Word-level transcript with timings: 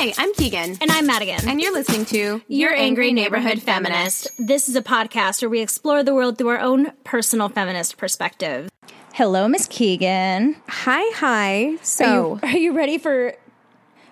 Hi, 0.00 0.14
I'm 0.16 0.32
Keegan. 0.34 0.78
And 0.80 0.92
I'm 0.92 1.08
Madigan. 1.08 1.48
And 1.48 1.60
you're 1.60 1.72
listening 1.72 2.04
to 2.04 2.40
Your 2.46 2.72
Angry 2.72 3.12
Neighborhood 3.12 3.60
Feminist. 3.60 4.28
This 4.38 4.68
is 4.68 4.76
a 4.76 4.80
podcast 4.80 5.42
where 5.42 5.48
we 5.48 5.60
explore 5.60 6.04
the 6.04 6.14
world 6.14 6.38
through 6.38 6.50
our 6.50 6.60
own 6.60 6.92
personal 7.02 7.48
feminist 7.48 7.96
perspective. 7.96 8.70
Hello, 9.14 9.48
Miss 9.48 9.66
Keegan. 9.66 10.54
Hi, 10.68 11.02
hi. 11.16 11.78
So, 11.82 12.38
Are 12.44 12.48
you, 12.48 12.54
are 12.54 12.58
you 12.58 12.72
ready 12.74 12.98
for 12.98 13.34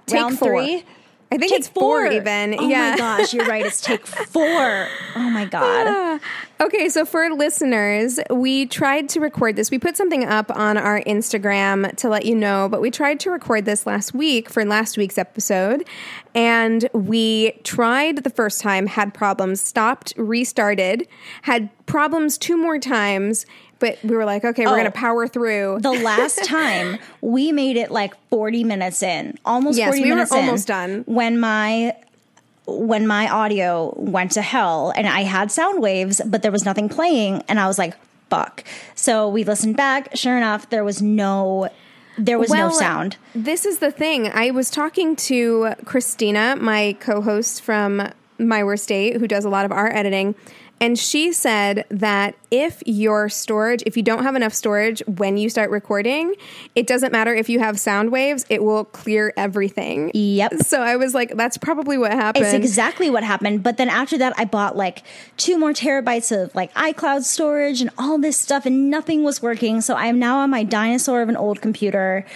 Take 0.07 0.21
round 0.21 0.41
four. 0.41 0.61
three? 0.61 0.83
I 1.31 1.39
think 1.39 1.51
Take 1.51 1.59
it's 1.61 1.69
four, 1.69 2.07
even. 2.07 2.55
Oh 2.59 2.69
yeah. 2.69 2.93
my 2.93 2.97
gosh, 2.97 3.35
you're 3.35 3.47
right. 3.47 3.67
It's 3.67 3.81
take 3.81 4.07
four. 4.07 4.89
Oh 5.17 5.31
my 5.31 5.45
god. 5.45 5.87
Ah. 5.89 6.21
Okay, 6.59 6.89
so 6.89 7.05
for 7.05 7.29
listeners, 7.31 8.19
we 8.31 8.65
tried 8.67 9.09
to 9.11 9.21
record 9.21 9.57
this. 9.57 9.71
We 9.71 9.79
put 9.79 9.97
something 9.97 10.25
up 10.25 10.51
on 10.57 10.79
our 10.79 11.03
Instagram 11.03 11.95
to 11.97 12.09
let 12.09 12.25
you 12.25 12.35
know, 12.35 12.69
but 12.71 12.81
we 12.81 12.91
tried 12.91 13.21
to 13.21 13.31
record 13.31 13.65
this 13.67 13.87
last 13.87 14.15
week 14.15 14.49
for 14.49 14.65
last 14.65 14.97
week's 14.97 15.19
episode. 15.19 15.87
And 16.35 16.89
we 16.95 17.53
tried 17.65 18.25
the 18.25 18.31
first 18.31 18.61
time, 18.61 18.87
had 18.87 19.13
problems, 19.13 19.61
stopped, 19.61 20.15
restarted, 20.17 21.09
had 21.43 21.69
problems 21.87 22.39
two 22.39 22.57
more 22.57 22.79
times, 22.79 23.47
but 23.79 23.99
we 24.03 24.17
were 24.17 24.25
like, 24.25 24.45
okay, 24.45 24.65
we're 24.65 24.73
Oh. 24.73 24.77
going 24.77 24.85
to 24.85 24.91
power 24.91 25.29
through. 25.29 25.79
The 25.81 25.93
last 25.93 26.45
time 26.45 26.99
we 27.21 27.53
made 27.53 27.77
it 27.77 27.91
like 27.91 28.15
40 28.31 28.65
minutes 28.65 29.03
in, 29.03 29.39
almost 29.45 29.79
Yes, 29.79 29.89
40 29.89 30.03
we 30.03 30.09
were 30.11 30.15
minutes 30.17 30.33
in, 30.33 30.39
almost 30.39 30.67
done. 30.69 31.03
When 31.07 31.39
my 31.39 31.97
when 32.67 33.07
my 33.07 33.29
audio 33.29 33.95
went 33.97 34.33
to 34.33 34.43
hell 34.43 34.93
and 34.97 35.07
I 35.07 35.21
had 35.23 35.53
sound 35.53 35.81
waves, 35.81 36.21
but 36.27 36.43
there 36.43 36.51
was 36.51 36.65
nothing 36.65 36.89
playing, 36.89 37.43
and 37.49 37.61
I 37.61 37.67
was 37.69 37.79
like, 37.79 37.95
"Fuck!" 38.29 38.65
So 38.97 39.29
we 39.29 39.45
listened 39.45 39.77
back. 39.77 40.17
Sure 40.17 40.37
enough, 40.37 40.69
there 40.71 40.83
was 40.85 41.01
no 41.01 41.69
there 42.19 42.39
was 42.39 42.51
no 42.51 42.71
sound. 42.71 43.19
This 43.35 43.67
is 43.67 43.79
the 43.79 43.91
thing. 43.91 44.29
I 44.33 44.51
was 44.51 44.71
talking 44.71 45.15
to 45.17 45.75
Christina, 45.85 46.57
my 46.59 46.97
co-host 46.99 47.61
from 47.63 48.09
My 48.39 48.65
Worst 48.65 48.89
Date, 48.89 49.19
who 49.19 49.29
does 49.29 49.45
a 49.45 49.51
lot 49.51 49.65
of 49.67 49.71
our 49.71 49.93
editing, 49.93 50.35
and 50.81 50.99
she 50.99 51.33
said 51.33 51.87
that 51.89 52.35
if 52.51 52.83
your 52.85 53.29
storage, 53.29 53.83
if 53.87 53.97
you 53.97 54.03
don't 54.03 54.23
have 54.23 54.37
enough 54.37 54.53
storage 54.53 55.03
when 55.07 55.37
you 55.39 55.49
start 55.49 55.71
recording, 55.71 56.35
it 56.75 56.87
doesn't 56.87 57.13
matter 57.13 57.35
if 57.35 57.49
you 57.49 57.59
have 57.61 57.81
sound 57.81 58.13
waves, 58.13 58.45
it 58.51 58.63
will 58.63 58.85
clear 58.85 59.33
everything. 59.37 60.11
Yep. 60.13 60.55
So 60.65 60.83
I 60.83 60.97
was 60.97 61.15
like, 61.15 61.35
that's 61.35 61.57
probably 61.57 61.97
what 61.97 62.13
happened. 62.13 62.45
It's 62.45 62.55
exactly 62.55 63.09
what 63.09 63.25
happened. 63.25 63.63
But 63.63 63.79
then 63.79 63.89
after 63.89 64.19
that, 64.19 64.35
I 64.37 64.45
bought 64.45 64.77
like 64.77 65.03
two 65.37 65.59
more 65.59 65.73
terabytes 65.73 66.31
of 66.31 66.55
like 66.55 66.73
iCloud 66.75 67.23
storage 67.23 67.81
and 67.81 67.91
all 67.97 68.19
this 68.19 68.37
stuff, 68.37 68.67
and 68.67 68.91
nothing 68.91 69.25
was 69.25 69.41
working. 69.41 69.81
So 69.81 69.95
I 69.95 70.07
am 70.07 70.19
now 70.19 70.41
on 70.41 70.51
my 70.51 70.63
dinosaur 70.63 71.23
of 71.23 71.29
an 71.29 71.37
old 71.37 71.63
computer. 71.63 72.27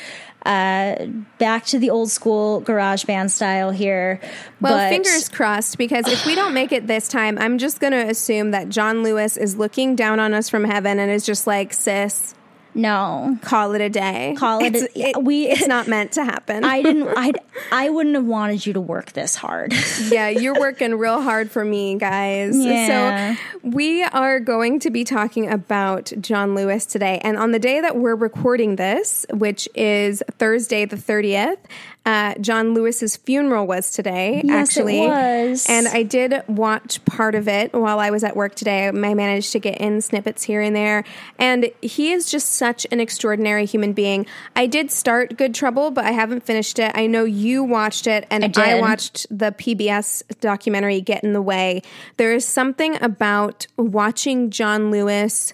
Uh, 0.46 1.06
back 1.38 1.66
to 1.66 1.78
the 1.78 1.90
old 1.90 2.10
school 2.10 2.60
garage 2.60 3.04
band 3.04 3.30
style 3.30 3.70
here. 3.70 4.20
Well, 4.60 4.74
but 4.74 4.88
fingers 4.88 5.28
crossed, 5.28 5.76
because 5.76 6.08
if 6.08 6.24
we 6.24 6.34
don't 6.34 6.54
make 6.54 6.72
it 6.72 6.86
this 6.86 7.08
time, 7.08 7.38
I'm 7.38 7.58
just 7.58 7.78
going 7.78 7.92
to 7.92 8.08
assume 8.08 8.50
that 8.52 8.70
John 8.70 9.02
Lewis 9.02 9.36
is 9.36 9.56
looking 9.56 9.96
down 9.96 10.18
on 10.18 10.32
us 10.32 10.48
from 10.48 10.64
heaven 10.64 10.98
and 10.98 11.10
is 11.10 11.26
just 11.26 11.46
like, 11.46 11.74
sis, 11.74 12.34
no, 12.74 13.38
call 13.42 13.74
it 13.74 13.80
a 13.80 13.88
day. 13.88 14.34
Call 14.38 14.60
it 14.64 14.74
a- 14.74 14.78
It's- 14.78 14.88
it- 15.16 15.22
we- 15.22 15.48
It's 15.48 15.66
not 15.66 15.88
meant 15.88 16.12
to 16.12 16.24
happen. 16.24 16.64
I 16.64 16.82
didn't. 16.82 17.08
I 17.16 17.32
I 17.72 17.90
wouldn't 17.90 18.14
have 18.14 18.24
wanted 18.24 18.64
you 18.64 18.72
to 18.74 18.80
work 18.80 19.12
this 19.12 19.34
hard. 19.34 19.74
yeah, 20.10 20.28
you're 20.28 20.58
working 20.58 20.94
real 20.94 21.20
hard 21.20 21.50
for 21.50 21.64
me, 21.64 21.96
guys. 21.96 22.56
Yeah. 22.56 23.34
So 23.34 23.40
we 23.62 24.02
are 24.02 24.40
going 24.40 24.78
to 24.80 24.90
be 24.90 25.04
talking 25.04 25.50
about 25.50 26.12
John 26.20 26.54
Lewis 26.54 26.86
today, 26.86 27.20
and 27.22 27.36
on 27.36 27.50
the 27.52 27.58
day 27.58 27.80
that 27.80 27.96
we're 27.96 28.14
recording 28.14 28.76
this, 28.76 29.26
which 29.32 29.68
is 29.74 30.22
Thursday 30.38 30.84
the 30.84 30.96
thirtieth. 30.96 31.58
Uh, 32.06 32.34
John 32.40 32.72
Lewis's 32.72 33.16
funeral 33.18 33.66
was 33.66 33.90
today, 33.92 34.40
Yes, 34.42 34.44
it 34.44 34.80
actually. 34.80 35.00
was. 35.00 35.66
And 35.68 35.86
I 35.86 36.02
did 36.02 36.42
watch 36.48 37.04
part 37.04 37.34
of 37.34 37.46
it 37.46 37.74
while 37.74 37.98
I 37.98 38.08
was 38.10 38.24
at 38.24 38.34
work 38.34 38.54
today. 38.54 38.88
I 38.88 38.90
managed 38.92 39.52
to 39.52 39.58
get 39.58 39.78
in 39.78 40.00
snippets 40.00 40.42
here 40.44 40.62
and 40.62 40.74
there. 40.74 41.04
And 41.38 41.70
he 41.82 42.10
is 42.12 42.30
just 42.30 42.52
such 42.52 42.86
an 42.90 43.00
extraordinary 43.00 43.66
human 43.66 43.92
being. 43.92 44.24
I 44.56 44.66
did 44.66 44.90
start 44.90 45.36
Good 45.36 45.54
Trouble, 45.54 45.90
but 45.90 46.06
I 46.06 46.12
haven't 46.12 46.42
finished 46.42 46.78
it. 46.78 46.90
I 46.94 47.06
know 47.06 47.24
you 47.24 47.62
watched 47.62 48.06
it, 48.06 48.26
and 48.30 48.44
I 48.44 48.48
did. 48.48 48.80
watched 48.80 49.26
the 49.30 49.52
PBS 49.52 50.22
documentary 50.40 51.02
Get 51.02 51.22
in 51.22 51.34
the 51.34 51.42
Way. 51.42 51.82
There 52.16 52.32
is 52.32 52.46
something 52.46 53.00
about 53.02 53.66
watching 53.76 54.48
John 54.48 54.90
Lewis 54.90 55.52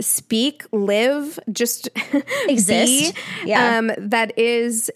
speak, 0.00 0.64
live, 0.72 1.38
just 1.52 1.88
Exist. 2.48 3.14
be, 3.14 3.48
Yeah. 3.50 3.78
um, 3.78 3.92
that 3.96 4.36
is 4.36 4.90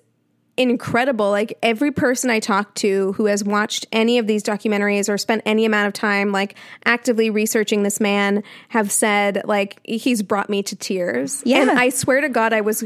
incredible. 0.59 1.31
Like 1.31 1.57
every 1.63 1.91
person 1.93 2.31
I 2.31 2.41
talk 2.41 2.75
to 2.77 3.13
who 3.13 3.27
has 3.27 3.45
watched 3.45 3.87
any 3.93 4.19
of 4.19 4.27
these 4.27 4.43
documentaries 4.43 5.09
or 5.09 5.17
spent 5.17 5.43
any 5.47 5.65
amount 5.65 5.87
of 5.87 5.93
time 5.93 6.33
like 6.33 6.57
actively 6.85 7.31
researching 7.31 7.85
this 7.85 8.01
man 8.01 8.43
have 8.71 8.91
said 8.91 9.43
like 9.45 9.79
he's 9.85 10.23
brought 10.23 10.51
me 10.51 10.63
to 10.65 10.77
tears. 10.77 11.43
Yeah. 11.47 11.63
And 11.63 11.71
I 11.71 11.89
swear 11.91 12.21
to 12.21 12.29
God 12.29 12.53
I 12.53 12.61
was 12.61 12.85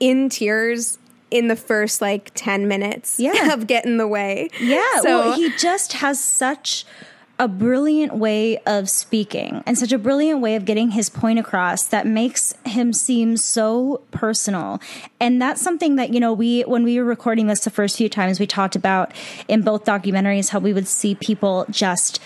in 0.00 0.28
tears 0.28 0.98
in 1.30 1.48
the 1.48 1.56
first 1.56 2.00
like 2.00 2.30
10 2.34 2.68
minutes 2.68 3.18
Yeah. 3.18 3.52
of 3.54 3.66
Get 3.66 3.84
in 3.86 3.96
the 3.96 4.06
Way. 4.06 4.50
Yeah, 4.60 5.00
So 5.00 5.18
well, 5.20 5.32
he 5.36 5.50
just 5.56 5.94
has 5.94 6.20
such 6.20 6.84
a 7.38 7.48
brilliant 7.48 8.14
way 8.14 8.58
of 8.58 8.88
speaking 8.88 9.62
and 9.66 9.76
such 9.76 9.92
a 9.92 9.98
brilliant 9.98 10.40
way 10.40 10.54
of 10.54 10.64
getting 10.64 10.90
his 10.90 11.10
point 11.10 11.38
across 11.38 11.84
that 11.86 12.06
makes 12.06 12.54
him 12.64 12.92
seem 12.92 13.36
so 13.36 14.00
personal. 14.12 14.80
And 15.20 15.42
that's 15.42 15.60
something 15.60 15.96
that, 15.96 16.10
you 16.10 16.20
know, 16.20 16.32
we, 16.32 16.62
when 16.62 16.84
we 16.84 16.98
were 16.98 17.04
recording 17.04 17.48
this 17.48 17.64
the 17.64 17.70
first 17.70 17.96
few 17.96 18.08
times, 18.08 18.38
we 18.38 18.46
talked 18.46 18.76
about 18.76 19.12
in 19.48 19.62
both 19.62 19.84
documentaries 19.84 20.50
how 20.50 20.60
we 20.60 20.72
would 20.72 20.86
see 20.86 21.16
people 21.16 21.66
just 21.70 22.20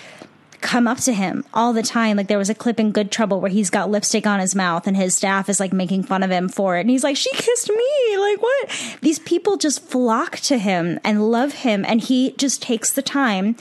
come 0.61 0.87
up 0.87 0.99
to 0.99 1.13
him 1.15 1.45
all 1.55 1.73
the 1.73 1.83
time. 1.83 2.17
Like 2.17 2.29
there 2.29 2.37
was 2.37 2.51
a 2.51 2.55
clip 2.55 2.79
in 2.79 2.93
Good 2.93 3.11
Trouble 3.11 3.41
where 3.41 3.51
he's 3.51 3.71
got 3.71 3.91
lipstick 3.91 4.27
on 4.27 4.41
his 4.41 4.55
mouth 4.55 4.87
and 4.87 4.97
his 4.97 5.17
staff 5.17 5.49
is 5.49 5.61
like 5.61 5.73
making 5.73 6.03
fun 6.03 6.23
of 6.23 6.31
him 6.31 6.49
for 6.49 6.77
it. 6.77 6.81
And 6.81 6.91
he's 6.91 7.05
like, 7.05 7.17
she 7.17 7.31
kissed 7.33 7.71
me. 7.71 8.17
Like 8.19 8.43
what? 8.43 8.99
These 9.01 9.21
people 9.21 9.57
just 9.57 9.83
flock 9.83 10.37
to 10.41 10.59
him 10.59 10.99
and 11.03 11.31
love 11.31 11.53
him. 11.55 11.85
And 11.87 12.01
he 12.01 12.33
just 12.33 12.61
takes 12.61 12.93
the 12.93 13.03
time 13.03 13.57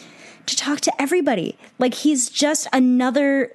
to 0.48 0.56
talk 0.56 0.82
to 0.82 1.02
everybody. 1.02 1.58
Like 1.80 1.94
he's 1.94 2.30
just 2.30 2.68
another 2.74 3.54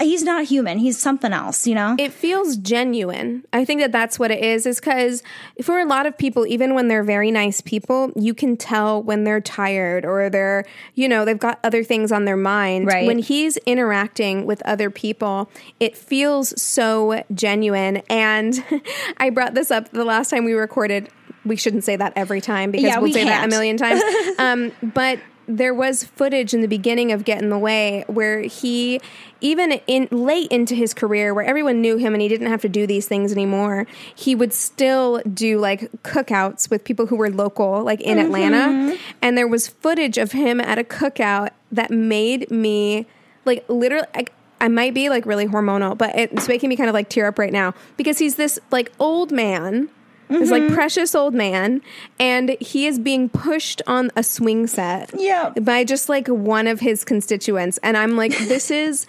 he's 0.00 0.22
not 0.22 0.44
human. 0.44 0.78
He's 0.78 0.98
something 0.98 1.32
else, 1.32 1.66
you 1.66 1.74
know? 1.74 1.96
it 1.98 2.12
feels 2.12 2.56
genuine. 2.56 3.44
I 3.52 3.64
think 3.64 3.80
that 3.80 3.92
that's 3.92 4.18
what 4.18 4.30
it 4.30 4.42
is, 4.42 4.66
is 4.66 4.80
because 4.80 5.22
for 5.62 5.78
a 5.78 5.84
lot 5.84 6.06
of 6.06 6.16
people, 6.16 6.46
even 6.46 6.74
when 6.74 6.88
they're 6.88 7.04
very 7.04 7.30
nice 7.30 7.60
people, 7.60 8.12
you 8.16 8.34
can 8.34 8.56
tell 8.56 9.02
when 9.02 9.24
they're 9.24 9.40
tired 9.40 10.04
or 10.04 10.30
they're, 10.30 10.64
you 10.94 11.08
know, 11.08 11.24
they've 11.24 11.38
got 11.38 11.58
other 11.62 11.84
things 11.84 12.12
on 12.12 12.24
their 12.24 12.36
mind. 12.36 12.86
Right. 12.86 13.06
When 13.06 13.18
he's 13.18 13.56
interacting 13.58 14.46
with 14.46 14.62
other 14.62 14.90
people, 14.90 15.50
it 15.80 15.96
feels 15.96 16.60
so 16.60 17.22
genuine. 17.34 17.98
And 18.08 18.64
I 19.18 19.30
brought 19.30 19.54
this 19.54 19.70
up 19.70 19.90
the 19.90 20.04
last 20.04 20.30
time 20.30 20.44
we 20.44 20.54
recorded. 20.54 21.08
We 21.44 21.56
shouldn't 21.56 21.84
say 21.84 21.96
that 21.96 22.14
every 22.16 22.40
time 22.40 22.70
because 22.70 22.84
Yeah, 22.86 22.96
we'll 22.96 23.04
we 23.04 23.12
say 23.12 23.24
that 23.24 23.44
a 23.44 23.48
million 23.48 23.76
times. 23.76 24.02
um, 24.38 24.72
but 24.82 25.18
there 25.46 25.74
was 25.74 26.04
footage 26.04 26.54
in 26.54 26.60
the 26.60 26.68
beginning 26.68 27.12
of 27.12 27.24
Get 27.24 27.42
in 27.42 27.50
the 27.50 27.58
Way 27.58 28.04
where 28.06 28.42
he, 28.42 29.00
even 29.40 29.72
in 29.86 30.08
late 30.10 30.50
into 30.50 30.74
his 30.74 30.94
career, 30.94 31.34
where 31.34 31.44
everyone 31.44 31.80
knew 31.80 31.96
him 31.96 32.14
and 32.14 32.22
he 32.22 32.28
didn't 32.28 32.48
have 32.48 32.62
to 32.62 32.68
do 32.68 32.86
these 32.86 33.06
things 33.06 33.32
anymore, 33.32 33.86
he 34.14 34.34
would 34.34 34.52
still 34.52 35.20
do 35.32 35.58
like 35.58 35.90
cookouts 36.02 36.70
with 36.70 36.84
people 36.84 37.06
who 37.06 37.16
were 37.16 37.30
local, 37.30 37.82
like 37.82 38.00
in 38.00 38.18
mm-hmm. 38.18 38.26
Atlanta. 38.26 38.98
And 39.22 39.36
there 39.36 39.48
was 39.48 39.68
footage 39.68 40.18
of 40.18 40.32
him 40.32 40.60
at 40.60 40.78
a 40.78 40.84
cookout 40.84 41.50
that 41.72 41.90
made 41.90 42.50
me 42.50 43.06
like 43.44 43.64
literally. 43.68 44.06
I, 44.14 44.24
I 44.60 44.68
might 44.68 44.94
be 44.94 45.10
like 45.10 45.26
really 45.26 45.46
hormonal, 45.46 45.98
but 45.98 46.16
it's 46.16 46.48
making 46.48 46.70
me 46.70 46.76
kind 46.76 46.88
of 46.88 46.94
like 46.94 47.10
tear 47.10 47.26
up 47.26 47.38
right 47.38 47.52
now 47.52 47.74
because 47.98 48.18
he's 48.18 48.36
this 48.36 48.58
like 48.70 48.92
old 48.98 49.30
man 49.30 49.90
this 50.28 50.50
like 50.50 50.62
mm-hmm. 50.62 50.74
precious 50.74 51.14
old 51.14 51.34
man, 51.34 51.82
and 52.18 52.56
he 52.60 52.86
is 52.86 52.98
being 52.98 53.28
pushed 53.28 53.82
on 53.86 54.10
a 54.16 54.22
swing 54.22 54.66
set 54.66 55.12
Yeah. 55.16 55.50
by 55.50 55.84
just 55.84 56.08
like 56.08 56.28
one 56.28 56.66
of 56.66 56.80
his 56.80 57.04
constituents. 57.04 57.78
And 57.82 57.96
I'm 57.96 58.16
like, 58.16 58.36
this 58.38 58.70
is 58.70 59.06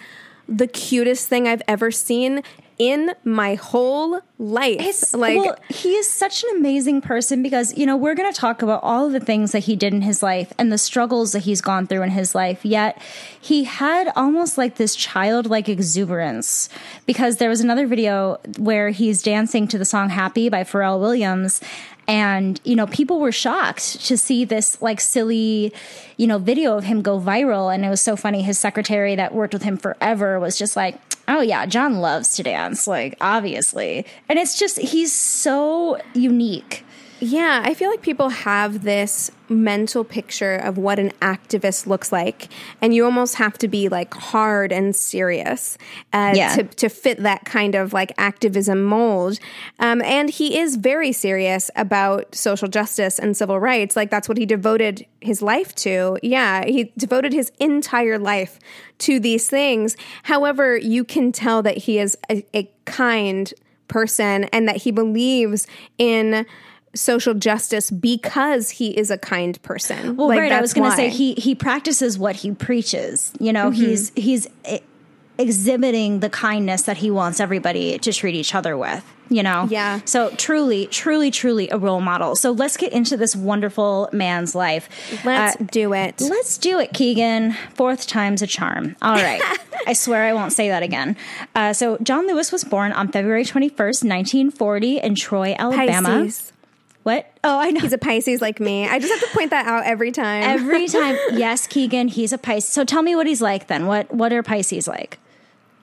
the 0.48 0.66
cutest 0.66 1.28
thing 1.28 1.48
I've 1.48 1.62
ever 1.66 1.90
seen 1.90 2.42
in 2.78 3.12
my 3.24 3.54
whole 3.54 4.20
life. 4.38 4.80
It's 4.80 5.14
like, 5.14 5.38
well, 5.38 5.56
he 5.68 5.94
is 5.94 6.10
such 6.10 6.44
an 6.44 6.58
amazing 6.58 7.00
person 7.00 7.42
because 7.42 7.76
you 7.76 7.86
know 7.86 7.96
we're 7.96 8.14
going 8.14 8.30
to 8.30 8.38
talk 8.38 8.62
about 8.62 8.82
all 8.82 9.06
of 9.06 9.12
the 9.12 9.20
things 9.20 9.52
that 9.52 9.60
he 9.60 9.76
did 9.76 9.94
in 9.94 10.02
his 10.02 10.22
life 10.22 10.52
and 10.58 10.70
the 10.70 10.78
struggles 10.78 11.32
that 11.32 11.40
he's 11.40 11.60
gone 11.60 11.86
through 11.86 12.02
in 12.02 12.10
his 12.10 12.34
life. 12.34 12.64
Yet 12.64 13.00
he 13.40 13.64
had 13.64 14.12
almost 14.14 14.58
like 14.58 14.76
this 14.76 14.94
childlike 14.94 15.68
exuberance 15.68 16.68
because 17.06 17.36
there 17.36 17.48
was 17.48 17.60
another 17.60 17.86
video 17.86 18.38
where 18.58 18.90
he's 18.90 19.22
dancing 19.22 19.66
to 19.68 19.78
the 19.78 19.84
song 19.84 20.10
"Happy" 20.10 20.48
by 20.48 20.64
Pharrell 20.64 21.00
Williams. 21.00 21.60
And, 22.08 22.60
you 22.62 22.76
know, 22.76 22.86
people 22.86 23.18
were 23.18 23.32
shocked 23.32 24.06
to 24.06 24.16
see 24.16 24.44
this 24.44 24.80
like 24.80 25.00
silly, 25.00 25.72
you 26.16 26.28
know, 26.28 26.38
video 26.38 26.76
of 26.76 26.84
him 26.84 27.02
go 27.02 27.18
viral. 27.18 27.74
And 27.74 27.84
it 27.84 27.88
was 27.88 28.00
so 28.00 28.14
funny. 28.14 28.42
His 28.42 28.58
secretary 28.60 29.16
that 29.16 29.34
worked 29.34 29.52
with 29.52 29.64
him 29.64 29.76
forever 29.76 30.38
was 30.38 30.56
just 30.56 30.76
like, 30.76 31.00
oh, 31.28 31.40
yeah, 31.40 31.66
John 31.66 32.00
loves 32.00 32.36
to 32.36 32.42
dance, 32.42 32.86
like, 32.86 33.16
obviously. 33.20 34.06
And 34.28 34.38
it's 34.38 34.58
just, 34.58 34.78
he's 34.78 35.12
so 35.12 35.98
unique. 36.14 36.84
Yeah, 37.18 37.62
I 37.64 37.72
feel 37.72 37.88
like 37.88 38.02
people 38.02 38.28
have 38.28 38.82
this 38.82 39.30
mental 39.48 40.04
picture 40.04 40.56
of 40.56 40.76
what 40.76 40.98
an 40.98 41.12
activist 41.22 41.86
looks 41.86 42.12
like, 42.12 42.48
and 42.82 42.94
you 42.94 43.06
almost 43.06 43.36
have 43.36 43.56
to 43.58 43.68
be 43.68 43.88
like 43.88 44.12
hard 44.12 44.70
and 44.70 44.94
serious 44.94 45.78
uh, 46.12 46.32
Yeah. 46.36 46.56
to 46.56 46.64
to 46.64 46.88
fit 46.90 47.22
that 47.22 47.46
kind 47.46 47.74
of 47.74 47.94
like 47.94 48.12
activism 48.18 48.84
mold. 48.84 49.38
Um, 49.78 50.02
and 50.02 50.28
he 50.28 50.58
is 50.58 50.76
very 50.76 51.10
serious 51.12 51.70
about 51.74 52.34
social 52.34 52.68
justice 52.68 53.18
and 53.18 53.34
civil 53.34 53.58
rights. 53.58 53.96
Like 53.96 54.10
that's 54.10 54.28
what 54.28 54.36
he 54.36 54.44
devoted 54.44 55.06
his 55.22 55.40
life 55.40 55.74
to. 55.76 56.18
Yeah, 56.22 56.66
he 56.66 56.92
devoted 56.98 57.32
his 57.32 57.50
entire 57.58 58.18
life 58.18 58.58
to 58.98 59.18
these 59.18 59.48
things. 59.48 59.96
However, 60.24 60.76
you 60.76 61.02
can 61.02 61.32
tell 61.32 61.62
that 61.62 61.78
he 61.78 61.98
is 61.98 62.16
a, 62.30 62.44
a 62.54 62.70
kind 62.84 63.54
person 63.88 64.44
and 64.52 64.68
that 64.68 64.76
he 64.78 64.90
believes 64.90 65.66
in 65.96 66.44
social 66.96 67.34
justice 67.34 67.90
because 67.90 68.70
he 68.70 68.96
is 68.96 69.10
a 69.10 69.18
kind 69.18 69.60
person. 69.62 70.16
Well, 70.16 70.28
Like, 70.28 70.40
right. 70.40 70.52
I 70.52 70.60
was 70.60 70.74
going 70.74 70.90
to 70.90 70.96
say 70.96 71.08
he 71.10 71.34
he 71.34 71.54
practices 71.54 72.18
what 72.18 72.36
he 72.36 72.52
preaches. 72.52 73.32
You 73.38 73.52
know, 73.52 73.70
he's 73.70 74.10
he's 74.16 74.48
e- 74.68 74.80
exhibiting 75.38 76.20
the 76.20 76.30
kindness 76.30 76.82
that 76.82 76.96
he 76.96 77.10
wants 77.10 77.40
everybody 77.40 77.98
to 77.98 78.12
treat 78.12 78.34
each 78.34 78.54
other 78.54 78.76
with. 78.76 79.04
You 79.28 79.42
know, 79.42 79.66
Yeah. 79.68 80.00
So 80.04 80.30
truly, 80.36 80.86
truly, 80.86 81.32
truly 81.32 81.68
a 81.70 81.76
role 81.78 82.00
model. 82.00 82.36
So 82.36 82.52
let's 82.52 82.76
get 82.76 82.92
into 82.92 83.16
this 83.16 83.34
wonderful 83.34 84.08
man's 84.12 84.54
life. 84.54 84.88
Let's 85.24 85.60
Uh, 85.60 85.64
do 85.68 85.92
it. 85.94 86.20
Let's 86.20 86.56
do 86.58 86.78
it, 86.78 86.92
Keegan. 86.92 87.56
Fourth 87.74 88.06
time's 88.06 88.40
a 88.40 88.46
charm. 88.46 88.94
All 89.02 89.16
right. 89.16 89.42
I 89.86 89.94
swear 89.94 90.22
I 90.24 90.32
won't 90.32 90.52
say 90.52 90.68
that 90.68 90.84
again. 90.84 91.16
Uh, 91.56 91.72
so, 91.72 91.98
John 92.04 92.28
Lewis 92.28 92.52
was 92.52 92.62
born 92.62 92.92
on 92.92 93.08
February 93.10 93.44
21st, 93.44 94.04
1940, 94.04 94.98
in 94.98 95.14
Troy, 95.16 95.56
Alabama. 95.58 96.08
Pisces. 96.24 96.52
What? 97.06 97.30
Oh, 97.44 97.56
I 97.56 97.70
know. 97.70 97.82
He's 97.82 97.92
a 97.92 97.98
Pisces 97.98 98.40
like 98.40 98.58
me. 98.58 98.88
I 98.88 98.98
just 98.98 99.12
have 99.12 99.20
to 99.20 99.32
point 99.32 99.50
that 99.50 99.64
out 99.64 99.84
every 99.84 100.10
time. 100.10 100.42
Every 100.42 100.88
time, 100.88 101.16
yes, 101.34 101.68
Keegan, 101.68 102.08
he's 102.08 102.32
a 102.32 102.38
Pisces. 102.38 102.72
So 102.72 102.84
tell 102.84 103.02
me 103.02 103.14
what 103.14 103.28
he's 103.28 103.40
like 103.40 103.68
then. 103.68 103.86
What 103.86 104.12
what 104.12 104.32
are 104.32 104.42
Pisces 104.42 104.88
like? 104.88 105.20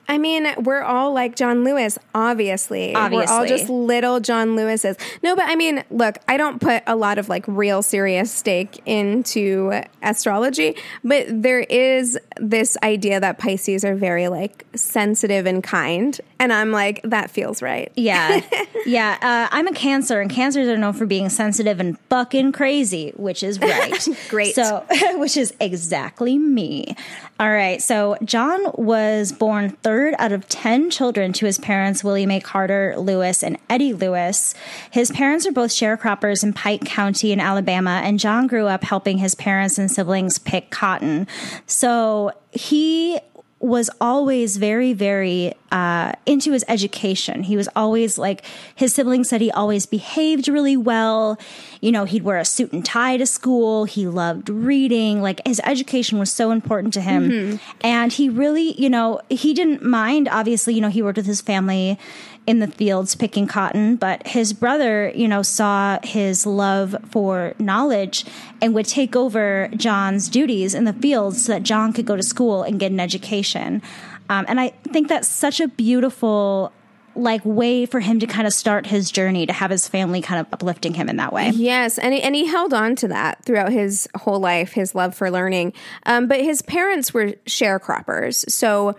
I 0.08 0.18
mean, 0.18 0.48
we're 0.60 0.82
all 0.82 1.14
like 1.14 1.36
John 1.36 1.64
Lewis, 1.64 1.98
obviously. 2.14 2.94
obviously. 2.94 3.26
We're 3.26 3.32
all 3.32 3.46
just 3.46 3.70
little 3.70 4.20
John 4.20 4.56
Lewises. 4.56 4.98
No, 5.22 5.36
but 5.36 5.46
I 5.46 5.56
mean, 5.56 5.84
look, 5.90 6.18
I 6.28 6.38
don't 6.38 6.60
put 6.60 6.84
a 6.88 6.96
lot 6.96 7.18
of 7.18 7.30
like 7.30 7.46
real 7.48 7.82
serious 7.82 8.32
stake 8.32 8.82
into 8.86 9.82
astrology, 10.02 10.76
but 11.04 11.26
there 11.30 11.62
is 11.62 12.18
this 12.38 12.78
idea 12.84 13.20
that 13.20 13.40
Pisces 13.40 13.86
are 13.86 13.96
very 13.96 14.28
like 14.28 14.66
sensitive 14.76 15.46
and 15.46 15.64
kind. 15.64 16.20
And 16.40 16.52
I'm 16.52 16.72
like, 16.72 17.02
that 17.04 17.32
feels 17.32 17.62
right. 17.62 17.92
Yeah, 17.96 18.42
yeah. 18.86 19.18
Uh, 19.22 19.56
I'm 19.56 19.68
a 19.68 19.74
Cancer, 19.74 20.20
and 20.20 20.30
Cancers 20.30 20.68
are 20.68 20.78
known 20.78 20.94
for 20.94 21.06
being 21.06 21.30
sensitive 21.30 21.80
and 21.80 21.98
fucking 22.10 22.52
crazy, 22.52 23.12
which 23.16 23.44
is 23.44 23.60
right. 23.60 24.08
Great. 24.30 24.56
So, 24.56 24.86
which 25.16 25.38
is 25.38 25.54
exactly 25.60 26.38
me. 26.38 26.96
All 27.40 27.50
right. 27.50 27.82
So, 27.82 28.18
John 28.24 28.60
was 28.74 29.32
born 29.32 29.70
third 29.94 30.16
out 30.18 30.32
of 30.32 30.50
ten 30.50 30.90
children 30.90 31.32
to 31.34 31.46
his 31.46 31.60
parents, 31.60 32.04
Willie 32.04 32.26
Mae 32.26 32.40
Carter 32.40 32.96
Lewis 32.98 33.44
and 33.44 33.60
Eddie 33.70 33.94
Lewis. 33.94 34.56
His 34.90 35.12
parents 35.12 35.46
are 35.46 35.52
both 35.52 35.70
sharecroppers 35.70 36.44
in 36.44 36.52
Pike 36.52 36.84
County 36.84 37.32
in 37.32 37.40
Alabama, 37.40 38.02
and 38.04 38.20
John 38.20 38.48
grew 38.48 38.66
up 38.66 38.84
helping 38.84 39.20
his 39.20 39.36
parents 39.36 39.78
and 39.78 39.92
siblings 39.92 40.40
pick 40.40 40.72
cotton. 40.72 41.28
So 41.68 42.32
he 42.50 43.20
was 43.60 43.92
always 44.02 44.58
very, 44.58 44.94
very 44.94 45.54
uh, 45.72 46.14
into 46.26 46.52
his 46.52 46.66
education. 46.68 47.44
He 47.44 47.56
was 47.56 47.70
always 47.76 48.18
like, 48.18 48.44
his 48.76 48.96
siblings 48.96 49.30
said 49.30 49.42
he 49.42 49.52
always 49.52 49.86
behaved 49.86 50.48
really 50.48 50.76
well. 50.76 51.38
You 51.84 51.92
know, 51.92 52.06
he'd 52.06 52.24
wear 52.24 52.38
a 52.38 52.46
suit 52.46 52.72
and 52.72 52.86
tie 52.86 53.18
to 53.18 53.26
school. 53.26 53.84
He 53.84 54.08
loved 54.08 54.50
reading. 54.50 55.22
Like, 55.22 55.46
his 55.46 55.60
education 55.66 56.18
was 56.18 56.32
so 56.32 56.52
important 56.52 56.94
to 56.94 57.02
him. 57.02 57.60
And 57.82 58.14
he 58.14 58.30
really, 58.30 58.80
you 58.82 58.90
know, 58.90 59.20
he 59.30 59.54
didn't 59.54 59.84
mind. 59.84 60.30
Obviously, 60.30 60.74
you 60.76 60.80
know, 60.80 60.88
he 60.88 61.02
worked 61.02 61.18
with 61.18 61.26
his 61.26 61.42
family 61.42 62.00
in 62.48 62.60
the 62.60 62.68
fields 62.68 63.16
picking 63.16 63.48
cotton, 63.48 63.98
but 63.98 64.26
his 64.28 64.54
brother, 64.54 65.12
you 65.14 65.28
know, 65.28 65.42
saw 65.42 66.00
his 66.04 66.46
love 66.46 66.96
for 67.12 67.54
knowledge 67.60 68.26
and 68.62 68.74
would 68.74 68.86
take 68.86 69.16
over 69.16 69.70
John's 69.76 70.30
duties 70.30 70.74
in 70.74 70.86
the 70.86 70.94
fields 70.94 71.46
so 71.46 71.52
that 71.52 71.64
John 71.64 71.92
could 71.92 72.06
go 72.06 72.16
to 72.16 72.24
school 72.24 72.64
and 72.64 72.80
get 72.80 72.94
an 72.94 73.00
education. 73.02 73.82
Um, 74.30 74.46
and 74.48 74.60
I 74.60 74.70
think 74.88 75.10
that's 75.10 75.28
such 75.28 75.60
a 75.60 75.68
beautiful 75.68 76.72
like 77.16 77.42
way 77.46 77.86
for 77.86 78.00
him 78.00 78.20
to 78.20 78.28
kind 78.28 78.48
of 78.48 78.54
start 78.54 78.86
his 78.86 79.12
journey 79.12 79.46
to 79.46 79.54
have 79.54 79.72
his 79.72 79.88
family 79.88 80.22
kind 80.22 80.40
of 80.40 80.48
uplifting 80.54 80.94
him 80.94 81.10
in 81.10 81.18
that 81.18 81.34
way. 81.34 81.50
Yes, 81.50 81.98
and 81.98 82.14
he, 82.14 82.22
and 82.22 82.36
he 82.36 82.46
held 82.46 82.74
on 82.74 82.96
to 82.98 83.08
that 83.10 83.44
throughout 83.46 83.72
his 83.72 84.08
whole 84.16 84.40
life, 84.40 84.74
his 84.74 84.96
love 84.96 85.16
for 85.16 85.30
learning. 85.30 85.74
Um, 86.06 86.28
but 86.28 86.42
his 86.42 86.62
parents 86.62 87.14
were 87.14 87.34
sharecroppers, 87.46 88.50
so 88.50 88.96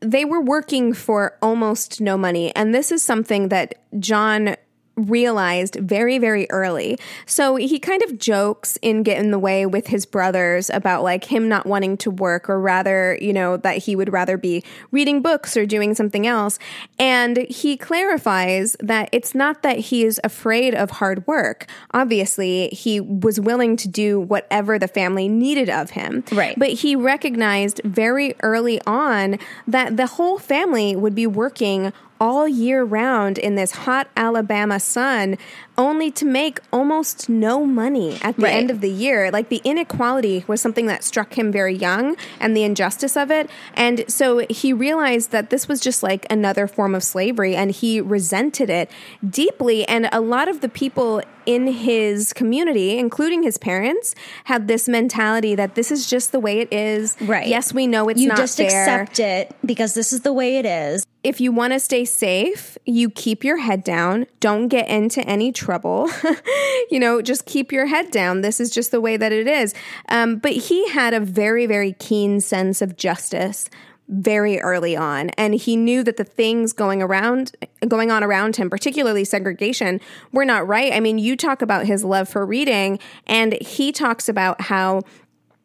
they 0.00 0.24
were 0.24 0.40
working 0.40 0.92
for 0.92 1.36
almost 1.40 2.00
no 2.00 2.16
money, 2.16 2.54
and 2.54 2.74
this 2.74 2.92
is 2.92 3.02
something 3.02 3.48
that 3.48 3.74
John 3.98 4.56
realized 4.96 5.76
very 5.76 6.18
very 6.18 6.48
early. 6.50 6.98
So 7.26 7.56
he 7.56 7.78
kind 7.78 8.02
of 8.02 8.18
jokes 8.18 8.78
in 8.82 9.02
get 9.02 9.18
in 9.18 9.30
the 9.30 9.38
way 9.38 9.66
with 9.66 9.88
his 9.88 10.06
brothers 10.06 10.70
about 10.70 11.02
like 11.02 11.24
him 11.24 11.48
not 11.48 11.66
wanting 11.66 11.96
to 11.98 12.10
work 12.10 12.48
or 12.48 12.60
rather 12.60 13.18
you 13.20 13.32
know 13.32 13.56
that 13.56 13.78
he 13.78 13.96
would 13.96 14.12
rather 14.12 14.36
be 14.36 14.62
reading 14.90 15.20
books 15.20 15.56
or 15.56 15.66
doing 15.66 15.94
something 15.94 16.26
else. 16.26 16.58
And 16.98 17.38
he 17.48 17.76
clarifies 17.76 18.76
that 18.80 19.08
it's 19.12 19.34
not 19.34 19.62
that 19.62 19.78
he 19.78 20.04
is 20.04 20.20
afraid 20.22 20.74
of 20.74 20.90
hard 20.92 21.26
work. 21.26 21.66
Obviously 21.92 22.68
he 22.68 23.00
was 23.00 23.40
willing 23.40 23.76
to 23.76 23.88
do 23.88 24.20
whatever 24.20 24.78
the 24.78 24.88
family 24.88 25.28
needed 25.28 25.68
of 25.68 25.90
him. 25.90 26.24
Right. 26.32 26.58
but 26.58 26.70
he 26.70 26.96
recognized 26.96 27.80
very 27.84 28.34
early 28.42 28.80
on 28.86 29.38
that 29.66 29.96
the 29.96 30.06
whole 30.06 30.38
family 30.38 30.96
would 30.96 31.14
be 31.14 31.26
working 31.26 31.92
all 32.20 32.46
year 32.48 32.84
round 32.84 33.38
in 33.38 33.54
this 33.54 33.72
hot 33.72 34.08
Alabama 34.16 34.78
sun 34.80 35.36
only 35.76 36.10
to 36.12 36.24
make 36.24 36.60
almost 36.72 37.28
no 37.28 37.64
money 37.64 38.16
at 38.22 38.36
the 38.36 38.42
Right. 38.42 38.54
end 38.54 38.70
of 38.70 38.80
the 38.80 38.90
year. 38.90 39.30
Like 39.32 39.48
the 39.48 39.60
inequality 39.64 40.44
was 40.46 40.60
something 40.60 40.86
that 40.86 41.02
struck 41.02 41.36
him 41.36 41.50
very 41.50 41.74
young 41.74 42.16
and 42.38 42.56
the 42.56 42.62
injustice 42.62 43.16
of 43.16 43.30
it. 43.32 43.50
And 43.74 44.04
so 44.06 44.46
he 44.48 44.72
realized 44.72 45.32
that 45.32 45.50
this 45.50 45.66
was 45.66 45.80
just 45.80 46.02
like 46.02 46.26
another 46.30 46.68
form 46.68 46.94
of 46.94 47.02
slavery 47.02 47.56
and 47.56 47.72
he 47.72 48.00
resented 48.00 48.70
it 48.70 48.88
deeply. 49.28 49.84
And 49.88 50.08
a 50.12 50.20
lot 50.20 50.46
of 50.48 50.60
the 50.60 50.68
people 50.68 51.22
in 51.46 51.66
his 51.66 52.32
community, 52.32 52.96
including 52.98 53.42
his 53.42 53.58
parents, 53.58 54.14
had 54.44 54.68
this 54.68 54.88
mentality 54.88 55.54
that 55.56 55.74
this 55.74 55.90
is 55.90 56.08
just 56.08 56.30
the 56.30 56.40
way 56.40 56.60
it 56.60 56.72
is. 56.72 57.16
Right. 57.20 57.48
Yes, 57.48 57.74
we 57.74 57.86
know 57.88 58.08
it's 58.08 58.20
you 58.20 58.28
not 58.28 58.36
just 58.36 58.56
fair 58.56 58.66
accept 59.02 59.18
it 59.18 59.54
because 59.64 59.94
this 59.94 60.12
is 60.12 60.20
the 60.20 60.32
way 60.32 60.56
it 60.58 60.64
is. 60.66 61.04
If 61.24 61.40
you 61.40 61.50
want 61.50 61.72
to 61.72 61.80
stay 61.80 62.04
safe, 62.04 62.76
you 62.84 63.08
keep 63.08 63.42
your 63.42 63.56
head 63.56 63.82
down. 63.82 64.26
Don't 64.40 64.68
get 64.68 64.88
into 64.88 65.22
any 65.22 65.50
trouble. 65.50 66.08
you 66.90 67.00
know, 67.00 67.22
just 67.22 67.46
keep 67.46 67.72
your 67.72 67.86
head 67.86 68.10
down. 68.10 68.42
This 68.42 68.60
is 68.60 68.70
just 68.70 68.90
the 68.90 69.00
way 69.00 69.16
that 69.16 69.32
it 69.32 69.48
is. 69.48 69.74
Um, 70.10 70.36
but 70.36 70.52
he 70.52 70.88
had 70.90 71.14
a 71.14 71.20
very, 71.20 71.66
very 71.66 71.94
keen 71.94 72.40
sense 72.40 72.82
of 72.82 72.96
justice 72.96 73.70
very 74.08 74.60
early 74.60 74.94
on 74.94 75.30
and 75.30 75.54
he 75.54 75.76
knew 75.76 76.02
that 76.02 76.18
the 76.18 76.24
things 76.24 76.74
going 76.74 77.00
around 77.00 77.56
going 77.88 78.10
on 78.10 78.22
around 78.22 78.54
him 78.54 78.68
particularly 78.68 79.24
segregation 79.24 79.98
were 80.30 80.44
not 80.44 80.68
right 80.68 80.92
i 80.92 81.00
mean 81.00 81.18
you 81.18 81.34
talk 81.34 81.62
about 81.62 81.86
his 81.86 82.04
love 82.04 82.28
for 82.28 82.44
reading 82.44 82.98
and 83.26 83.54
he 83.62 83.90
talks 83.90 84.28
about 84.28 84.60
how 84.60 85.00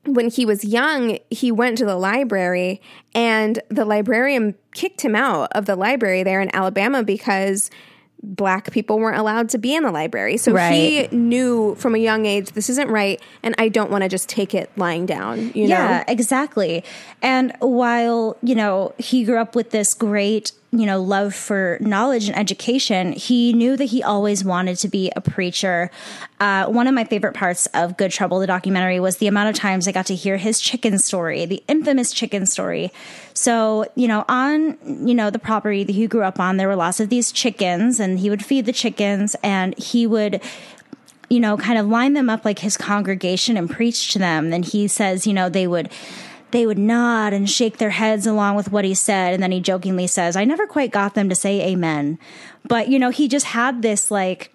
when 0.05 0.29
he 0.29 0.45
was 0.45 0.63
young, 0.63 1.19
he 1.29 1.51
went 1.51 1.77
to 1.79 1.85
the 1.85 1.95
library 1.97 2.81
and 3.13 3.59
the 3.69 3.85
librarian 3.85 4.55
kicked 4.73 5.01
him 5.01 5.15
out 5.15 5.49
of 5.53 5.65
the 5.65 5.75
library 5.75 6.23
there 6.23 6.41
in 6.41 6.53
Alabama 6.55 7.03
because 7.03 7.69
black 8.21 8.69
people 8.71 8.99
weren't 8.99 9.17
allowed 9.17 9.47
to 9.49 9.57
be 9.57 9.73
in 9.73 9.83
the 9.83 9.91
library. 9.91 10.35
So 10.37 10.51
Right. 10.51 11.09
he 11.09 11.15
knew 11.15 11.75
from 11.75 11.95
a 11.95 11.97
young 11.97 12.25
age 12.25 12.51
this 12.51 12.69
isn't 12.69 12.89
right 12.89 13.21
and 13.43 13.55
I 13.57 13.69
don't 13.69 13.89
want 13.91 14.03
to 14.03 14.09
just 14.09 14.27
take 14.27 14.53
it 14.53 14.69
lying 14.75 15.05
down, 15.05 15.51
you 15.53 15.67
yeah, 15.67 15.99
know. 15.99 16.03
exactly. 16.07 16.83
And 17.21 17.53
while, 17.59 18.35
you 18.41 18.55
know, 18.55 18.93
he 18.97 19.23
grew 19.23 19.37
up 19.37 19.55
with 19.55 19.69
this 19.71 19.93
great, 19.93 20.51
you 20.71 20.85
know, 20.85 21.01
love 21.01 21.33
for 21.33 21.77
knowledge 21.81 22.27
and 22.27 22.37
education, 22.37 23.13
he 23.13 23.53
knew 23.53 23.75
that 23.75 23.85
he 23.85 24.03
always 24.03 24.43
wanted 24.43 24.77
to 24.77 24.87
be 24.87 25.11
a 25.15 25.21
preacher. 25.21 25.89
Uh, 26.39 26.67
one 26.67 26.85
of 26.85 26.93
my 26.93 27.03
favorite 27.03 27.33
parts 27.33 27.65
of 27.73 27.97
Good 27.97 28.11
Trouble, 28.11 28.39
the 28.39 28.45
documentary, 28.47 28.99
was 28.99 29.17
the 29.17 29.25
amount 29.25 29.49
of 29.49 29.55
times 29.55 29.87
I 29.87 29.91
got 29.91 30.05
to 30.07 30.15
hear 30.15 30.37
his 30.37 30.59
chicken 30.59 30.99
story, 30.99 31.45
the 31.45 31.63
infamous 31.67 32.13
chicken 32.13 32.45
story. 32.45 32.91
So, 33.33 33.87
you 33.95 34.07
know, 34.07 34.25
on, 34.29 34.77
you 35.07 35.15
know, 35.15 35.31
the 35.31 35.39
property 35.39 35.83
that 35.83 35.91
he 35.91 36.05
grew 36.05 36.23
up 36.23 36.39
on, 36.39 36.57
there 36.57 36.67
were 36.67 36.75
lots 36.75 36.99
of 36.99 37.09
these 37.09 37.31
chickens 37.31 37.99
and 37.99 38.19
he 38.19 38.29
would 38.29 38.45
feed 38.45 38.67
the 38.67 38.73
chickens 38.73 39.35
and 39.43 39.77
he 39.77 40.05
would 40.05 40.41
you 41.31 41.39
know, 41.39 41.57
kind 41.57 41.77
of 41.77 41.87
line 41.87 42.13
them 42.13 42.27
up 42.27 42.43
like 42.43 42.57
his 42.57 42.75
congregation 42.75 43.55
and 43.55 43.69
preach 43.69 44.11
to 44.13 44.17
them. 44.17 44.49
Then 44.49 44.63
he 44.63 44.87
says, 44.87 45.27
you 45.27 45.33
know, 45.33 45.47
they 45.47 45.67
would 45.67 45.91
they 46.51 46.65
would 46.65 46.77
nod 46.77 47.33
and 47.33 47.49
shake 47.49 47.77
their 47.77 47.91
heads 47.91 48.25
along 48.25 48.55
with 48.55 48.71
what 48.71 48.85
he 48.85 48.93
said 48.93 49.33
and 49.33 49.41
then 49.43 49.51
he 49.51 49.59
jokingly 49.59 50.07
says, 50.07 50.35
I 50.35 50.45
never 50.45 50.65
quite 50.67 50.91
got 50.91 51.13
them 51.15 51.29
to 51.29 51.35
say 51.35 51.61
amen. 51.71 52.17
But 52.67 52.87
you 52.89 52.99
know, 52.99 53.09
he 53.09 53.27
just 53.27 53.47
had 53.47 53.81
this 53.81 54.09
like 54.11 54.51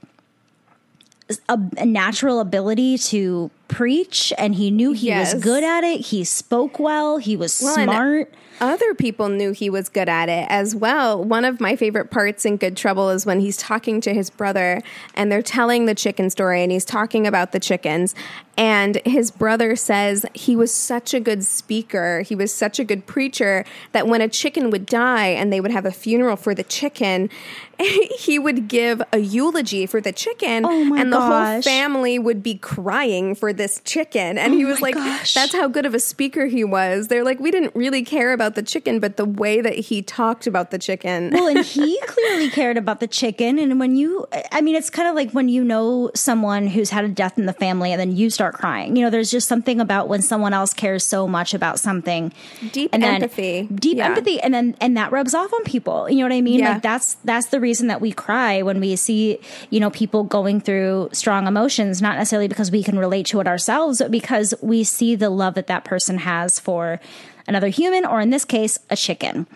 a, 1.49 1.59
a 1.79 1.87
natural 1.87 2.39
ability 2.41 2.99
to 2.99 3.51
preach 3.69 4.33
and 4.37 4.55
he 4.55 4.71
knew 4.71 4.93
he 4.93 5.07
Yes. 5.09 5.35
was 5.35 5.43
good 5.43 5.65
at 5.65 5.83
it. 5.83 6.01
He 6.07 6.23
spoke 6.25 6.79
well, 6.79 7.17
he 7.19 7.37
was 7.37 7.61
Well, 7.63 7.75
smart. 7.75 8.35
Other 8.61 8.95
people 8.95 9.29
knew 9.29 9.51
he 9.51 9.69
was 9.69 9.89
good 9.89 10.09
at 10.09 10.29
it 10.29 10.47
as 10.49 10.77
well. 10.77 11.25
One 11.25 11.45
of 11.45 11.61
my 11.61 11.75
favorite 11.75 12.11
parts 12.13 12.45
in 12.45 12.57
Good 12.57 12.77
Trouble 12.77 13.11
is 13.11 13.27
when 13.27 13.41
he's 13.41 13.57
talking 13.57 14.01
to 14.03 14.15
his 14.15 14.31
brother 14.31 14.81
and 15.15 15.33
they're 15.33 15.43
telling 15.43 15.87
the 15.87 15.95
chicken 15.95 16.31
story 16.31 16.63
and 16.63 16.71
he's 16.71 16.85
talking 16.85 17.27
about 17.27 17.51
the 17.51 17.59
chickens. 17.59 18.15
And 18.57 19.01
his 19.05 19.31
brother 19.31 19.75
says 19.77 20.25
he 20.35 20.55
was 20.55 20.73
such 20.73 21.13
a 21.15 21.21
good 21.21 21.45
speaker, 21.45 22.21
he 22.23 22.35
was 22.35 22.55
such 22.55 22.79
a 22.79 22.85
good 22.85 23.07
preacher 23.07 23.65
that 23.93 24.07
when 24.07 24.21
a 24.21 24.29
chicken 24.29 24.71
would 24.71 24.87
die 24.87 25.27
and 25.29 25.53
they 25.53 25.61
would 25.61 25.71
have 25.73 25.87
a 25.87 25.91
funeral 25.93 26.37
for 26.37 26.55
the 26.55 26.63
chicken, 26.65 27.31
he 28.19 28.39
would 28.39 28.69
give 28.69 29.03
a 29.13 29.19
eulogy 29.19 29.87
for 29.87 30.01
the 30.01 30.13
chicken. 30.13 30.65
Oh 30.65 30.85
my 30.85 31.01
and 31.01 31.13
the 31.13 31.21
whole 31.21 31.63
family 31.63 32.19
would 32.19 32.43
be 32.43 32.55
crying 32.55 33.35
for 33.35 33.53
this 33.53 33.81
chicken. 33.85 34.39
And 34.39 34.55
oh 34.55 34.57
he 34.57 34.65
was 34.65 34.79
Oh 34.79 34.83
like, 34.83 34.95
gosh. 34.95 35.35
that's 35.35 35.53
how 35.53 35.67
good 35.67 35.87
of 35.87 35.95
a 35.95 35.99
speaker 36.01 36.47
he 36.47 36.63
was. 36.63 37.09
They're 37.09 37.25
like, 37.25 37.41
we 37.41 37.51
didn't 37.51 37.75
really 37.75 38.05
care 38.05 38.33
about 38.33 38.55
the 38.55 38.63
chicken, 38.63 39.01
but 39.01 39.17
the 39.17 39.25
way 39.25 39.61
that 39.61 39.75
he 39.75 40.03
talked 40.03 40.47
about 40.47 40.71
the 40.71 40.79
chicken. 40.79 41.31
well, 41.33 41.49
and 41.49 41.65
he 41.65 41.99
clearly 42.07 42.51
cared 42.51 42.77
about 42.77 43.01
the 43.01 43.09
chicken. 43.09 43.59
And 43.59 43.81
when 43.81 43.97
you, 43.97 44.27
I 44.53 44.61
mean, 44.61 44.75
it's 44.77 44.91
kind 44.91 45.09
of 45.09 45.15
like 45.17 45.33
when 45.33 45.49
you 45.49 45.65
know 45.65 46.11
someone 46.15 46.67
who's 46.69 46.91
had 46.91 47.05
a 47.05 47.09
death 47.09 47.39
in 47.39 47.47
the 47.47 47.53
family 47.53 47.91
and 47.93 48.01
then 48.01 48.15
you 48.15 48.31
start 48.31 48.44
crying. 48.53 48.97
You 48.97 49.05
know, 49.05 49.11
there's 49.11 49.31
just 49.31 49.49
something 49.49 49.81
about 49.81 50.09
when 50.09 50.23
someone 50.23 50.53
else 50.53 50.73
cares 50.73 51.05
so 51.05 51.27
much 51.27 51.55
about 51.55 51.79
something. 51.79 52.33
Deep 52.73 52.91
and 52.93 53.05
empathy. 53.05 53.69
Deep 53.75 53.99
Yeah. 53.99 54.07
empathy. 54.07 54.41
And 54.41 54.53
then, 54.55 54.77
and 54.81 54.97
that 54.97 55.13
rubs 55.13 55.35
off 55.35 55.53
on 55.53 55.65
people. 55.65 56.09
You 56.09 56.19
know 56.19 56.25
what 56.25 56.33
I 56.33 56.41
mean? 56.41 56.61
Yeah. 56.61 56.75
Like 56.75 56.83
that's, 56.83 57.15
that's 57.25 57.47
the 57.47 57.61
reason 57.61 57.89
that 57.89 58.01
we 58.01 58.13
cry 58.13 58.63
when 58.63 58.81
we 58.81 58.97
see, 58.97 59.39
you 59.71 59.81
know, 59.81 59.91
people 59.91 60.25
going 60.25 60.61
through 60.61 61.11
strong 61.13 61.47
emotions, 61.47 62.01
not 62.03 62.17
necessarily 62.17 62.49
because 62.49 62.71
we 62.71 62.83
can 62.83 62.99
relate 62.99 63.27
to 63.27 63.41
it 63.41 63.47
ourselves, 63.47 63.99
but 63.99 64.11
because 64.11 64.55
we 64.61 64.85
see 64.85 65.15
the 65.15 65.31
love 65.31 65.55
that 65.55 65.67
that 65.67 65.85
person 65.85 66.19
has 66.19 66.59
for 66.61 67.01
another 67.47 67.69
human, 67.69 68.05
or 68.05 68.21
in 68.21 68.31
this 68.31 68.45
case, 68.45 68.79
a 68.91 68.97
chicken. 68.97 69.47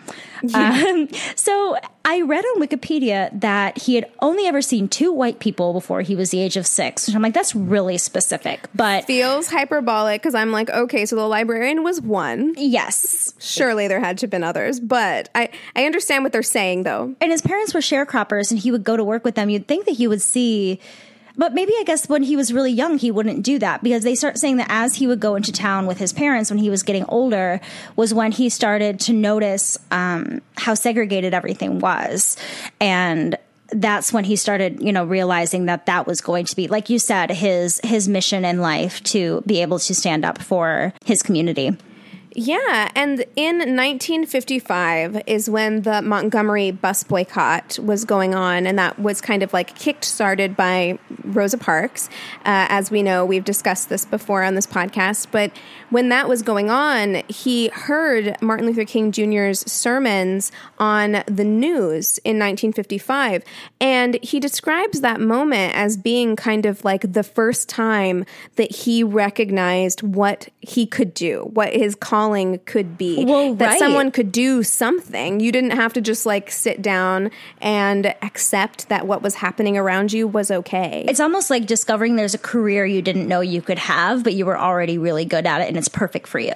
Um, 0.53 1.09
so 1.35 1.77
I 2.05 2.21
read 2.21 2.43
on 2.45 2.61
Wikipedia 2.61 3.29
that 3.39 3.77
he 3.79 3.95
had 3.95 4.09
only 4.21 4.45
ever 4.47 4.61
seen 4.61 4.87
two 4.87 5.11
white 5.11 5.39
people 5.39 5.73
before 5.73 6.01
he 6.01 6.15
was 6.15 6.31
the 6.31 6.39
age 6.39 6.55
of 6.57 6.65
six. 6.65 7.07
Which 7.07 7.15
I'm 7.15 7.21
like, 7.21 7.33
that's 7.33 7.55
really 7.55 7.97
specific. 7.97 8.67
But 8.73 9.05
Feels 9.05 9.49
hyperbolic 9.49 10.21
because 10.21 10.35
I'm 10.35 10.51
like, 10.51 10.69
okay, 10.69 11.05
so 11.05 11.15
the 11.15 11.27
librarian 11.27 11.83
was 11.83 12.01
one. 12.01 12.53
yes. 12.57 13.33
Surely 13.39 13.87
there 13.87 13.99
had 13.99 14.17
to 14.19 14.23
have 14.23 14.31
been 14.31 14.43
others, 14.43 14.79
but 14.79 15.29
I, 15.35 15.49
I 15.75 15.85
understand 15.85 16.23
what 16.23 16.31
they're 16.31 16.43
saying 16.43 16.83
though. 16.83 17.15
And 17.19 17.31
his 17.31 17.41
parents 17.41 17.73
were 17.73 17.79
sharecroppers 17.81 18.51
and 18.51 18.59
he 18.59 18.71
would 18.71 18.83
go 18.83 18.95
to 18.97 19.03
work 19.03 19.23
with 19.23 19.35
them. 19.35 19.49
You'd 19.49 19.67
think 19.67 19.85
that 19.85 19.95
he 19.95 20.07
would 20.07 20.21
see. 20.21 20.79
But 21.37 21.53
maybe 21.53 21.73
I 21.79 21.83
guess 21.83 22.09
when 22.09 22.23
he 22.23 22.35
was 22.35 22.53
really 22.53 22.71
young, 22.71 22.97
he 22.97 23.11
wouldn't 23.11 23.43
do 23.43 23.59
that 23.59 23.83
because 23.83 24.03
they 24.03 24.15
start 24.15 24.37
saying 24.37 24.57
that 24.57 24.67
as 24.69 24.95
he 24.95 25.07
would 25.07 25.19
go 25.19 25.35
into 25.35 25.51
town 25.51 25.85
with 25.85 25.97
his 25.97 26.13
parents 26.13 26.49
when 26.49 26.59
he 26.59 26.69
was 26.69 26.83
getting 26.83 27.05
older, 27.05 27.61
was 27.95 28.13
when 28.13 28.31
he 28.31 28.49
started 28.49 28.99
to 29.01 29.13
notice 29.13 29.77
um, 29.91 30.41
how 30.57 30.73
segregated 30.73 31.33
everything 31.33 31.79
was. 31.79 32.37
And 32.79 33.37
that's 33.71 34.11
when 34.11 34.23
he 34.23 34.35
started, 34.35 34.81
you 34.81 34.91
know, 34.91 35.05
realizing 35.05 35.65
that 35.65 35.85
that 35.85 36.07
was 36.07 36.21
going 36.21 36.45
to 36.45 36.55
be, 36.55 36.67
like 36.67 36.89
you 36.89 36.99
said, 36.99 37.29
his 37.29 37.79
his 37.83 38.07
mission 38.07 38.43
in 38.43 38.59
life 38.61 39.01
to 39.03 39.41
be 39.45 39.61
able 39.61 39.79
to 39.79 39.93
stand 39.93 40.25
up 40.25 40.41
for 40.41 40.93
his 41.05 41.21
community. 41.21 41.77
Yeah, 42.35 42.91
and 42.93 43.25
in 43.35 43.57
1955 43.57 45.23
is 45.25 45.49
when 45.49 45.81
the 45.81 46.03
Montgomery 46.03 46.69
bus 46.69 47.03
boycott 47.03 47.79
was 47.79 48.05
going 48.05 48.35
on, 48.35 48.67
and 48.67 48.77
that 48.77 48.99
was 48.99 49.19
kind 49.19 49.41
of 49.41 49.51
like 49.51 49.75
kicked 49.75 50.05
started 50.05 50.55
by 50.55 50.99
Rosa 51.23 51.57
Parks. 51.57 52.07
Uh, 52.39 52.69
as 52.69 52.91
we 52.91 53.01
know, 53.01 53.25
we've 53.25 53.43
discussed 53.43 53.89
this 53.89 54.05
before 54.05 54.43
on 54.43 54.53
this 54.53 54.67
podcast, 54.67 55.27
but 55.31 55.51
when 55.89 56.09
that 56.09 56.29
was 56.29 56.43
going 56.43 56.69
on, 56.69 57.23
he 57.29 57.69
heard 57.69 58.39
Martin 58.43 58.67
Luther 58.67 58.85
King 58.85 59.11
Jr.'s 59.11 59.69
sermons 59.71 60.51
on 60.77 61.23
the 61.25 61.43
news 61.43 62.19
in 62.19 62.37
1955, 62.37 63.43
and 63.81 64.19
he 64.21 64.39
describes 64.39 65.01
that 65.01 65.19
moment 65.19 65.75
as 65.75 65.97
being 65.97 66.35
kind 66.35 66.67
of 66.67 66.85
like 66.85 67.11
the 67.11 67.23
first 67.23 67.67
time 67.67 68.23
that 68.55 68.71
he 68.71 69.03
recognized 69.03 70.03
what 70.03 70.49
he 70.59 70.85
could 70.85 71.15
do, 71.15 71.49
what 71.53 71.73
his 71.73 71.95
calling 71.95 72.18
could 72.65 72.97
be. 72.97 73.25
Well, 73.25 73.55
that 73.55 73.67
right. 73.67 73.79
someone 73.79 74.11
could 74.11 74.31
do 74.31 74.63
something. 74.63 75.39
You 75.39 75.51
didn't 75.51 75.71
have 75.71 75.93
to 75.93 76.01
just 76.01 76.25
like 76.25 76.51
sit 76.51 76.81
down 76.81 77.31
and 77.61 78.07
accept 78.21 78.89
that 78.89 79.07
what 79.07 79.21
was 79.21 79.35
happening 79.35 79.77
around 79.77 80.11
you 80.11 80.27
was 80.27 80.51
okay. 80.51 81.05
It's 81.07 81.19
almost 81.19 81.49
like 81.49 81.65
discovering 81.65 82.15
there's 82.15 82.33
a 82.33 82.39
career 82.39 82.85
you 82.85 83.01
didn't 83.01 83.27
know 83.27 83.41
you 83.41 83.61
could 83.61 83.79
have, 83.79 84.23
but 84.23 84.33
you 84.33 84.45
were 84.45 84.57
already 84.57 84.97
really 84.97 85.25
good 85.25 85.45
at 85.45 85.61
it 85.61 85.67
and 85.67 85.77
it's 85.77 85.87
perfect 85.87 86.27
for 86.27 86.39
you. 86.39 86.53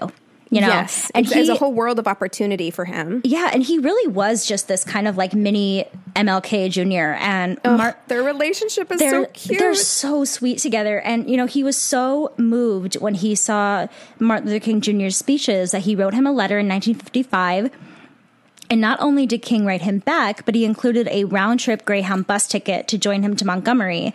You 0.56 0.62
know? 0.62 0.68
yes, 0.68 1.12
And 1.16 1.26
it's, 1.26 1.36
it's 1.36 1.50
a 1.50 1.56
whole 1.56 1.74
world 1.74 2.00
of 2.00 2.08
opportunity 2.08 2.72
for 2.72 2.86
him. 2.86 3.22
Yeah, 3.24 3.50
and 3.54 3.64
he 3.64 3.80
really 3.80 4.08
was 4.12 4.46
just 4.46 4.68
this 4.68 4.84
kind 4.84 5.08
of 5.08 5.18
like 5.18 5.34
mini 5.34 5.86
MLK 6.16 6.70
Jr. 6.70 7.18
And 7.22 7.60
Mar- 7.66 7.98
Their 8.08 8.24
relationship 8.24 8.92
is 8.92 9.00
they're 9.00 9.26
so 9.26 9.32
cute. 9.34 9.60
they're 9.60 9.76
so 9.76 10.26
sweet 10.26 10.60
together. 10.60 11.00
And 11.00 11.30
you 11.30 11.38
know, 11.38 11.46
he 11.46 11.64
was 11.64 11.78
so 11.78 12.34
moved 12.38 12.96
when 12.96 13.16
he 13.16 13.36
saw 13.36 13.88
Martin 14.20 14.50
Luther 14.50 14.64
King 14.64 14.82
Jr.'s 14.82 15.18
speeches 15.18 15.72
that 15.72 15.82
he 15.84 15.96
wrote 15.96 16.14
him 16.14 16.28
a 16.28 16.32
letter 16.32 16.60
in 16.60 16.68
1955. 16.68 17.72
And 18.70 18.82
not 18.82 19.00
only 19.02 19.26
did 19.28 19.42
King 19.44 19.66
write 19.66 19.82
him 19.82 20.00
back, 20.00 20.46
but 20.46 20.56
he 20.56 20.66
included 20.66 21.08
a 21.10 21.26
round 21.26 21.60
trip 21.60 21.86
Greyhound 21.86 22.26
bus 22.26 22.48
ticket 22.48 22.88
to 22.88 22.98
join 22.98 23.22
him 23.22 23.36
to 23.36 23.46
Montgomery. 23.46 24.14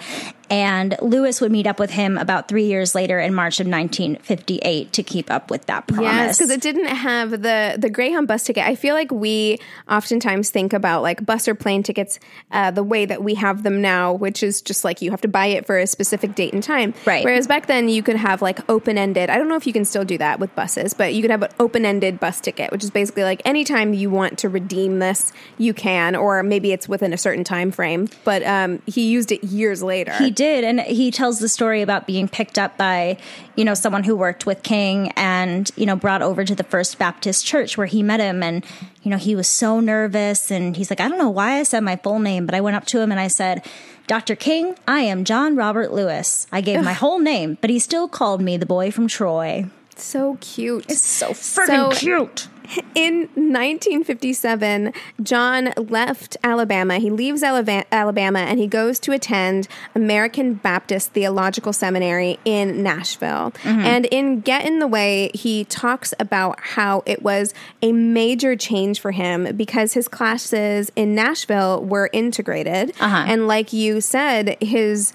And 0.51 0.97
Lewis 1.03 1.41
would 1.41 1.53
meet 1.53 1.67
up 1.67 1.79
with 1.79 1.91
him 1.91 2.17
about 2.17 2.49
three 2.49 2.67
years 2.67 2.95
later 2.95 3.19
in 3.19 3.35
March 3.35 3.61
of 3.61 3.67
1958 3.67 4.93
to 4.93 5.03
keep 5.03 5.31
up 5.31 5.51
with 5.51 5.67
that 5.67 5.87
promise. 5.87 6.05
Yes, 6.05 6.39
because 6.39 6.51
it 6.51 6.61
didn't 6.61 6.87
have 6.87 7.31
the 7.31 7.77
the 7.79 7.91
Greyhound 7.91 8.29
bus 8.29 8.45
ticket. 8.45 8.65
I 8.65 8.75
feel 8.75 8.95
like 8.95 9.11
we 9.11 9.59
oftentimes 9.91 10.51
think 10.51 10.73
about 10.73 11.03
like 11.03 11.25
bus 11.25 11.49
or 11.49 11.55
plane 11.55 11.83
tickets 11.83 12.19
uh, 12.51 12.71
the 12.71 12.83
way 12.83 13.05
that 13.05 13.23
we 13.23 13.35
have 13.35 13.63
them 13.63 13.83
now, 13.83 14.13
which 14.13 14.43
is 14.43 14.63
just 14.63 14.85
like 14.85 15.03
you 15.03 15.11
have 15.11 15.21
to 15.23 15.29
buy 15.29 15.47
it 15.47 15.67
for 15.67 15.79
a 15.79 15.87
specific 15.87 16.35
date 16.35 16.53
and 16.53 16.63
time. 16.63 16.95
Right. 17.05 17.25
Whereas 17.25 17.47
back 17.47 17.67
then 17.67 17.89
you 17.89 18.03
could 18.03 18.17
have 18.17 18.41
like 18.41 18.69
open 18.71 18.97
ended. 18.97 19.31
I 19.31 19.37
don't 19.37 19.49
know 19.49 19.57
if 19.57 19.67
you 19.67 19.73
can 19.73 19.85
still 19.85 20.05
do 20.05 20.19
that 20.19 20.41
with 20.41 20.55
buses, 20.55 20.95
but 20.95 21.15
you 21.15 21.23
could 21.23 21.31
have 21.31 21.43
an 21.43 21.51
open 21.61 21.85
ended 21.85 22.21
bus 22.21 22.41
ticket, 22.41 22.73
which 22.73 22.85
is 22.85 22.91
basically 22.91 23.23
like 23.23 23.43
anytime 23.45 23.93
you 23.93 24.11
want 24.11 24.39
to 24.39 24.49
redeem 24.49 24.99
this, 24.99 25.33
you 25.59 25.75
can, 25.75 26.17
or 26.17 26.43
maybe 26.43 26.73
it's 26.73 26.89
within 26.89 27.13
a 27.13 27.19
certain 27.19 27.45
time 27.45 27.71
frame. 27.71 28.09
But 28.25 28.43
um, 28.45 28.83
he 28.87 29.11
used 29.11 29.33
it 29.33 29.45
years 29.45 29.83
later. 29.83 30.13
He 30.15 30.31
did, 30.39 30.63
and 30.63 30.81
he 30.81 31.11
tells 31.11 31.41
the 31.41 31.49
story 31.49 31.83
about 31.83 32.07
being 32.07 32.29
picked 32.29 32.59
up 32.59 32.79
by, 32.79 33.19
you 33.57 33.65
know, 33.65 33.75
someone 33.75 34.05
who 34.05 34.15
worked 34.15 34.47
with 34.47 34.63
King 34.63 35.11
and, 35.17 35.69
you 35.75 35.85
know, 35.85 35.97
brought 35.97 36.23
over 36.23 36.45
to 36.45 36.55
the 36.55 36.63
First 36.63 36.97
Baptist 36.97 37.45
Church 37.45 37.77
where 37.77 37.89
he 37.89 38.05
met 38.05 38.21
him 38.21 38.41
and, 38.43 38.65
you 39.03 39.11
know, 39.11 39.17
he 39.17 39.35
was 39.35 39.49
so 39.49 39.81
nervous 39.81 40.53
and 40.53 40.77
he's 40.77 40.91
like, 40.91 41.01
I 41.01 41.09
don't 41.09 41.19
know 41.19 41.29
why 41.29 41.59
I 41.59 41.65
said 41.65 41.81
my 41.81 41.97
full 41.97 42.21
name, 42.21 42.47
but 42.47 42.55
I 42.55 42.61
went 42.61 42.77
up 42.77 42.87
to 42.87 43.01
him 43.01 43.11
and 43.11 43.19
I 43.19 43.27
said, 43.27 43.67
Dr. 44.07 44.37
King, 44.37 44.77
I 44.87 45.01
am 45.01 45.25
John 45.25 45.57
Robert 45.57 45.93
Lewis. 45.93 46.47
I 46.53 46.61
gave 46.61 46.83
my 46.85 46.93
whole 46.95 47.19
name, 47.19 47.59
but 47.61 47.69
he 47.69 47.81
still 47.81 48.07
called 48.07 48.41
me 48.41 48.57
the 48.57 48.65
boy 48.65 48.93
from 48.93 49.09
Troy. 49.09 49.67
so 49.97 50.39
cute. 50.41 50.87
It's 50.89 51.01
so 51.01 51.31
freaking 51.31 51.93
cute. 51.93 52.49
In 52.95 53.29
1957, 53.35 54.93
John 55.23 55.73
left 55.77 56.37
Alabama. 56.43 56.99
He 56.99 57.11
leaves 57.11 57.43
Alabama 57.43 58.39
and 58.41 58.59
he 58.59 58.67
goes 58.67 58.99
to 59.01 59.13
attend 59.13 59.69
American 59.95 60.55
Baptist 60.55 61.13
Theological 61.13 61.73
Seminary 61.73 62.39
in 62.45 62.83
Nashville. 62.83 63.53
Mm-hmm. 63.63 63.81
And 63.81 64.07
in 64.07 64.41
Get 64.41 64.67
in 64.67 64.79
the 64.81 64.87
Way, 64.87 65.31
he 65.35 65.65
talks 65.65 66.13
about 66.19 66.59
how 66.61 67.03
it 67.07 67.23
was 67.23 67.55
a 67.83 67.93
major 67.93 68.57
change 68.57 69.01
for 69.01 69.13
him 69.13 69.57
because 69.57 69.95
his 69.95 70.09
classes 70.09 70.93
in 70.97 71.15
Nashville 71.15 71.85
were 71.85 72.11
integrated. 72.13 72.91
Uh-huh. 73.01 73.25
And 73.27 73.49
like 73.49 73.73
you 73.73 74.01
said, 74.01 74.57
his 74.61 75.13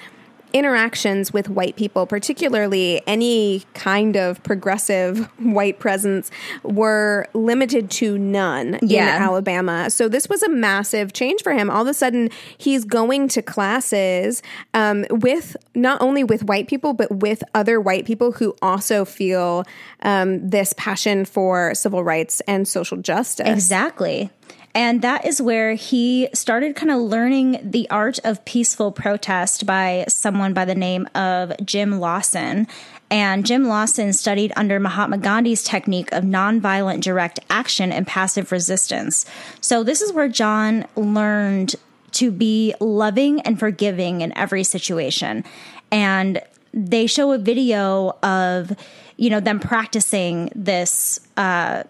interactions 0.54 1.34
with 1.34 1.50
white 1.50 1.76
people, 1.76 2.06
particularly 2.06 3.02
any 3.08 3.64
kind 3.74 4.16
of 4.16 4.42
progressive 4.44 5.26
white 5.40 5.80
presence, 5.80 6.32
were 6.64 7.28
limited 7.34 7.90
to 7.92 8.18
none 8.18 8.80
Yeah. 8.82 9.18
in 9.18 9.22
Alabama. 9.24 9.90
So 9.90 10.08
this 10.08 10.30
was 10.30 10.44
a 10.44 10.50
massive 10.50 11.14
change 11.14 11.42
for 11.44 11.54
him. 11.54 11.70
All 11.70 11.82
of 11.82 11.88
a 11.88 11.94
sudden, 11.94 12.30
he's 12.58 12.86
going 12.86 13.28
to 13.30 13.42
classes 13.42 14.42
um, 14.74 15.06
with 15.10 15.58
not 15.76 16.02
only 16.02 16.24
with 16.24 16.44
white 16.44 16.68
people, 16.68 16.94
but 16.94 17.12
with 17.12 17.44
other 17.54 17.82
white 17.82 18.06
people 18.06 18.32
who 18.34 18.56
also 18.62 19.06
feel 19.06 19.66
um, 20.04 20.48
this 20.48 20.74
passion 20.78 21.26
for 21.26 21.74
civil 21.74 22.04
rights 22.04 22.42
and 22.48 22.68
social 22.68 22.98
justice. 22.98 23.48
Exactly. 23.48 24.30
And 24.76 25.02
that 25.04 25.26
is 25.26 25.42
where 25.42 25.74
he 25.74 26.30
started 26.34 26.76
kind 26.76 26.92
of 26.92 27.00
learning 27.00 27.60
the 27.64 27.88
art 27.90 28.20
of 28.24 28.44
peaceful 28.44 28.92
protest 28.92 29.66
by 29.66 30.06
someone 30.08 30.54
by 30.54 30.66
the 30.66 30.76
name 30.76 31.08
of 31.14 31.54
Jim 31.64 32.00
Lawson. 32.00 32.68
And 33.12 33.46
Jim 33.46 33.68
Lawson 33.68 34.14
studied 34.14 34.52
under 34.56 34.80
Mahatma 34.80 35.20
Gandhi's 35.20 35.64
technique 35.64 36.12
of 36.12 36.24
nonviolent 36.24 37.02
direct 37.02 37.40
action 37.50 37.92
and 37.92 38.08
passive 38.08 38.52
resistance. 38.52 39.28
So, 39.62 39.84
this 39.84 40.02
is 40.02 40.12
where 40.12 40.28
John 40.28 40.88
learned 40.96 41.76
to 42.14 42.32
be 42.32 42.74
loving 42.80 43.42
and 43.42 43.60
forgiving 43.60 44.22
in 44.22 44.36
every 44.36 44.64
situation. 44.64 45.44
And 45.92 46.42
they 46.74 47.06
show 47.06 47.32
a 47.34 47.38
video 47.38 48.18
of, 48.24 48.72
you 49.18 49.30
know, 49.30 49.40
them 49.40 49.60
practicing 49.60 50.52
this 50.56 51.20
uh, 51.38 51.84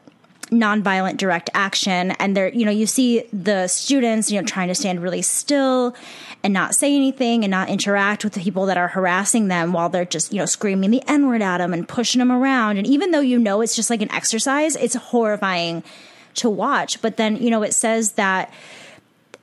nonviolent 0.53 1.17
direct 1.17 1.49
action. 1.53 2.11
And 2.11 2.35
they're 2.35 2.49
you 2.49 2.65
know 2.65 2.71
you 2.71 2.85
see 2.85 3.23
the 3.33 3.67
students 3.67 4.31
you 4.31 4.39
know 4.39 4.45
trying 4.45 4.67
to 4.67 4.75
stand 4.75 5.01
really 5.01 5.21
still 5.21 5.95
and 6.43 6.53
not 6.53 6.75
say 6.75 6.95
anything 6.95 7.43
and 7.43 7.51
not 7.51 7.69
interact 7.69 8.23
with 8.23 8.33
the 8.33 8.39
people 8.39 8.65
that 8.65 8.77
are 8.77 8.89
harassing 8.89 9.47
them 9.47 9.73
while 9.73 9.89
they're 9.89 10.05
just 10.05 10.31
you 10.31 10.39
know 10.39 10.45
screaming 10.45 10.91
the 10.91 11.03
n 11.07 11.27
word 11.27 11.41
at 11.41 11.57
them 11.57 11.73
and 11.73 11.87
pushing 11.87 12.19
them 12.19 12.31
around. 12.31 12.77
And 12.77 12.87
even 12.87 13.11
though 13.11 13.21
you 13.21 13.39
know 13.39 13.61
it's 13.61 13.75
just 13.75 13.89
like 13.89 14.01
an 14.01 14.11
exercise 14.11 14.75
it's 14.75 14.95
horrifying 14.95 15.83
to 16.35 16.49
watch. 16.49 17.01
But 17.01 17.17
then 17.17 17.37
you 17.37 17.49
know 17.49 17.63
it 17.63 17.73
says 17.73 18.13
that 18.13 18.53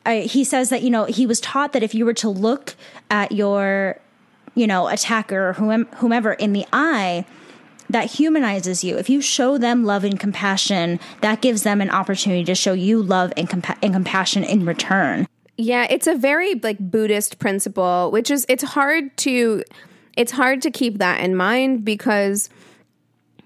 uh, 0.07 0.23
he 0.23 0.45
says 0.45 0.71
that 0.71 0.83
you 0.83 0.91
know 0.91 1.05
he 1.05 1.27
was 1.27 1.41
taught 1.41 1.73
that 1.73 1.83
if 1.83 1.95
you 1.95 2.05
were 2.05 2.15
to 2.15 2.29
look 2.29 2.75
at 3.11 3.33
your 3.33 3.99
you 4.55 4.67
know 4.67 4.89
attacker 4.89 5.51
or 5.51 5.53
whom- 5.55 5.89
whomever 5.97 6.33
in 6.35 6.53
the 6.53 6.65
eye 6.73 7.25
that 7.93 8.11
humanizes 8.11 8.85
you. 8.85 8.97
If 8.97 9.11
you 9.11 9.21
show 9.21 9.59
them 9.59 9.85
love 9.85 10.05
and 10.05 10.19
compassion, 10.19 11.01
that 11.21 11.41
gives 11.41 11.63
them 11.63 11.81
an 11.81 11.91
opportunity 11.91 12.45
to 12.45 12.55
show 12.55 12.73
you 12.73 13.03
love 13.03 13.33
and, 13.37 13.49
compa- 13.49 13.79
and 13.83 13.93
compassion 13.93 14.45
in 14.45 14.65
return. 14.65 15.27
Yeah, 15.57 15.87
it's 15.91 16.07
a 16.07 16.15
very 16.15 16.55
like 16.55 16.79
Buddhist 16.79 17.39
principle, 17.39 18.11
which 18.11 18.31
is 18.31 18.47
it's 18.49 18.63
hard 18.63 19.15
to 19.19 19.63
it's 20.17 20.33
hard 20.33 20.63
to 20.63 20.71
keep 20.71 20.99
that 20.99 21.21
in 21.21 21.37
mind 21.37 21.85
because 21.85 22.49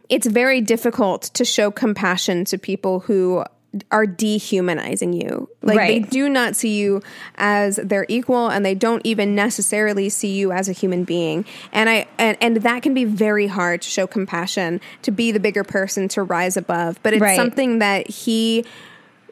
it's 0.08 0.26
very 0.26 0.60
difficult 0.60 1.22
to 1.34 1.44
show 1.44 1.70
compassion 1.70 2.44
to 2.44 2.58
people 2.58 3.00
who 3.00 3.44
are 3.90 4.06
dehumanizing 4.06 5.12
you. 5.12 5.48
Like 5.62 5.78
they 5.78 5.98
do 6.00 6.28
not 6.28 6.54
see 6.54 6.76
you 6.78 7.02
as 7.36 7.76
their 7.76 8.06
equal 8.08 8.48
and 8.48 8.64
they 8.64 8.74
don't 8.74 9.00
even 9.04 9.34
necessarily 9.34 10.08
see 10.08 10.34
you 10.34 10.52
as 10.52 10.68
a 10.68 10.72
human 10.72 11.04
being. 11.04 11.44
And 11.72 11.88
I 11.88 12.06
and, 12.18 12.36
and 12.40 12.56
that 12.58 12.82
can 12.82 12.94
be 12.94 13.04
very 13.04 13.46
hard 13.46 13.82
to 13.82 13.88
show 13.88 14.06
compassion, 14.06 14.80
to 15.02 15.10
be 15.10 15.32
the 15.32 15.40
bigger 15.40 15.64
person, 15.64 16.08
to 16.08 16.22
rise 16.22 16.56
above. 16.56 17.02
But 17.02 17.14
it's 17.14 17.22
Right. 17.22 17.36
something 17.36 17.78
that 17.78 18.08
he 18.08 18.64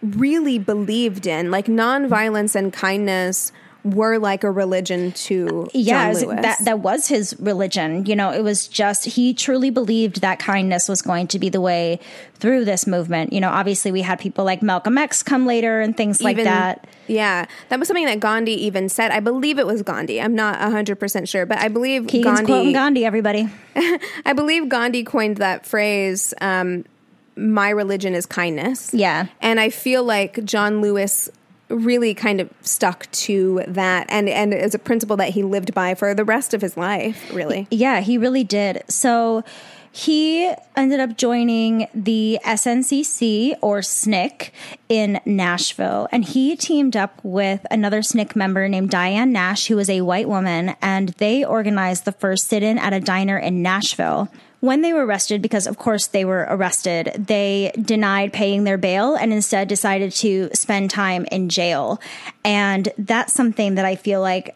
really 0.02 0.58
believed 0.58 1.26
in. 1.26 1.50
Like 1.50 1.66
nonviolence 1.66 2.54
and 2.54 2.72
kindness 2.72 3.52
were 3.84 4.18
like 4.18 4.44
a 4.44 4.50
religion 4.50 5.10
to 5.12 5.68
Yeah, 5.74 6.12
John 6.12 6.22
Lewis. 6.22 6.42
that 6.42 6.58
that 6.64 6.78
was 6.80 7.08
his 7.08 7.34
religion. 7.40 8.06
You 8.06 8.14
know, 8.14 8.30
it 8.30 8.42
was 8.42 8.68
just 8.68 9.04
he 9.04 9.34
truly 9.34 9.70
believed 9.70 10.20
that 10.20 10.38
kindness 10.38 10.88
was 10.88 11.02
going 11.02 11.26
to 11.28 11.38
be 11.38 11.48
the 11.48 11.60
way 11.60 11.98
through 12.34 12.64
this 12.64 12.86
movement. 12.86 13.32
You 13.32 13.40
know, 13.40 13.50
obviously 13.50 13.90
we 13.90 14.02
had 14.02 14.20
people 14.20 14.44
like 14.44 14.62
Malcolm 14.62 14.98
X 14.98 15.22
come 15.22 15.46
later 15.46 15.80
and 15.80 15.96
things 15.96 16.22
like 16.22 16.36
that. 16.36 16.86
Yeah, 17.08 17.46
that 17.68 17.78
was 17.78 17.88
something 17.88 18.06
that 18.06 18.20
Gandhi 18.20 18.52
even 18.66 18.88
said. 18.88 19.10
I 19.10 19.20
believe 19.20 19.58
it 19.58 19.66
was 19.66 19.82
Gandhi. 19.82 20.20
I'm 20.20 20.34
not 20.34 20.58
100% 20.60 21.28
sure, 21.28 21.44
but 21.46 21.58
I 21.58 21.68
believe 21.68 22.06
Keegan's 22.06 22.38
Gandhi 22.38 22.44
quoting 22.52 22.72
Gandhi, 22.72 23.04
everybody. 23.04 23.48
I 24.24 24.32
believe 24.32 24.68
Gandhi 24.68 25.02
coined 25.02 25.38
that 25.38 25.66
phrase 25.66 26.32
um, 26.40 26.84
my 27.36 27.70
religion 27.70 28.14
is 28.14 28.26
kindness. 28.26 28.94
Yeah. 28.94 29.26
And 29.40 29.58
I 29.58 29.70
feel 29.70 30.04
like 30.04 30.44
John 30.44 30.80
Lewis 30.80 31.28
really 31.68 32.14
kind 32.14 32.40
of 32.40 32.50
stuck 32.60 33.10
to 33.12 33.62
that 33.66 34.06
and 34.10 34.28
and 34.28 34.52
as 34.52 34.74
a 34.74 34.78
principle 34.78 35.16
that 35.16 35.30
he 35.30 35.42
lived 35.42 35.72
by 35.74 35.94
for 35.94 36.14
the 36.14 36.24
rest 36.24 36.54
of 36.54 36.60
his 36.60 36.76
life, 36.76 37.32
really. 37.32 37.66
Yeah, 37.70 38.00
he 38.00 38.18
really 38.18 38.44
did. 38.44 38.82
So 38.88 39.44
he 39.94 40.50
ended 40.74 41.00
up 41.00 41.18
joining 41.18 41.86
the 41.92 42.38
SNCC 42.46 43.56
or 43.60 43.80
SNCC 43.80 44.50
in 44.88 45.20
Nashville, 45.26 46.08
and 46.10 46.24
he 46.24 46.56
teamed 46.56 46.96
up 46.96 47.20
with 47.22 47.66
another 47.70 48.00
SNCC 48.00 48.34
member 48.34 48.66
named 48.68 48.88
Diane 48.88 49.32
Nash, 49.32 49.66
who 49.66 49.76
was 49.76 49.90
a 49.90 50.00
white 50.00 50.28
woman, 50.30 50.74
and 50.80 51.10
they 51.18 51.44
organized 51.44 52.06
the 52.06 52.12
first 52.12 52.48
sit 52.48 52.62
in 52.62 52.78
at 52.78 52.94
a 52.94 53.00
diner 53.00 53.38
in 53.38 53.60
Nashville. 53.60 54.30
When 54.62 54.82
they 54.82 54.92
were 54.92 55.04
arrested, 55.04 55.42
because 55.42 55.66
of 55.66 55.76
course 55.76 56.06
they 56.06 56.24
were 56.24 56.46
arrested, 56.48 57.26
they 57.26 57.72
denied 57.82 58.32
paying 58.32 58.62
their 58.62 58.78
bail 58.78 59.16
and 59.16 59.32
instead 59.32 59.66
decided 59.66 60.12
to 60.12 60.50
spend 60.54 60.88
time 60.88 61.26
in 61.32 61.48
jail. 61.48 62.00
And 62.44 62.88
that's 62.96 63.32
something 63.32 63.74
that 63.74 63.84
I 63.84 63.96
feel 63.96 64.20
like 64.20 64.54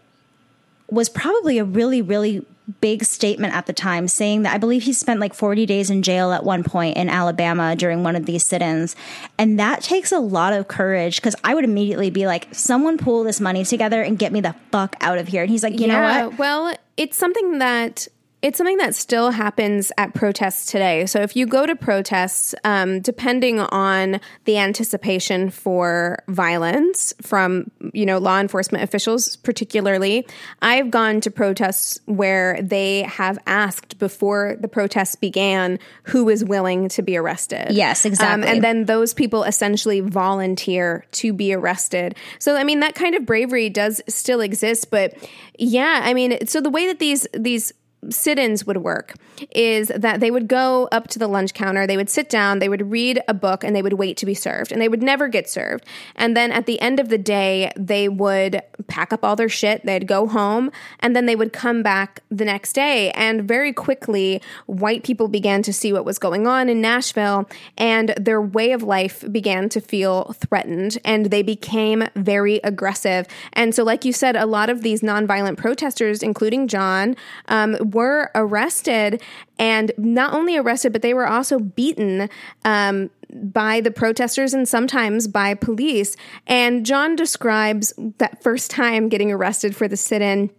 was 0.88 1.08
probably 1.08 1.58
a 1.58 1.64
really, 1.64 2.02
really 2.02 2.46
big 2.80 3.02
statement 3.02 3.52
at 3.52 3.66
the 3.66 3.72
time, 3.72 4.06
saying 4.06 4.42
that 4.42 4.54
I 4.54 4.58
believe 4.58 4.84
he 4.84 4.92
spent 4.92 5.18
like 5.18 5.34
40 5.34 5.66
days 5.66 5.90
in 5.90 6.04
jail 6.04 6.30
at 6.30 6.44
one 6.44 6.62
point 6.62 6.96
in 6.96 7.08
Alabama 7.08 7.74
during 7.74 8.04
one 8.04 8.14
of 8.14 8.26
these 8.26 8.44
sit 8.44 8.62
ins. 8.62 8.94
And 9.38 9.58
that 9.58 9.82
takes 9.82 10.12
a 10.12 10.20
lot 10.20 10.52
of 10.52 10.68
courage 10.68 11.16
because 11.16 11.34
I 11.42 11.52
would 11.52 11.64
immediately 11.64 12.10
be 12.10 12.28
like, 12.28 12.46
someone 12.54 12.96
pull 12.96 13.24
this 13.24 13.40
money 13.40 13.64
together 13.64 14.02
and 14.02 14.16
get 14.16 14.30
me 14.30 14.40
the 14.40 14.54
fuck 14.70 14.94
out 15.00 15.18
of 15.18 15.26
here. 15.26 15.42
And 15.42 15.50
he's 15.50 15.64
like, 15.64 15.80
you 15.80 15.88
know 15.88 16.00
what? 16.00 16.38
Well, 16.38 16.76
it's 16.96 17.16
something 17.16 17.58
that 17.58 18.06
It's 18.42 18.58
something 18.58 18.76
that 18.76 18.94
still 18.94 19.30
happens 19.30 19.90
at 19.96 20.12
protests 20.14 20.70
today. 20.70 21.06
So 21.06 21.20
if 21.22 21.34
you 21.36 21.46
go 21.46 21.64
to 21.64 21.74
protests, 21.74 22.54
um, 22.64 23.00
depending 23.00 23.60
on 23.60 24.20
the 24.44 24.58
anticipation 24.58 25.48
for 25.50 26.22
violence 26.28 27.14
from 27.22 27.70
you 27.94 28.04
know 28.04 28.18
law 28.18 28.38
enforcement 28.38 28.84
officials, 28.84 29.36
particularly, 29.36 30.26
I've 30.60 30.90
gone 30.90 31.22
to 31.22 31.30
protests 31.30 31.98
where 32.04 32.60
they 32.62 33.02
have 33.02 33.38
asked 33.46 33.98
before 33.98 34.56
the 34.60 34.68
protests 34.68 35.16
began 35.16 35.78
who 36.04 36.28
is 36.28 36.44
willing 36.44 36.88
to 36.90 37.02
be 37.02 37.16
arrested. 37.16 37.72
Yes, 37.72 38.04
exactly. 38.04 38.46
Um, 38.46 38.54
and 38.54 38.62
then 38.62 38.84
those 38.84 39.14
people 39.14 39.44
essentially 39.44 40.00
volunteer 40.00 41.06
to 41.12 41.32
be 41.32 41.54
arrested. 41.54 42.16
So 42.38 42.54
I 42.54 42.64
mean 42.64 42.80
that 42.80 42.94
kind 42.94 43.14
of 43.14 43.24
bravery 43.24 43.70
does 43.70 44.02
still 44.08 44.42
exist, 44.42 44.90
but 44.90 45.14
yeah, 45.58 46.02
I 46.04 46.12
mean, 46.12 46.46
so 46.46 46.60
the 46.60 46.70
way 46.70 46.86
that 46.86 46.98
these 46.98 47.26
these 47.32 47.72
sit-ins 48.10 48.66
would 48.66 48.78
work 48.78 49.14
is 49.50 49.88
that 49.88 50.20
they 50.20 50.30
would 50.30 50.48
go 50.48 50.88
up 50.92 51.08
to 51.08 51.18
the 51.18 51.26
lunch 51.26 51.54
counter 51.54 51.86
they 51.86 51.96
would 51.96 52.10
sit 52.10 52.28
down 52.28 52.58
they 52.58 52.68
would 52.68 52.90
read 52.90 53.20
a 53.28 53.34
book 53.34 53.64
and 53.64 53.74
they 53.74 53.82
would 53.82 53.94
wait 53.94 54.16
to 54.16 54.26
be 54.26 54.34
served 54.34 54.72
and 54.72 54.80
they 54.80 54.88
would 54.88 55.02
never 55.02 55.28
get 55.28 55.48
served. 55.48 55.84
And 56.14 56.36
then 56.36 56.52
at 56.52 56.66
the 56.66 56.80
end 56.80 57.00
of 57.00 57.08
the 57.08 57.18
day 57.18 57.72
they 57.76 58.08
would 58.08 58.62
pack 58.86 59.12
up 59.12 59.24
all 59.24 59.36
their 59.36 59.48
shit 59.48 59.84
they'd 59.84 60.06
go 60.06 60.26
home 60.26 60.70
and 61.00 61.16
then 61.16 61.26
they 61.26 61.36
would 61.36 61.52
come 61.52 61.82
back 61.82 62.22
the 62.30 62.44
next 62.44 62.74
day. 62.74 63.10
And 63.12 63.46
very 63.46 63.72
quickly 63.72 64.42
white 64.66 65.02
people 65.02 65.28
began 65.28 65.62
to 65.62 65.72
see 65.72 65.92
what 65.92 66.04
was 66.04 66.18
going 66.18 66.46
on 66.46 66.68
in 66.68 66.80
Nashville 66.80 67.48
and 67.76 68.14
their 68.18 68.40
way 68.40 68.72
of 68.72 68.82
life 68.82 69.24
began 69.30 69.68
to 69.70 69.80
feel 69.80 70.34
threatened 70.34 70.98
and 71.04 71.26
they 71.26 71.42
became 71.42 72.08
very 72.14 72.56
aggressive. 72.62 73.26
And 73.52 73.74
so 73.74 73.82
like 73.82 74.04
you 74.04 74.12
said 74.12 74.36
a 74.36 74.46
lot 74.46 74.70
of 74.70 74.82
these 74.82 75.00
nonviolent 75.00 75.56
protesters 75.56 76.22
including 76.22 76.68
John 76.68 77.16
um, 77.48 77.76
were 77.92 78.30
arrested 78.34 79.22
and 79.58 79.92
not 79.96 80.34
only 80.34 80.56
arrested, 80.56 80.92
but 80.92 81.02
they 81.02 81.14
were 81.14 81.26
also 81.26 81.58
beaten. 81.58 82.28
Um, 82.64 83.10
by 83.32 83.80
the 83.80 83.90
protesters 83.90 84.54
and 84.54 84.68
sometimes 84.68 85.26
by 85.26 85.52
police. 85.52 86.16
And 86.46 86.86
John 86.86 87.16
describes 87.16 87.92
that 88.18 88.40
first 88.40 88.70
time 88.70 89.08
getting 89.08 89.32
arrested 89.32 89.74
for 89.74 89.88
the 89.88 89.96
sit 89.96 90.22
in 90.22 90.50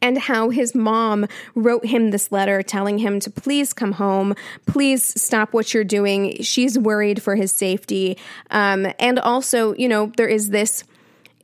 and 0.00 0.18
how 0.18 0.50
his 0.50 0.74
mom 0.74 1.26
wrote 1.54 1.86
him 1.86 2.10
this 2.10 2.30
letter 2.30 2.62
telling 2.62 2.98
him 2.98 3.20
to 3.20 3.30
please 3.30 3.72
come 3.72 3.92
home, 3.92 4.34
please 4.66 5.20
stop 5.20 5.52
what 5.52 5.72
you're 5.72 5.84
doing. 5.84 6.42
She's 6.42 6.78
worried 6.78 7.22
for 7.22 7.36
his 7.36 7.52
safety. 7.52 8.18
Um, 8.50 8.86
and 8.98 9.18
also, 9.18 9.74
you 9.74 9.88
know, 9.88 10.12
there 10.16 10.28
is 10.28 10.50
this 10.50 10.84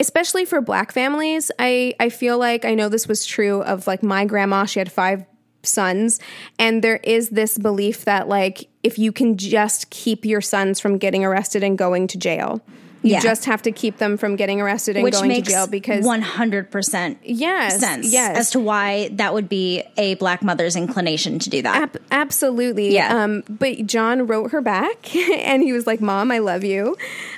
especially 0.01 0.45
for 0.45 0.61
black 0.61 0.91
families 0.93 1.51
i 1.59 1.95
i 2.01 2.09
feel 2.09 2.39
like 2.39 2.65
i 2.65 2.75
know 2.75 2.89
this 2.89 3.07
was 3.07 3.25
true 3.25 3.63
of 3.63 3.87
like 3.87 4.03
my 4.03 4.25
grandma 4.25 4.65
she 4.65 4.79
had 4.81 4.91
five 4.91 5.25
sons 5.63 6.19
and 6.59 6.83
there 6.83 6.97
is 7.05 7.29
this 7.29 7.59
belief 7.59 8.07
that 8.07 8.27
like 8.29 8.69
if 8.83 8.99
you 8.99 9.13
can 9.13 9.37
just 9.37 9.91
keep 9.91 10.25
your 10.25 10.41
sons 10.41 10.81
from 10.81 10.97
getting 10.99 11.23
arrested 11.25 11.63
and 11.63 11.77
going 11.77 12.07
to 12.07 12.17
jail 12.19 12.61
you 13.03 13.13
Yeah. 13.13 13.21
just 13.21 13.47
have 13.47 13.63
to 13.63 13.73
keep 13.73 13.97
them 13.97 14.19
from 14.19 14.37
getting 14.37 14.61
arrested 14.61 14.97
and 14.97 15.05
Which 15.05 15.15
going 15.15 15.31
to 15.31 15.41
jail 15.43 15.67
because 15.67 16.05
100% 16.05 17.17
yes 17.23 17.81
sense 17.81 18.13
yes 18.13 18.37
as 18.37 18.51
to 18.53 18.61
why 18.61 19.09
that 19.13 19.33
would 19.33 19.49
be 19.49 19.83
a 19.97 20.15
black 20.17 20.43
mother's 20.43 20.77
inclination 20.77 21.39
to 21.39 21.49
do 21.51 21.63
that. 21.63 21.83
Ab- 21.83 22.03
absolutely. 22.11 22.93
Yeah. 22.95 23.23
Um, 23.25 23.43
but 23.49 23.87
John 23.87 24.27
wrote 24.27 24.51
her 24.53 24.61
back 24.61 25.15
and 25.47 25.63
he 25.63 25.73
was 25.73 25.87
like, 25.87 26.01
Mom, 26.03 26.31
I 26.31 26.39
love 26.41 26.63
you. 26.63 26.97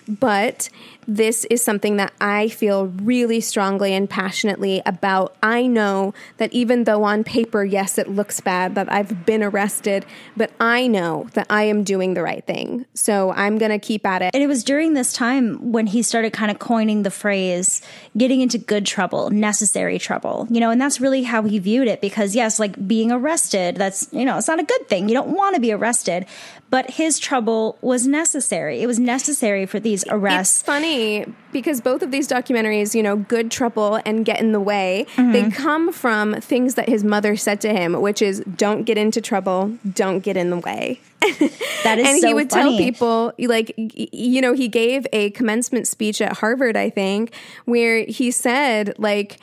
But 0.09 0.69
this 1.07 1.45
is 1.47 1.63
something 1.63 1.97
that 1.97 2.13
I 2.21 2.49
feel 2.49 2.87
really 2.87 3.41
strongly 3.41 3.95
and 3.95 4.09
passionately 4.09 4.83
about. 4.87 5.37
I 5.43 5.67
know 5.67 6.15
that 6.37 6.53
even 6.53 6.85
though 6.85 7.05
on 7.05 7.25
paper, 7.25 7.65
yes, 7.65 7.99
it 7.99 8.09
looks 8.09 8.41
bad 8.41 8.75
that 8.75 8.91
I've 8.91 9.27
been 9.27 9.43
arrested, 9.43 10.07
but 10.37 10.53
I 10.61 10.87
know 10.87 11.29
that 11.35 11.47
I 11.51 11.65
am 11.65 11.85
doing 11.85 12.15
the 12.15 12.23
right 12.23 12.45
thing. 12.47 12.87
So 12.95 13.33
I'm 13.33 13.59
going 13.59 13.71
to 13.71 13.79
keep 13.79 14.07
at 14.07 14.23
it. 14.23 14.31
And 14.35 14.43
it 14.43 14.47
was 14.47 14.65
during 14.65 14.95
this 14.95 15.13
time 15.13 15.73
when 15.73 15.87
he 15.87 16.03
started 16.03 16.33
kind 16.33 16.51
of 16.51 16.59
coining 16.59 17.03
the 17.03 17.11
phrase 17.11 17.83
getting 18.17 18.41
into 18.41 18.59
good 18.59 18.87
trouble, 18.87 19.31
necessary 19.31 19.99
trouble, 19.99 20.47
you 20.51 20.61
know, 20.61 20.71
and 20.71 20.81
that's 20.81 21.01
really 21.01 21.23
how 21.23 21.43
he 21.43 21.59
viewed 21.59 21.89
it 21.89 22.01
because, 22.01 22.35
yes, 22.35 22.59
like 22.59 22.87
being 22.87 23.11
arrested, 23.11 23.77
that's, 23.77 24.09
you 24.13 24.25
know, 24.25 24.39
it's 24.39 24.49
not 24.49 24.61
a 24.61 24.65
good 24.65 24.89
thing. 24.89 25.09
You 25.09 25.15
don't 25.15 25.35
want 25.35 25.55
to 25.55 25.61
be 25.61 25.73
arrested, 25.73 26.27
but 26.73 26.93
his 26.93 27.19
trouble 27.19 27.77
was 27.83 28.07
necessary. 28.07 28.81
It 28.81 28.87
was 28.87 28.99
necessary 28.99 29.67
for 29.67 29.79
these 29.79 30.07
arrests. 30.09 30.61
It's 30.61 30.67
funny 30.67 31.27
because 31.53 31.83
both 31.83 32.01
of 32.01 32.11
these 32.11 32.27
documentaries, 32.27 32.95
you 32.95 33.03
know, 33.03 33.15
Good 33.15 33.51
Trouble 33.51 34.01
and 34.07 34.25
Get 34.25 34.41
in 34.41 34.53
the 34.53 34.59
Way, 34.59 35.05
they 35.19 35.51
come 35.51 35.93
from 35.93 36.41
things 36.41 36.77
that 36.77 36.89
his 36.89 37.05
mother 37.05 37.37
said 37.37 37.61
to 37.61 37.75
him, 37.75 38.01
which 38.01 38.23
is 38.23 38.43
don't 38.57 38.85
get 38.85 38.97
into 38.97 39.21
trouble, 39.21 39.77
don't 39.93 40.21
get 40.21 40.39
in 40.39 40.49
the 40.49 40.57
way. 40.57 40.99
That 41.85 41.99
is 41.99 42.07
so 42.07 42.09
funny. 42.09 42.11
and 42.11 42.21
so 42.21 42.29
he 42.29 42.35
would 42.35 42.51
funny. 42.51 42.63
tell 42.63 42.79
people 42.79 43.33
like 43.39 43.75
you 43.77 44.41
know 44.41 44.53
he 44.55 44.69
gave 44.69 45.05
a 45.13 45.31
commencement 45.31 45.89
speech 45.89 46.21
at 46.21 46.37
harvard 46.37 46.77
i 46.77 46.91
think 46.91 47.35
where 47.65 48.05
he 48.05 48.31
said 48.31 48.95
like 48.99 49.41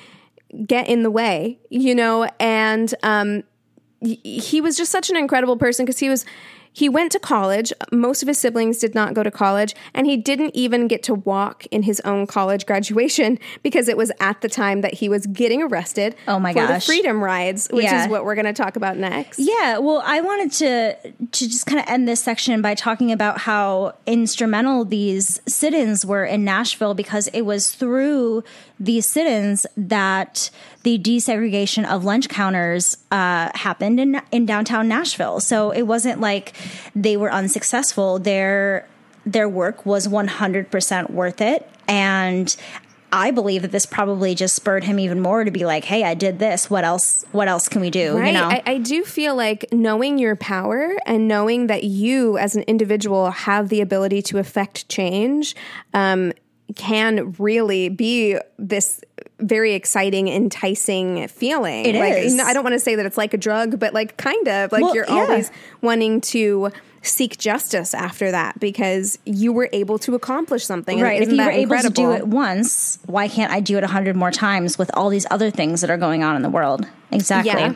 get 0.65 0.87
in 0.87 1.03
the 1.03 1.11
way 1.11 1.59
you 1.69 1.93
know 1.93 2.29
and 2.39 2.95
um 3.03 3.43
he 4.01 4.61
was 4.61 4.77
just 4.77 4.91
such 4.91 5.09
an 5.09 5.17
incredible 5.17 5.57
person 5.57 5.85
because 5.85 5.99
he 5.99 6.09
was 6.09 6.25
he 6.79 6.87
went 6.97 7.11
to 7.11 7.19
college 7.19 7.71
most 7.91 8.21
of 8.23 8.27
his 8.27 8.37
siblings 8.37 8.77
did 8.79 8.93
not 8.95 9.13
go 9.13 9.21
to 9.23 9.31
college 9.31 9.71
and 9.93 10.07
he 10.07 10.15
didn't 10.29 10.53
even 10.55 10.87
get 10.87 11.01
to 11.03 11.13
walk 11.13 11.65
in 11.75 11.81
his 11.83 11.99
own 12.11 12.25
college 12.25 12.65
graduation 12.65 13.37
because 13.63 13.87
it 13.93 13.97
was 13.97 14.11
at 14.19 14.39
the 14.41 14.49
time 14.49 14.81
that 14.81 14.93
he 14.95 15.07
was 15.09 15.25
getting 15.27 15.61
arrested 15.67 16.15
Oh 16.27 16.39
my 16.39 16.53
for 16.53 16.65
gosh. 16.65 16.85
the 16.85 16.91
freedom 16.91 17.17
rides 17.23 17.67
which 17.71 17.83
Yeah. 17.85 18.03
is 18.03 18.09
what 18.09 18.23
we're 18.25 18.35
going 18.35 18.45
to 18.53 18.59
talk 18.63 18.75
about 18.75 18.95
next 18.97 19.39
Yeah, 19.39 19.77
well, 19.79 20.01
I 20.05 20.21
wanted 20.21 20.51
to 20.63 20.69
to 21.37 21.43
just 21.53 21.65
kind 21.65 21.79
of 21.81 21.85
end 21.89 22.07
this 22.07 22.21
section 22.21 22.61
by 22.61 22.73
talking 22.75 23.11
about 23.11 23.35
how 23.49 23.93
instrumental 24.05 24.85
these 24.85 25.41
sit-ins 25.47 26.05
were 26.05 26.25
in 26.25 26.43
Nashville 26.45 26.93
because 26.93 27.27
it 27.33 27.41
was 27.41 27.71
through 27.73 28.43
these 28.79 29.05
sit-ins 29.05 29.65
that 29.75 30.49
the 30.83 30.97
desegregation 30.97 31.83
of 31.89 32.05
lunch 32.05 32.29
counters 32.29 32.95
uh, 33.11 33.49
happened 33.53 33.99
in 33.99 34.21
in 34.31 34.45
downtown 34.45 34.87
Nashville. 34.87 35.39
So 35.41 35.71
it 35.71 35.81
wasn't 35.83 36.21
like 36.21 36.53
they 36.95 37.17
were 37.17 37.31
unsuccessful. 37.31 38.19
Their 38.19 38.87
their 39.25 39.49
work 39.49 39.85
was 39.85 40.07
100% 40.07 41.09
worth 41.11 41.41
it 41.41 41.69
and 41.87 42.55
I 43.11 43.31
believe 43.31 43.63
that 43.63 43.71
this 43.71 43.85
probably 43.85 44.35
just 44.35 44.55
spurred 44.55 44.83
him 44.83 44.99
even 44.99 45.19
more 45.19 45.43
to 45.43 45.51
be 45.51 45.65
like, 45.65 45.83
"Hey, 45.83 46.03
I 46.03 46.13
did 46.13 46.39
this. 46.39 46.69
What 46.69 46.83
else? 46.83 47.25
What 47.31 47.47
else 47.47 47.67
can 47.67 47.81
we 47.81 47.89
do?" 47.89 48.17
Right. 48.17 48.27
You 48.27 48.33
know, 48.33 48.47
I, 48.47 48.61
I 48.65 48.77
do 48.77 49.03
feel 49.03 49.35
like 49.35 49.65
knowing 49.71 50.19
your 50.19 50.35
power 50.35 50.95
and 51.05 51.27
knowing 51.27 51.67
that 51.67 51.83
you 51.83 52.37
as 52.37 52.55
an 52.55 52.63
individual 52.63 53.31
have 53.31 53.69
the 53.69 53.81
ability 53.81 54.21
to 54.23 54.37
affect 54.37 54.87
change 54.89 55.55
um, 55.93 56.33
can 56.75 57.33
really 57.33 57.89
be 57.89 58.37
this 58.57 59.01
very 59.39 59.73
exciting, 59.73 60.27
enticing 60.27 61.27
feeling. 61.27 61.85
It 61.85 61.95
like, 61.95 62.13
is. 62.17 62.39
I 62.39 62.53
don't 62.53 62.63
want 62.63 62.73
to 62.73 62.79
say 62.79 62.95
that 62.95 63.05
it's 63.05 63.17
like 63.17 63.33
a 63.33 63.37
drug, 63.37 63.79
but 63.79 63.93
like 63.93 64.17
kind 64.17 64.47
of 64.47 64.71
like 64.71 64.83
Well, 64.83 64.95
you're 64.95 65.05
yeah. 65.07 65.15
always 65.15 65.51
wanting 65.81 66.21
to 66.21 66.71
seek 67.01 67.37
justice 67.37 67.93
after 67.93 68.31
that 68.31 68.59
because 68.59 69.17
you 69.25 69.53
were 69.53 69.69
able 69.71 69.97
to 69.99 70.15
accomplish 70.15 70.65
something. 70.65 70.99
Right. 70.99 71.21
If 71.21 71.29
you 71.29 71.37
were 71.37 71.43
that 71.45 71.53
able 71.53 71.77
to 71.79 71.89
do 71.89 72.11
it 72.11 72.27
once, 72.27 72.99
why 73.05 73.27
can't 73.27 73.51
I 73.51 73.61
do 73.61 73.77
it 73.77 73.83
a 73.83 73.87
hundred 73.87 74.15
more 74.15 74.31
times 74.31 74.77
with 74.77 74.91
all 74.93 75.09
these 75.09 75.25
other 75.31 75.49
things 75.49 75.81
that 75.81 75.89
are 75.89 75.97
going 75.97 76.23
on 76.23 76.35
in 76.35 76.41
the 76.41 76.49
world? 76.49 76.85
Exactly. 77.11 77.51
Yeah. 77.51 77.75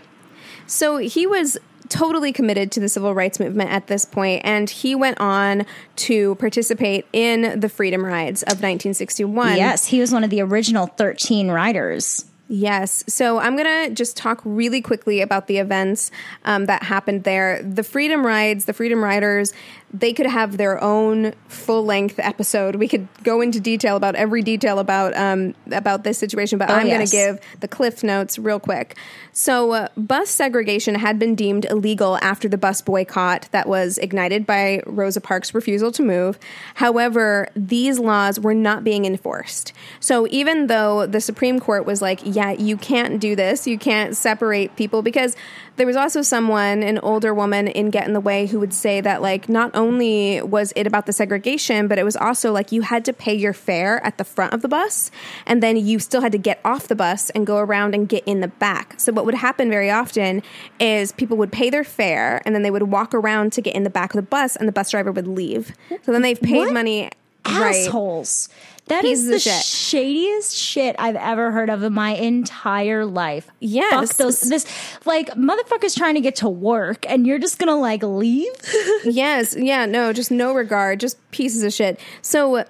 So 0.67 0.97
he 0.97 1.25
was 1.27 1.57
totally 1.93 2.33
committed 2.33 2.71
to 2.71 2.79
the 2.79 2.89
civil 2.89 3.13
rights 3.13 3.39
movement 3.39 3.69
at 3.69 3.85
this 3.85 4.03
point, 4.03 4.41
and 4.43 4.67
he 4.67 4.95
went 4.95 5.19
on 5.19 5.63
to 5.95 6.33
participate 6.35 7.05
in 7.13 7.59
the 7.59 7.69
freedom 7.69 8.03
rides 8.03 8.41
of 8.43 8.53
1961. 8.53 9.55
Yes, 9.57 9.85
he 9.85 9.99
was 9.99 10.11
one 10.11 10.23
of 10.23 10.31
the 10.31 10.41
original 10.41 10.87
13 10.87 11.51
riders. 11.51 12.25
Yes. 12.49 13.03
So 13.07 13.39
I'm 13.39 13.55
going 13.55 13.89
to 13.89 13.95
just 13.95 14.17
talk 14.17 14.41
really 14.43 14.81
quickly 14.81 15.21
about 15.21 15.47
the 15.47 15.57
events 15.59 16.11
um, 16.45 16.65
that 16.65 16.83
happened 16.83 17.23
there. 17.23 17.63
The 17.63 17.83
Freedom 17.83 18.25
Rides, 18.25 18.65
the 18.65 18.73
Freedom 18.73 19.03
Riders, 19.03 19.53
they 19.93 20.11
could 20.11 20.25
have 20.25 20.57
their 20.57 20.83
own 20.83 21.33
full 21.47 21.85
length 21.85 22.17
episode. 22.17 22.75
We 22.75 22.87
could 22.87 23.07
go 23.23 23.41
into 23.41 23.59
detail 23.59 23.95
about 23.95 24.15
every 24.15 24.41
detail 24.41 24.79
about 24.79 25.15
um, 25.15 25.53
about 25.71 26.03
this 26.03 26.17
situation, 26.17 26.57
but 26.57 26.69
I'm 26.69 26.87
yes. 26.87 26.97
going 26.97 27.07
to 27.07 27.11
give 27.11 27.59
the 27.59 27.67
cliff 27.67 28.03
notes 28.03 28.39
real 28.39 28.59
quick. 28.59 28.97
So, 29.31 29.71
uh, 29.71 29.87
bus 29.95 30.29
segregation 30.29 30.95
had 30.95 31.19
been 31.19 31.35
deemed 31.35 31.65
illegal 31.65 32.17
after 32.21 32.49
the 32.49 32.57
bus 32.57 32.81
boycott 32.81 33.47
that 33.51 33.67
was 33.67 33.99
ignited 33.99 34.45
by 34.45 34.81
Rosa 34.85 35.21
Parks' 35.21 35.53
refusal 35.53 35.91
to 35.91 36.03
move. 36.03 36.39
However, 36.75 37.47
these 37.55 37.99
laws 37.99 38.39
were 38.39 38.53
not 38.53 38.83
being 38.83 39.05
enforced. 39.05 39.73
So, 39.99 40.27
even 40.31 40.67
though 40.67 41.05
the 41.05 41.21
Supreme 41.21 41.59
Court 41.59 41.85
was 41.85 42.01
like, 42.01 42.21
yeah, 42.23 42.51
you 42.51 42.77
can't 42.77 43.19
do 43.19 43.35
this. 43.35 43.67
You 43.67 43.77
can't 43.77 44.17
separate 44.17 44.75
people 44.75 45.03
because 45.03 45.35
there 45.75 45.87
was 45.87 45.95
also 45.95 46.21
someone, 46.21 46.83
an 46.83 46.99
older 46.99 47.33
woman 47.33 47.67
in 47.67 47.89
Get 47.89 48.05
in 48.05 48.13
the 48.13 48.19
Way, 48.19 48.45
who 48.47 48.59
would 48.59 48.73
say 48.73 49.01
that, 49.01 49.21
like, 49.21 49.49
not 49.49 49.71
only 49.75 50.41
was 50.41 50.71
it 50.75 50.85
about 50.85 51.05
the 51.05 51.13
segregation, 51.13 51.87
but 51.87 51.97
it 51.97 52.03
was 52.03 52.15
also 52.15 52.51
like 52.51 52.71
you 52.71 52.81
had 52.81 53.03
to 53.05 53.13
pay 53.13 53.33
your 53.33 53.53
fare 53.53 54.03
at 54.05 54.17
the 54.17 54.23
front 54.23 54.53
of 54.53 54.61
the 54.61 54.67
bus, 54.67 55.09
and 55.45 55.63
then 55.63 55.75
you 55.77 55.97
still 55.99 56.21
had 56.21 56.31
to 56.31 56.37
get 56.37 56.59
off 56.63 56.87
the 56.87 56.95
bus 56.95 57.29
and 57.31 57.47
go 57.47 57.57
around 57.57 57.95
and 57.95 58.07
get 58.07 58.23
in 58.25 58.41
the 58.41 58.47
back. 58.47 58.99
So, 58.99 59.11
what 59.11 59.25
would 59.25 59.35
happen 59.35 59.69
very 59.69 59.89
often 59.89 60.43
is 60.79 61.11
people 61.11 61.37
would 61.37 61.51
pay 61.51 61.69
their 61.69 61.83
fare 61.83 62.41
and 62.45 62.53
then 62.53 62.61
they 62.61 62.71
would 62.71 62.83
walk 62.83 63.13
around 63.13 63.51
to 63.53 63.61
get 63.61 63.75
in 63.75 63.83
the 63.83 63.89
back 63.89 64.11
of 64.13 64.17
the 64.17 64.21
bus, 64.21 64.55
and 64.55 64.67
the 64.67 64.71
bus 64.71 64.91
driver 64.91 65.11
would 65.11 65.27
leave. 65.27 65.73
So 66.03 66.11
then 66.11 66.21
they've 66.21 66.39
paid 66.39 66.57
What? 66.57 66.73
money. 66.73 67.09
Right. 67.45 67.85
assholes. 67.87 68.49
That 68.87 69.03
Pieces 69.03 69.25
is 69.25 69.29
the 69.31 69.39
shit. 69.39 69.63
shadiest 69.63 70.57
shit 70.57 70.97
I've 70.99 71.15
ever 71.15 71.51
heard 71.51 71.69
of 71.69 71.83
in 71.83 71.93
my 71.93 72.11
entire 72.15 73.05
life. 73.05 73.47
Yes. 73.61 74.09
Fuck 74.09 74.17
those 74.17 74.41
this 74.41 74.65
like 75.05 75.29
motherfuckers 75.35 75.95
trying 75.97 76.15
to 76.15 76.21
get 76.21 76.35
to 76.37 76.49
work 76.49 77.05
and 77.09 77.25
you're 77.25 77.39
just 77.39 77.59
gonna 77.59 77.77
like 77.77 78.03
leave? 78.03 78.51
yes, 79.05 79.55
yeah, 79.57 79.85
no, 79.85 80.11
just 80.11 80.31
no 80.31 80.53
regard, 80.53 80.99
just 80.99 81.17
pieces 81.31 81.63
of 81.63 81.71
shit. 81.71 81.97
So 82.21 82.65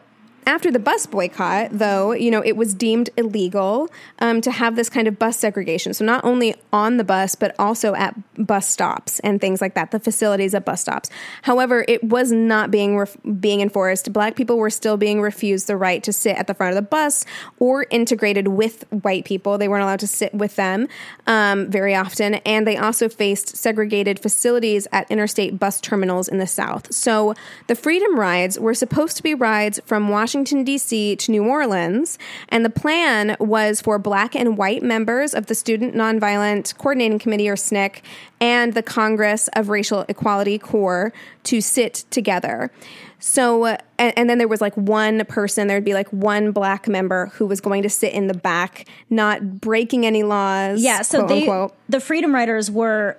after 0.46 0.72
the 0.72 0.80
bus 0.80 1.06
boycott, 1.06 1.70
though, 1.72 2.12
you 2.12 2.32
know, 2.32 2.44
it 2.44 2.56
was 2.56 2.74
deemed 2.74 3.10
illegal 3.18 3.90
um, 4.20 4.42
to 4.42 4.52
have 4.52 4.76
this 4.76 4.90
kind 4.90 5.08
of 5.08 5.18
bus 5.18 5.38
segregation. 5.38 5.94
So 5.94 6.06
not 6.06 6.24
only 6.26 6.56
on 6.72 6.98
the 6.98 7.04
bus, 7.04 7.36
but 7.36 7.56
also 7.58 7.96
at 7.96 8.16
bus 8.36 8.68
stops 8.68 9.20
and 9.20 9.40
things 9.40 9.62
like 9.62 9.76
that, 9.76 9.92
the 9.92 10.00
facilities 10.00 10.54
at 10.54 10.66
bus 10.66 10.82
stops. 10.82 11.10
However, 11.44 11.86
it 11.88 12.04
was 12.04 12.32
not 12.32 12.72
being 12.72 12.98
ref- 12.98 13.18
being 13.40 13.62
enforced. 13.62 14.12
Black 14.12 14.36
people 14.36 14.58
were 14.58 14.70
still 14.70 14.98
being 14.98 15.22
refused 15.22 15.68
the 15.68 15.78
right 15.78 16.04
to 16.04 16.12
sit 16.12 16.36
at 16.38 16.48
the 16.48 16.54
front 16.54 16.72
of 16.72 16.76
the 16.76 16.88
bus 16.90 17.26
or 17.60 17.86
integrated 17.90 18.50
with 18.50 18.84
white 18.90 19.26
people. 19.26 19.58
They 19.58 19.68
weren't 19.68 19.84
allowed 19.84 20.00
to 20.02 20.08
sit 20.08 20.34
with 20.34 20.56
them 20.56 20.88
um, 21.28 21.70
very 21.70 21.96
often, 21.96 22.36
and 22.36 22.68
they 22.68 22.78
also 22.78 23.08
faced 23.08 23.56
segregated 23.56 24.20
facilities 24.20 24.88
at 24.92 25.10
interstate 25.10 25.60
bus 25.60 25.80
terminals 25.80 26.28
in 26.28 26.38
the 26.38 26.48
South. 26.48 26.94
So 26.94 27.34
the 27.68 27.76
Freedom 27.76 28.20
Rides 28.20 28.60
were 28.60 28.74
supposed 28.74 29.18
to 29.18 29.24
be 29.24 29.34
rides 29.34 29.80
from 29.86 30.10
Washington, 30.10 30.33
D.C. 30.42 31.16
to 31.18 31.32
New 31.32 31.46
Orleans, 31.46 32.18
and 32.50 32.66
the 32.66 32.70
plan 32.70 33.36
was 33.40 33.82
for 33.82 34.00
black 34.00 34.36
and 34.36 34.58
white 34.58 34.82
members 34.82 35.34
of 35.34 35.46
the 35.46 35.56
Student 35.56 35.94
Nonviolent 35.94 36.76
Coordinating 36.78 37.20
Committee, 37.20 37.50
or 37.50 37.56
SNCC, 37.56 38.02
and 38.42 38.74
the 38.74 38.82
Congress 38.82 39.48
of 39.50 39.70
Racial 39.70 40.06
Equality 40.10 40.58
CORE 40.58 41.14
to 41.44 41.62
sit 41.62 42.06
together. 42.10 42.72
So, 43.20 43.64
uh, 43.64 43.78
and, 43.98 44.14
and 44.18 44.30
then 44.30 44.38
there 44.38 44.50
was 44.50 44.60
like 44.60 44.76
one 44.76 45.24
person, 45.26 45.68
there 45.68 45.78
would 45.78 45.86
be 45.86 45.94
like 45.94 46.10
one 46.10 46.52
black 46.52 46.90
member 46.90 47.28
who 47.28 47.46
was 47.46 47.62
going 47.62 47.84
to 47.84 47.90
sit 47.90 48.12
in 48.12 48.28
the 48.28 48.34
back, 48.34 48.86
not 49.10 49.62
breaking 49.62 50.06
any 50.06 50.24
laws. 50.24 50.82
Yeah, 50.82 51.04
so 51.04 51.20
quote 51.20 51.30
they 51.30 51.40
unquote. 51.42 51.76
the 51.88 52.02
Freedom 52.02 52.36
Riders 52.36 52.70
were 52.70 53.18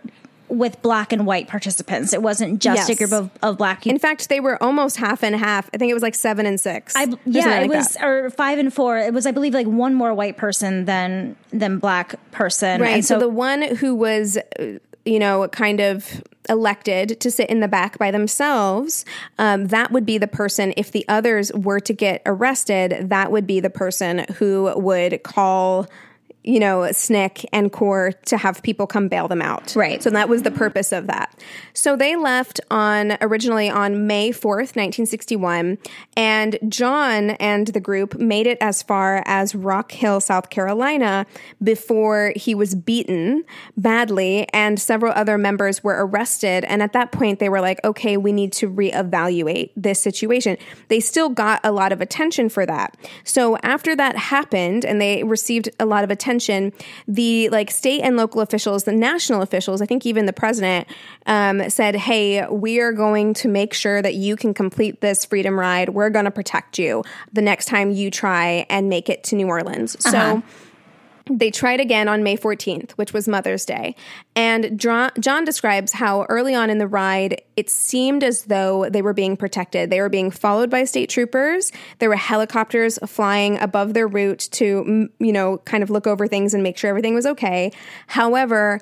with 0.58 0.80
black 0.82 1.12
and 1.12 1.26
white 1.26 1.48
participants. 1.48 2.12
It 2.12 2.22
wasn't 2.22 2.60
just 2.60 2.88
a 2.88 2.94
group 2.94 3.12
of, 3.12 3.30
of 3.42 3.58
black 3.58 3.82
people. 3.82 3.94
In 3.94 3.98
fact, 3.98 4.28
they 4.28 4.40
were 4.40 4.62
almost 4.62 4.96
half 4.96 5.22
and 5.22 5.34
half. 5.36 5.68
I 5.74 5.78
think 5.78 5.90
it 5.90 5.94
was 5.94 6.02
like 6.02 6.14
seven 6.14 6.46
and 6.46 6.60
six. 6.60 6.94
I, 6.96 7.06
yeah, 7.26 7.60
it 7.60 7.68
like 7.68 7.70
was 7.70 7.88
that. 7.94 8.04
or 8.04 8.30
five 8.30 8.58
and 8.58 8.72
four. 8.72 8.98
It 8.98 9.12
was, 9.12 9.26
I 9.26 9.30
believe, 9.30 9.54
like 9.54 9.66
one 9.66 9.94
more 9.94 10.14
white 10.14 10.36
person 10.36 10.84
than 10.84 11.36
than 11.52 11.78
black 11.78 12.14
person. 12.32 12.80
Right. 12.80 12.94
And 12.94 13.04
So, 13.04 13.18
the 13.18 13.28
one 13.28 13.62
who 13.76 13.94
was, 13.94 14.38
uh, 14.58 14.78
you 15.04 15.18
know, 15.18 15.46
kind 15.48 15.80
of 15.80 16.22
elected 16.48 17.20
to 17.20 17.30
sit 17.30 17.48
in 17.48 17.60
the 17.60 17.68
back 17.68 17.98
by 17.98 18.10
themselves, 18.10 19.04
um, 19.38 19.68
that 19.68 19.90
would 19.90 20.04
be 20.04 20.18
the 20.18 20.26
person, 20.26 20.74
if 20.76 20.90
the 20.90 21.04
others 21.08 21.52
were 21.52 21.80
to 21.80 21.92
get 21.92 22.22
arrested, 22.26 23.08
that 23.08 23.32
would 23.32 23.46
be 23.46 23.60
the 23.60 23.70
person 23.70 24.26
who 24.36 24.72
would 24.76 25.22
call. 25.22 25.86
You 26.46 26.60
know, 26.60 26.80
SNCC 26.80 27.46
and 27.52 27.72
CORE 27.72 28.12
to 28.26 28.36
have 28.36 28.62
people 28.62 28.86
come 28.86 29.08
bail 29.08 29.28
them 29.28 29.40
out. 29.40 29.74
Right. 29.74 30.02
So 30.02 30.10
that 30.10 30.28
was 30.28 30.42
the 30.42 30.50
purpose 30.50 30.92
of 30.92 31.06
that. 31.06 31.34
So 31.72 31.96
they 31.96 32.16
left 32.16 32.60
on 32.70 33.16
originally 33.22 33.70
on 33.70 34.06
May 34.06 34.30
4th, 34.30 34.76
1961, 34.76 35.78
and 36.18 36.58
John 36.68 37.30
and 37.30 37.68
the 37.68 37.80
group 37.80 38.18
made 38.18 38.46
it 38.46 38.58
as 38.60 38.82
far 38.82 39.22
as 39.24 39.54
Rock 39.54 39.92
Hill, 39.92 40.20
South 40.20 40.50
Carolina 40.50 41.24
before 41.62 42.34
he 42.36 42.54
was 42.54 42.74
beaten 42.74 43.44
badly 43.78 44.46
and 44.52 44.78
several 44.78 45.12
other 45.14 45.38
members 45.38 45.82
were 45.82 46.06
arrested 46.06 46.64
and 46.64 46.82
at 46.82 46.92
that 46.92 47.10
point 47.10 47.38
they 47.38 47.48
were 47.48 47.62
like, 47.62 47.82
"Okay, 47.84 48.18
we 48.18 48.32
need 48.32 48.52
to 48.52 48.68
reevaluate 48.68 49.70
this 49.76 50.00
situation." 50.00 50.58
They 50.88 51.00
still 51.00 51.30
got 51.30 51.60
a 51.64 51.72
lot 51.72 51.90
of 51.90 52.02
attention 52.02 52.50
for 52.50 52.66
that. 52.66 52.96
So 53.24 53.56
after 53.62 53.96
that 53.96 54.16
happened 54.16 54.84
and 54.84 55.00
they 55.00 55.24
received 55.24 55.70
a 55.80 55.86
lot 55.86 56.04
of 56.04 56.10
attention, 56.10 56.33
the 57.08 57.48
like 57.50 57.70
state 57.70 58.02
and 58.02 58.16
local 58.16 58.40
officials, 58.40 58.84
the 58.84 58.92
national 58.92 59.42
officials, 59.42 59.80
I 59.80 59.86
think 59.86 60.06
even 60.06 60.26
the 60.26 60.32
president 60.32 60.88
um, 61.26 61.68
said, 61.70 61.96
"Hey, 61.96 62.46
we 62.46 62.80
are 62.80 62.92
going 62.92 63.34
to 63.34 63.48
make 63.48 63.74
sure 63.74 64.00
that 64.02 64.14
you 64.14 64.36
can 64.36 64.54
complete 64.54 65.00
this 65.00 65.24
freedom 65.24 65.58
ride. 65.58 65.90
We're 65.90 66.10
going 66.10 66.26
to 66.26 66.30
protect 66.30 66.78
you 66.78 67.04
the 67.32 67.42
next 67.42 67.66
time 67.66 67.90
you 67.90 68.10
try 68.10 68.66
and 68.68 68.88
make 68.88 69.08
it 69.08 69.24
to 69.24 69.36
New 69.36 69.48
Orleans." 69.48 69.96
So. 70.00 70.42
They 71.30 71.50
tried 71.50 71.80
again 71.80 72.06
on 72.06 72.22
May 72.22 72.36
14th, 72.36 72.92
which 72.92 73.14
was 73.14 73.26
Mother's 73.26 73.64
Day. 73.64 73.96
And 74.36 74.78
John, 74.78 75.10
describes 75.44 75.92
how 75.92 76.24
early 76.24 76.54
on 76.54 76.68
in 76.68 76.78
the 76.78 76.86
ride, 76.86 77.40
it 77.56 77.70
seemed 77.70 78.22
as 78.22 78.44
though 78.44 78.90
they 78.90 79.00
were 79.00 79.14
being 79.14 79.36
protected. 79.36 79.88
They 79.88 80.00
were 80.00 80.10
being 80.10 80.30
followed 80.30 80.68
by 80.68 80.84
state 80.84 81.08
troopers. 81.08 81.72
There 81.98 82.10
were 82.10 82.16
helicopters 82.16 82.98
flying 83.06 83.58
above 83.58 83.94
their 83.94 84.06
route 84.06 84.48
to, 84.52 85.08
you 85.18 85.32
know, 85.32 85.58
kind 85.58 85.82
of 85.82 85.88
look 85.88 86.06
over 86.06 86.26
things 86.26 86.52
and 86.52 86.62
make 86.62 86.76
sure 86.76 86.90
everything 86.90 87.14
was 87.14 87.26
okay. 87.26 87.72
However, 88.08 88.80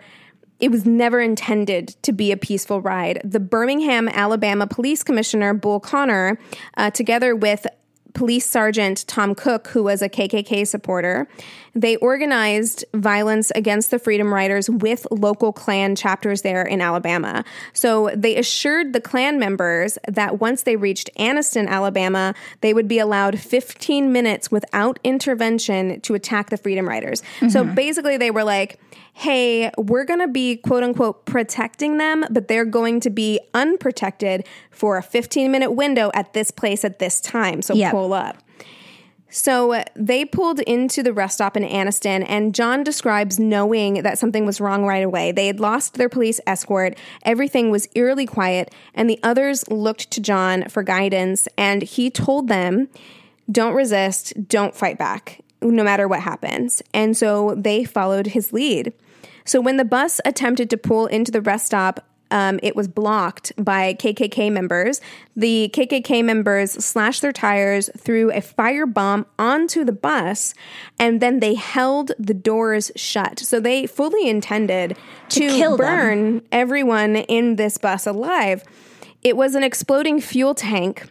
it 0.59 0.71
was 0.71 0.85
never 0.85 1.21
intended 1.21 1.89
to 2.03 2.13
be 2.13 2.33
a 2.33 2.37
peaceful 2.37 2.81
ride. 2.81 3.21
The 3.25 3.41
Birmingham, 3.41 4.09
Alabama 4.09 4.67
Police 4.67 5.03
Commissioner, 5.03 5.55
Bull 5.55 5.81
Connor, 5.81 6.39
uh, 6.77 6.91
together 6.91 7.35
with 7.35 7.67
Police 8.15 8.47
Sergeant 8.47 9.07
Tom 9.09 9.35
Cook, 9.35 9.69
who 9.69 9.83
was 9.83 10.03
a 10.03 10.09
KKK 10.09 10.67
supporter, 10.67 11.29
they 11.75 11.97
organized 11.97 12.85
violence 12.95 13.51
against 13.55 13.91
the 13.91 13.99
Freedom 13.99 14.33
Riders 14.33 14.69
with 14.69 15.07
local 15.11 15.53
Klan 15.53 15.97
chapters 15.97 16.43
there 16.43 16.63
in 16.63 16.81
Alabama. 16.81 17.45
So 17.73 18.11
they 18.15 18.37
assured 18.37 18.93
the 18.93 19.01
Klan 19.01 19.39
members 19.39 19.99
that 20.07 20.41
once 20.41 20.63
they 20.63 20.77
reached 20.77 21.11
Anniston, 21.17 21.69
Alabama, 21.69 22.35
they 22.61 22.75
would 22.75 22.89
be 22.89 22.99
allowed 22.99 23.39
15 23.39 24.13
minutes 24.13 24.51
without 24.51 24.99
intervention 25.03 26.01
to 26.03 26.15
attack 26.15 26.51
the 26.51 26.57
Freedom 26.57 26.89
Riders. 26.89 27.23
So 27.49 27.65
mm-hmm. 27.65 27.75
basically, 27.75 28.17
they 28.17 28.31
were 28.31 28.45
like, 28.45 28.79
hey, 29.15 29.71
we're 29.77 30.05
going 30.05 30.21
to 30.21 30.29
be 30.29 30.57
quote 30.57 30.83
unquote 30.83 31.25
protecting 31.27 31.99
them, 31.99 32.25
but 32.31 32.49
they're 32.49 32.65
going 32.65 33.01
to 33.01 33.11
be 33.11 33.41
unprotected 33.55 34.47
for 34.71 34.97
a 34.97 35.03
15 35.03 35.51
minute 35.51 35.73
window 35.73 36.11
at 36.15 36.33
this 36.33 36.51
place 36.51 36.85
at 36.85 36.99
this 36.99 37.21
time. 37.21 37.63
So 37.63 37.75
Yep. 37.75 37.93
pull 37.93 38.13
up. 38.13 38.37
So 39.33 39.73
uh, 39.73 39.85
they 39.97 40.27
pulled 40.27 40.61
into 40.61 41.03
the 41.03 41.14
rest 41.14 41.37
stop 41.37 41.57
in 41.57 41.62
Anniston, 41.62 42.25
and 42.29 42.55
John 42.55 42.85
describes 42.85 43.40
knowing 43.40 44.03
that 44.03 44.18
something 44.18 44.45
was 44.45 44.61
wrong 44.61 44.85
right 44.85 45.03
away. 45.03 45.33
They 45.33 45.47
had 45.47 45.59
lost 45.59 45.95
their 45.95 46.11
police 46.11 46.38
escort, 46.47 46.99
everything 47.23 47.71
was 47.71 47.88
eerily 47.95 48.27
quiet, 48.27 48.73
and 48.95 49.09
the 49.09 49.18
others 49.23 49.68
looked 49.71 50.11
to 50.11 50.21
John 50.21 50.68
for 50.68 50.83
guidance, 50.83 51.49
and 51.57 51.83
he 51.83 52.11
told 52.11 52.49
them, 52.49 52.88
Don't 53.51 53.75
resist, 53.75 54.49
don't 54.49 54.77
fight 54.77 54.99
back, 54.99 55.40
no 55.62 55.83
matter 55.83 56.07
what 56.07 56.21
happens. 56.21 56.83
And 56.92 57.16
so 57.16 57.55
they 57.57 57.85
followed 57.85 58.29
his 58.29 58.53
lead. 58.53 58.92
So 59.47 59.62
when 59.62 59.79
the 59.79 59.85
bus 59.85 60.21
attempted 60.27 60.68
to 60.71 60.77
pull 60.77 61.07
into 61.07 61.33
the 61.33 61.40
rest 61.40 61.66
stop, 61.66 62.07
um, 62.33 62.59
it 62.62 62.75
was 62.75 62.88
blocked 62.88 63.53
by 63.62 63.95
KKK 63.95 64.51
members. 64.51 65.01
The 65.37 65.71
KKK 65.75 66.25
members 66.25 66.73
slashed 66.73 67.21
their 67.21 67.33
tires, 67.33 67.90
threw 67.97 68.33
a 68.33 68.40
firebomb 68.40 69.27
onto 69.38 69.85
the 69.85 69.92
bus, 69.92 70.55
and 70.99 71.21
then 71.21 71.40
they 71.40 71.55
held 71.55 72.12
the 72.18 72.35
doors 72.35 72.90
shut. 72.97 73.38
So 73.38 73.61
they 73.61 73.87
fully 73.87 74.29
intended 74.29 74.97
to, 75.29 75.47
them. 75.47 75.77
burn 75.77 76.42
everyone 76.51 77.16
in 77.16 77.57
this 77.57 77.77
bus 77.77 78.07
alive. 78.07 78.64
It 79.23 79.37
was 79.37 79.55
an 79.55 79.62
exploding 79.62 80.21
fuel 80.21 80.55
tank 80.55 81.09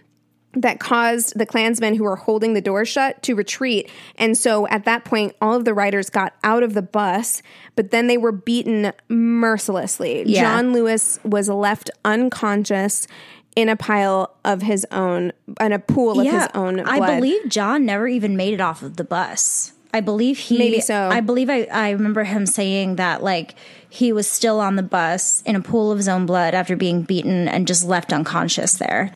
that 0.54 0.80
caused 0.80 1.38
the 1.38 1.46
Klansmen 1.46 1.96
who 1.96 2.04
were 2.04 2.16
holding 2.16 2.54
the 2.54 2.62
door 2.62 2.84
shut 2.86 3.22
to 3.24 3.36
retreat. 3.36 3.90
And 4.18 4.38
so 4.38 4.68
at 4.68 4.86
that 4.86 5.06
point, 5.06 5.36
all 5.42 5.56
of 5.56 5.66
the 5.66 5.74
riders 5.74 6.10
got 6.10 6.34
out 6.44 6.64
of 6.64 6.74
the 6.74 6.82
bus, 6.82 7.42
but 7.76 7.92
then 7.92 8.08
they 8.08 8.18
were 8.18 8.32
beaten 8.32 8.92
mercilessly. 9.08 10.24
Yeah. 10.26 10.42
John 10.42 10.74
Lewis 10.74 11.20
was 11.24 11.48
left 11.48 11.90
unconscious 12.04 13.08
in 13.56 13.70
a 13.70 13.76
pile 13.76 14.36
of 14.46 14.62
his 14.62 14.86
own, 14.92 15.32
in 15.60 15.72
a 15.72 15.80
pool 15.80 16.20
of 16.20 16.26
his 16.26 16.48
own 16.54 16.76
blood. 16.76 16.88
I 16.88 17.16
believe 17.16 17.50
John 17.50 17.86
never 17.86 18.08
even 18.08 18.38
made 18.38 18.54
it 18.54 18.62
off 18.62 18.82
of 18.82 18.98
the 18.98 19.04
bus. 19.04 19.74
I 19.94 20.00
believe 20.00 20.38
he 20.38 20.58
Maybe 20.58 20.80
so. 20.80 21.10
I 21.10 21.20
believe 21.20 21.50
I, 21.50 21.64
I 21.66 21.92
remember 21.92 22.24
him 22.24 22.46
saying 22.46 22.96
that 22.96 23.24
like 23.24 23.56
he 23.90 24.14
was 24.14 24.26
still 24.26 24.62
on 24.62 24.78
the 24.78 24.84
bus 24.84 25.42
in 25.42 25.56
a 25.56 25.62
pool 25.62 25.92
of 25.92 25.98
his 25.98 26.08
own 26.08 26.26
blood 26.26 26.54
after 26.54 26.78
being 26.78 27.02
beaten 27.02 27.50
and 27.50 27.68
just 27.68 27.86
left 27.86 28.14
unconscious 28.14 28.76
there. 28.76 29.14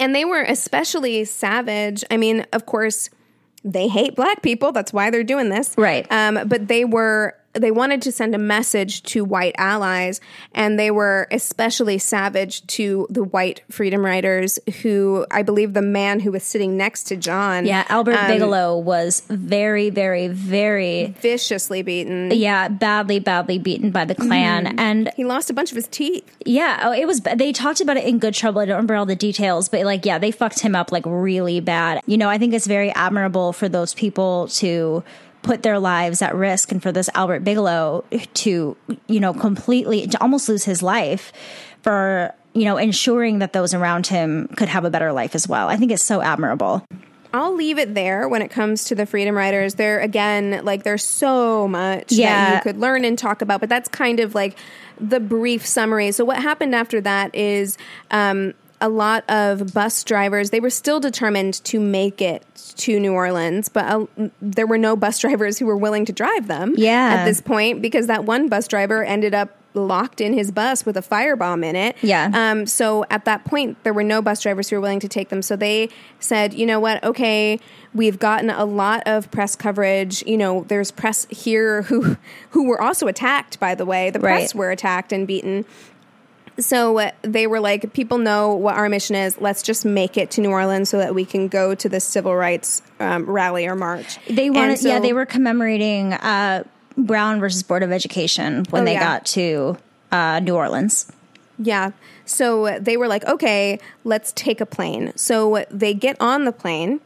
And 0.00 0.14
they 0.14 0.24
were 0.24 0.42
especially 0.42 1.24
savage. 1.24 2.04
I 2.10 2.16
mean, 2.16 2.46
of 2.52 2.66
course, 2.66 3.10
they 3.64 3.88
hate 3.88 4.14
black 4.16 4.42
people. 4.42 4.72
That's 4.72 4.92
why 4.92 5.10
they're 5.10 5.24
doing 5.24 5.48
this. 5.48 5.74
Right. 5.78 6.06
Um, 6.10 6.46
but 6.46 6.68
they 6.68 6.84
were 6.84 7.36
they 7.54 7.70
wanted 7.70 8.02
to 8.02 8.12
send 8.12 8.34
a 8.34 8.38
message 8.38 9.02
to 9.04 9.24
white 9.24 9.54
allies, 9.58 10.20
and 10.52 10.78
they 10.78 10.90
were 10.90 11.26
especially 11.30 11.98
savage 11.98 12.66
to 12.68 13.06
the 13.10 13.24
white 13.24 13.62
freedom 13.70 14.04
riders. 14.04 14.58
Who 14.82 15.26
I 15.30 15.42
believe 15.42 15.72
the 15.72 15.82
man 15.82 16.20
who 16.20 16.32
was 16.32 16.42
sitting 16.44 16.76
next 16.76 17.04
to 17.04 17.16
John, 17.16 17.66
Yeah, 17.66 17.84
Albert 17.88 18.14
um, 18.16 18.26
Bigelow 18.26 18.78
was 18.78 19.22
very, 19.28 19.90
very, 19.90 20.28
very, 20.28 21.14
viciously 21.20 21.82
beaten. 21.82 22.30
yeah, 22.32 22.68
badly, 22.68 23.18
badly 23.20 23.58
beaten 23.58 23.90
by 23.90 24.04
the 24.04 24.14
Klan. 24.14 24.66
Mm-hmm. 24.66 24.78
And 24.78 25.10
He 25.16 25.24
lost 25.24 25.50
a 25.50 25.54
bunch 25.54 25.70
of 25.70 25.76
his 25.76 25.88
teeth. 25.88 26.24
yeah, 26.44 26.80
oh, 26.82 26.92
it 26.92 27.06
was, 27.06 27.20
they 27.20 27.52
talked 27.52 27.80
about 27.80 27.96
it 27.96 28.04
in 28.04 28.18
Good 28.18 28.34
Trouble. 28.34 28.60
I 28.60 28.64
don't 28.66 28.76
remember 28.76 28.96
all 28.96 29.06
the 29.06 29.16
details, 29.16 29.68
but 29.68 29.84
like, 29.84 30.04
yeah, 30.04 30.18
they 30.18 30.30
fucked 30.30 30.60
him 30.60 30.74
up 30.74 30.92
like 30.92 31.04
really 31.06 31.60
bad. 31.60 32.00
You 32.06 32.16
know, 32.18 32.28
I 32.28 32.38
think 32.38 32.52
it's 32.54 32.66
very 32.66 32.90
admirable 32.92 33.52
for 33.52 33.68
those 33.68 33.94
people 33.94 34.48
to 34.48 35.02
put 35.44 35.62
their 35.62 35.78
lives 35.78 36.22
at 36.22 36.34
risk 36.34 36.72
and 36.72 36.82
for 36.82 36.90
this 36.90 37.08
Albert 37.14 37.40
Bigelow 37.40 38.04
to, 38.34 38.76
you 39.06 39.20
know, 39.20 39.32
completely, 39.32 40.06
to 40.08 40.20
almost 40.20 40.48
lose 40.48 40.64
his 40.64 40.82
life 40.82 41.32
for, 41.82 42.34
you 42.54 42.64
know, 42.64 42.76
ensuring 42.78 43.38
that 43.38 43.52
those 43.52 43.74
around 43.74 44.08
him 44.08 44.48
could 44.56 44.68
have 44.68 44.84
a 44.84 44.90
better 44.90 45.12
life 45.12 45.34
as 45.34 45.46
well. 45.46 45.68
I 45.68 45.76
think 45.76 45.92
it's 45.92 46.02
so 46.02 46.20
admirable. 46.20 46.84
I'll 47.34 47.54
leave 47.54 47.78
it 47.78 47.94
there 47.94 48.28
when 48.28 48.42
it 48.42 48.50
comes 48.50 48.84
to 48.84 48.94
the 48.94 49.06
Freedom 49.06 49.36
Riders. 49.36 49.74
There 49.74 50.00
again, 50.00 50.64
like 50.64 50.84
there's 50.84 51.02
so 51.02 51.68
much 51.68 52.08
that 52.10 52.54
you 52.54 52.62
could 52.62 52.80
learn 52.80 53.04
and 53.04 53.18
talk 53.18 53.42
about, 53.42 53.60
but 53.60 53.68
that's 53.68 53.88
kind 53.88 54.20
of 54.20 54.34
like 54.34 54.56
the 55.00 55.18
brief 55.20 55.66
summary. 55.66 56.12
So 56.12 56.24
what 56.24 56.40
happened 56.40 56.74
after 56.76 57.00
that 57.00 57.34
is 57.34 57.76
um, 58.12 58.54
a 58.80 58.88
lot 58.88 59.28
of 59.30 59.72
bus 59.72 60.04
drivers 60.04 60.50
they 60.50 60.60
were 60.60 60.70
still 60.70 61.00
determined 61.00 61.54
to 61.64 61.80
make 61.80 62.20
it 62.20 62.44
to 62.76 62.98
New 62.98 63.12
Orleans, 63.12 63.68
but 63.68 63.84
uh, 63.86 64.28
there 64.40 64.66
were 64.66 64.78
no 64.78 64.96
bus 64.96 65.18
drivers 65.20 65.58
who 65.58 65.66
were 65.66 65.76
willing 65.76 66.04
to 66.06 66.12
drive 66.12 66.48
them. 66.48 66.74
Yeah. 66.76 67.14
at 67.18 67.24
this 67.24 67.40
point 67.40 67.82
because 67.82 68.06
that 68.06 68.24
one 68.24 68.48
bus 68.48 68.68
driver 68.68 69.04
ended 69.04 69.34
up 69.34 69.56
locked 69.74 70.20
in 70.20 70.32
his 70.32 70.50
bus 70.52 70.86
with 70.86 70.96
a 70.96 71.02
firebomb 71.02 71.64
in 71.64 71.76
it. 71.76 71.96
Yeah. 72.00 72.30
Um, 72.32 72.66
so 72.66 73.04
at 73.10 73.24
that 73.24 73.44
point, 73.44 73.82
there 73.82 73.92
were 73.92 74.04
no 74.04 74.22
bus 74.22 74.40
drivers 74.40 74.70
who 74.70 74.76
were 74.76 74.80
willing 74.80 75.00
to 75.00 75.08
take 75.08 75.28
them. 75.28 75.42
So 75.42 75.56
they 75.56 75.88
said, 76.20 76.54
you 76.54 76.64
know 76.64 76.80
what? 76.80 77.02
Okay, 77.04 77.58
we've 77.92 78.18
gotten 78.18 78.50
a 78.50 78.64
lot 78.64 79.02
of 79.06 79.30
press 79.30 79.56
coverage. 79.56 80.22
You 80.26 80.36
know, 80.36 80.64
there's 80.68 80.90
press 80.90 81.26
here 81.28 81.82
who 81.82 82.16
who 82.50 82.68
were 82.68 82.80
also 82.80 83.06
attacked. 83.08 83.58
By 83.60 83.74
the 83.74 83.84
way, 83.84 84.10
the 84.10 84.20
press 84.20 84.54
were 84.54 84.70
attacked 84.70 85.12
and 85.12 85.26
beaten. 85.26 85.64
So 86.58 86.98
uh, 86.98 87.10
they 87.22 87.46
were 87.46 87.60
like, 87.60 87.92
people 87.92 88.18
know 88.18 88.54
what 88.54 88.76
our 88.76 88.88
mission 88.88 89.16
is. 89.16 89.40
Let's 89.40 89.62
just 89.62 89.84
make 89.84 90.16
it 90.16 90.30
to 90.32 90.40
New 90.40 90.50
Orleans 90.50 90.88
so 90.88 90.98
that 90.98 91.14
we 91.14 91.24
can 91.24 91.48
go 91.48 91.74
to 91.74 91.88
the 91.88 91.98
civil 92.00 92.34
rights 92.36 92.80
um, 93.00 93.28
rally 93.28 93.66
or 93.66 93.74
march. 93.74 94.18
They 94.28 94.50
wanted, 94.50 94.82
yeah, 94.82 95.00
they 95.00 95.12
were 95.12 95.26
commemorating 95.26 96.12
uh, 96.12 96.64
Brown 96.96 97.40
versus 97.40 97.62
Board 97.64 97.82
of 97.82 97.90
Education 97.90 98.64
when 98.70 98.82
Oh, 98.82 98.84
they 98.84 98.92
yeah. 98.92 99.00
got 99.00 99.26
to 99.26 99.76
uh, 100.12 100.40
New 100.40 100.54
Orleans. 100.54 101.10
Yeah. 101.58 101.90
So 102.24 102.78
they 102.80 102.96
were 102.96 103.08
like, 103.08 103.24
okay, 103.26 103.78
let's 104.04 104.32
take 104.32 104.60
a 104.60 104.66
plane. 104.66 105.12
So 105.16 105.64
they 105.70 105.92
get 105.92 106.16
on 106.20 106.44
the 106.44 106.52
plane 106.52 107.00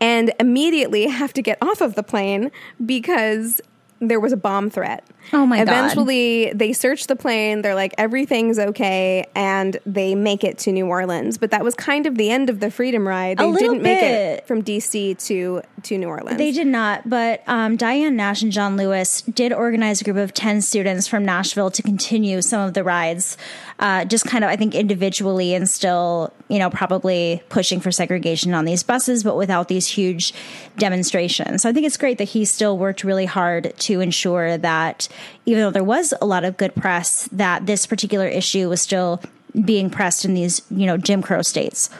and 0.00 0.32
immediately 0.40 1.06
have 1.08 1.32
to 1.34 1.42
get 1.42 1.58
off 1.62 1.80
of 1.80 1.94
the 1.94 2.02
plane 2.02 2.50
because 2.84 3.60
there 4.08 4.20
was 4.20 4.32
a 4.32 4.36
bomb 4.36 4.70
threat. 4.70 5.04
Oh 5.32 5.46
my 5.46 5.58
God. 5.58 5.68
Eventually, 5.68 6.52
they 6.52 6.72
search 6.72 7.06
the 7.06 7.16
plane. 7.16 7.62
They're 7.62 7.74
like, 7.74 7.94
everything's 7.98 8.58
okay, 8.58 9.26
and 9.34 9.78
they 9.86 10.14
make 10.14 10.44
it 10.44 10.58
to 10.58 10.72
New 10.72 10.86
Orleans. 10.86 11.38
But 11.38 11.50
that 11.50 11.64
was 11.64 11.74
kind 11.74 12.06
of 12.06 12.16
the 12.16 12.30
end 12.30 12.50
of 12.50 12.60
the 12.60 12.70
Freedom 12.70 13.06
Ride. 13.06 13.38
They 13.38 13.52
didn't 13.52 13.82
make 13.82 14.02
it 14.02 14.46
from 14.46 14.62
DC 14.62 15.24
to 15.26 15.62
to 15.84 15.98
New 15.98 16.08
Orleans. 16.08 16.38
They 16.38 16.52
did 16.52 16.66
not, 16.66 17.08
but 17.08 17.42
um, 17.46 17.76
Diane 17.76 18.16
Nash 18.16 18.42
and 18.42 18.52
John 18.52 18.76
Lewis 18.76 19.22
did 19.22 19.52
organize 19.52 20.00
a 20.00 20.04
group 20.04 20.16
of 20.16 20.32
10 20.34 20.62
students 20.62 21.06
from 21.06 21.24
Nashville 21.24 21.70
to 21.70 21.82
continue 21.82 22.42
some 22.42 22.60
of 22.66 22.74
the 22.74 22.84
rides, 22.84 23.36
uh, 23.78 24.04
just 24.04 24.24
kind 24.24 24.44
of, 24.44 24.50
I 24.50 24.56
think, 24.56 24.74
individually 24.74 25.54
and 25.54 25.68
still, 25.68 26.32
you 26.48 26.58
know, 26.58 26.70
probably 26.70 27.42
pushing 27.48 27.80
for 27.80 27.90
segregation 27.90 28.54
on 28.54 28.64
these 28.64 28.82
buses, 28.82 29.24
but 29.24 29.36
without 29.36 29.68
these 29.68 29.88
huge 29.88 30.32
demonstrations. 30.78 31.62
So 31.62 31.68
I 31.68 31.72
think 31.72 31.86
it's 31.86 31.96
great 31.96 32.18
that 32.18 32.24
he 32.24 32.44
still 32.44 32.78
worked 32.78 33.04
really 33.04 33.26
hard 33.26 33.74
to 33.78 34.00
ensure 34.00 34.56
that 34.58 35.08
even 35.44 35.62
though 35.62 35.70
there 35.70 35.84
was 35.84 36.14
a 36.20 36.26
lot 36.26 36.44
of 36.44 36.56
good 36.56 36.74
press, 36.74 37.28
that 37.32 37.66
this 37.66 37.86
particular 37.86 38.26
issue 38.26 38.68
was 38.68 38.80
still 38.80 39.20
being 39.64 39.90
pressed 39.90 40.24
in 40.24 40.34
these, 40.34 40.62
you 40.70 40.86
know, 40.86 40.96
Jim 40.96 41.22
Crow 41.22 41.42
states. 41.42 41.90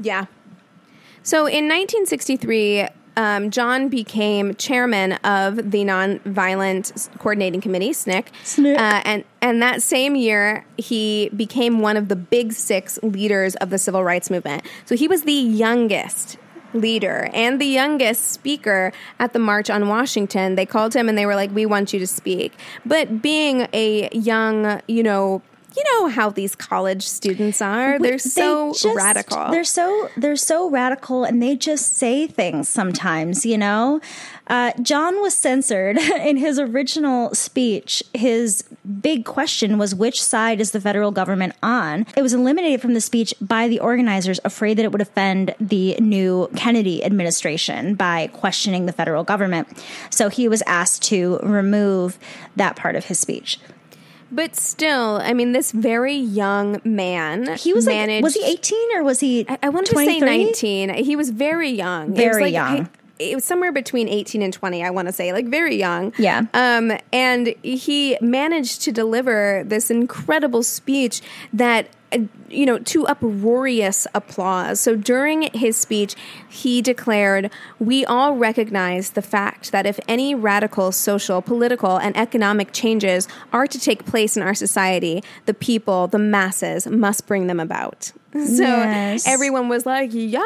Yeah. 0.00 0.26
So 1.22 1.46
in 1.46 1.68
1963, 1.68 2.88
um, 3.16 3.50
John 3.50 3.88
became 3.88 4.54
chairman 4.54 5.12
of 5.24 5.56
the 5.56 5.84
Nonviolent 5.84 7.18
Coordinating 7.18 7.60
Committee, 7.60 7.90
SNCC. 7.90 8.28
SNCC. 8.42 8.74
Uh, 8.74 9.02
and, 9.04 9.24
and 9.40 9.62
that 9.62 9.82
same 9.82 10.16
year, 10.16 10.64
he 10.78 11.30
became 11.36 11.80
one 11.80 11.96
of 11.96 12.08
the 12.08 12.16
big 12.16 12.52
six 12.52 12.98
leaders 13.02 13.54
of 13.56 13.70
the 13.70 13.78
civil 13.78 14.04
rights 14.04 14.30
movement. 14.30 14.64
So 14.84 14.96
he 14.96 15.08
was 15.08 15.22
the 15.22 15.32
youngest 15.32 16.38
leader 16.74 17.28
and 17.34 17.60
the 17.60 17.66
youngest 17.66 18.30
speaker 18.30 18.92
at 19.18 19.32
the 19.32 19.38
March 19.38 19.68
on 19.68 19.88
Washington. 19.88 20.54
They 20.54 20.66
called 20.66 20.94
him 20.94 21.08
and 21.08 21.16
they 21.18 21.26
were 21.26 21.34
like, 21.34 21.50
We 21.52 21.66
want 21.66 21.92
you 21.92 21.98
to 21.98 22.06
speak. 22.06 22.52
But 22.84 23.20
being 23.20 23.68
a 23.72 24.08
young, 24.12 24.80
you 24.88 25.02
know, 25.02 25.42
you 25.76 25.82
know 25.92 26.08
how 26.08 26.30
these 26.30 26.54
college 26.54 27.06
students 27.06 27.60
are. 27.62 27.98
They're 27.98 28.12
They 28.12 28.18
so 28.18 28.72
just- 28.72 28.84
radical. 28.96 29.50
They're 29.50 29.64
so 29.64 30.10
they're 30.16 30.36
so 30.36 30.68
radical, 30.70 31.24
and 31.24 31.42
they 31.42 31.56
just 31.56 31.96
say 31.96 32.26
things 32.26 32.68
sometimes. 32.68 33.44
You 33.46 33.58
know, 33.58 34.00
uh, 34.48 34.72
John 34.82 35.20
was 35.22 35.34
censored 35.34 35.98
in 36.28 36.36
his 36.36 36.58
original 36.58 37.34
speech. 37.34 38.02
His 38.14 38.64
big 39.00 39.24
question 39.24 39.78
was, 39.78 39.94
"Which 39.94 40.22
side 40.22 40.60
is 40.60 40.72
the 40.72 40.80
federal 40.80 41.10
government 41.10 41.54
on?" 41.62 42.06
It 42.16 42.22
was 42.22 42.34
eliminated 42.34 42.80
from 42.82 42.94
the 42.94 43.00
speech 43.00 43.34
by 43.40 43.68
the 43.68 43.80
organizers, 43.80 44.40
afraid 44.44 44.76
that 44.78 44.84
it 44.84 44.92
would 44.92 45.00
offend 45.02 45.54
the 45.60 45.96
new 46.00 46.48
Kennedy 46.56 47.04
administration 47.04 47.94
by 47.94 48.28
questioning 48.32 48.86
the 48.86 48.92
federal 48.92 49.24
government. 49.24 49.68
So 50.10 50.28
he 50.28 50.48
was 50.48 50.62
asked 50.66 51.02
to 51.04 51.38
remove 51.42 52.18
that 52.56 52.76
part 52.76 52.96
of 52.96 53.06
his 53.06 53.18
speech. 53.18 53.58
But 54.32 54.56
still, 54.56 55.20
I 55.22 55.34
mean, 55.34 55.52
this 55.52 55.70
very 55.72 56.14
young 56.14 56.80
man. 56.84 57.54
He 57.56 57.72
was 57.74 57.86
managed, 57.86 58.22
like, 58.22 58.24
was 58.24 58.34
he 58.34 58.44
eighteen 58.44 58.96
or 58.96 59.04
was 59.04 59.20
he? 59.20 59.44
I, 59.48 59.58
I 59.64 59.68
wanted 59.68 59.90
to 59.90 59.96
say 59.96 60.18
19. 60.20 60.94
He 60.94 61.16
was 61.16 61.28
very 61.30 61.68
young. 61.70 62.06
it 62.06 62.10
was 62.10 62.18
Very 62.18 62.42
like, 62.44 62.52
young. 62.54 62.80
I- 62.84 62.88
it 63.18 63.36
was 63.36 63.44
somewhere 63.44 63.70
between 63.70 64.08
18 64.08 64.42
and 64.42 64.52
20, 64.52 64.82
I 64.84 64.90
want 64.90 65.06
to 65.06 65.12
say, 65.12 65.32
like 65.32 65.46
very 65.46 65.76
young. 65.76 66.12
Yeah. 66.18 66.46
Um, 66.54 66.98
and 67.12 67.54
he 67.62 68.16
managed 68.20 68.82
to 68.82 68.90
deliver 68.90 69.62
this 69.64 69.92
incredible 69.92 70.64
speech 70.64 71.20
that, 71.52 71.86
you 72.48 72.66
know, 72.66 72.78
to 72.78 73.06
uproarious 73.06 74.06
applause. 74.14 74.80
So 74.80 74.96
during 74.96 75.42
his 75.54 75.76
speech, 75.76 76.14
he 76.48 76.82
declared, 76.82 77.50
We 77.78 78.04
all 78.04 78.36
recognize 78.36 79.10
the 79.10 79.22
fact 79.22 79.72
that 79.72 79.86
if 79.86 79.98
any 80.06 80.34
radical 80.34 80.92
social, 80.92 81.42
political, 81.42 81.96
and 81.96 82.16
economic 82.16 82.72
changes 82.72 83.28
are 83.52 83.66
to 83.66 83.78
take 83.78 84.04
place 84.04 84.36
in 84.36 84.42
our 84.42 84.54
society, 84.54 85.22
the 85.46 85.54
people, 85.54 86.06
the 86.06 86.18
masses, 86.18 86.86
must 86.86 87.26
bring 87.26 87.46
them 87.46 87.60
about. 87.60 88.12
So 88.52 88.62
Yes. 88.62 89.26
everyone 89.26 89.68
was 89.68 89.84
like, 89.84 90.10
yes. 90.12 90.42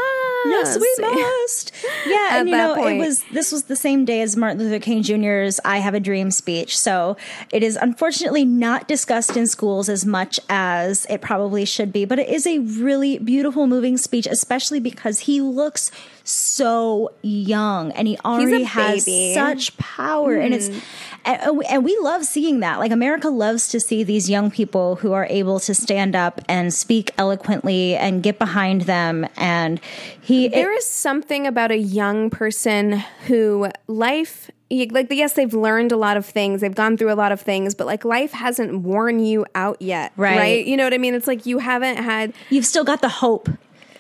Yes, 0.46 0.78
we 0.78 0.94
must. 1.00 1.72
Yeah, 2.06 2.38
and 2.38 2.48
you 2.48 2.56
know, 2.56 2.74
point. 2.74 2.96
it 2.96 2.98
was 2.98 3.24
this 3.32 3.52
was 3.52 3.64
the 3.64 3.76
same 3.76 4.04
day 4.04 4.22
as 4.22 4.36
Martin 4.36 4.58
Luther 4.58 4.78
King 4.80 5.02
Jr.'s 5.02 5.60
"I 5.64 5.78
Have 5.78 5.94
a 5.94 6.00
Dream" 6.00 6.30
speech. 6.30 6.76
So 6.76 7.16
it 7.52 7.62
is 7.62 7.76
unfortunately 7.76 8.44
not 8.44 8.86
discussed 8.88 9.36
in 9.36 9.46
schools 9.46 9.88
as 9.88 10.04
much 10.04 10.38
as 10.48 11.06
it 11.08 11.20
probably 11.20 11.64
should 11.64 11.92
be. 11.92 12.04
But 12.04 12.18
it 12.18 12.28
is 12.28 12.46
a 12.46 12.58
really 12.58 13.18
beautiful, 13.18 13.66
moving 13.66 13.96
speech, 13.96 14.26
especially 14.26 14.80
because 14.80 15.20
he 15.20 15.40
looks 15.40 15.90
so 16.24 17.12
young 17.22 17.92
and 17.92 18.08
he 18.08 18.18
already 18.24 18.64
has 18.64 19.04
such 19.34 19.76
power, 19.78 20.34
and 20.36 20.54
it's 20.54 20.68
mm. 20.68 20.80
And, 21.26 21.40
oh, 21.44 21.60
and 21.62 21.84
we 21.84 21.98
love 22.00 22.24
seeing 22.24 22.60
that. 22.60 22.78
Like 22.78 22.92
America 22.92 23.28
loves 23.28 23.68
to 23.68 23.80
see 23.80 24.04
these 24.04 24.30
young 24.30 24.50
people 24.50 24.96
who 24.96 25.12
are 25.12 25.26
able 25.28 25.60
to 25.60 25.74
stand 25.74 26.14
up 26.16 26.40
and 26.48 26.72
speak 26.72 27.10
eloquently 27.18 27.96
and 27.96 28.22
get 28.22 28.38
behind 28.38 28.82
them. 28.82 29.26
And 29.36 29.80
he, 30.20 30.48
There 30.48 30.72
is 30.72 30.88
something 30.88 31.46
about 31.46 31.70
a 31.70 31.76
young 31.78 32.30
person 32.30 33.02
who 33.26 33.68
life 33.86 34.50
like 34.68 35.06
yes 35.12 35.34
they've 35.34 35.54
learned 35.54 35.92
a 35.92 35.96
lot 35.96 36.16
of 36.16 36.26
things 36.26 36.60
they've 36.60 36.74
gone 36.74 36.96
through 36.96 37.12
a 37.12 37.14
lot 37.14 37.30
of 37.30 37.40
things 37.40 37.72
but 37.72 37.86
like 37.86 38.04
life 38.04 38.32
hasn't 38.32 38.80
worn 38.80 39.20
you 39.20 39.46
out 39.54 39.80
yet 39.80 40.12
Right. 40.16 40.36
right 40.36 40.66
you 40.66 40.76
know 40.76 40.82
what 40.82 40.92
i 40.92 40.98
mean 40.98 41.14
it's 41.14 41.28
like 41.28 41.46
you 41.46 41.58
haven't 41.58 41.98
had 41.98 42.32
you've 42.50 42.66
still 42.66 42.82
got 42.82 43.00
the 43.00 43.08
hope. 43.08 43.48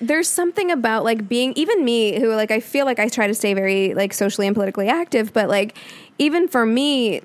There's 0.00 0.28
something 0.28 0.70
about 0.70 1.04
like 1.04 1.28
being 1.28 1.52
even 1.56 1.84
me 1.84 2.20
who 2.20 2.34
like 2.34 2.50
I 2.50 2.60
feel 2.60 2.84
like 2.84 2.98
I 2.98 3.08
try 3.08 3.26
to 3.26 3.34
stay 3.34 3.54
very 3.54 3.94
like 3.94 4.12
socially 4.12 4.46
and 4.46 4.54
politically 4.54 4.88
active, 4.88 5.32
but 5.32 5.48
like 5.48 5.76
even 6.18 6.48
for 6.48 6.64
me, 6.64 7.20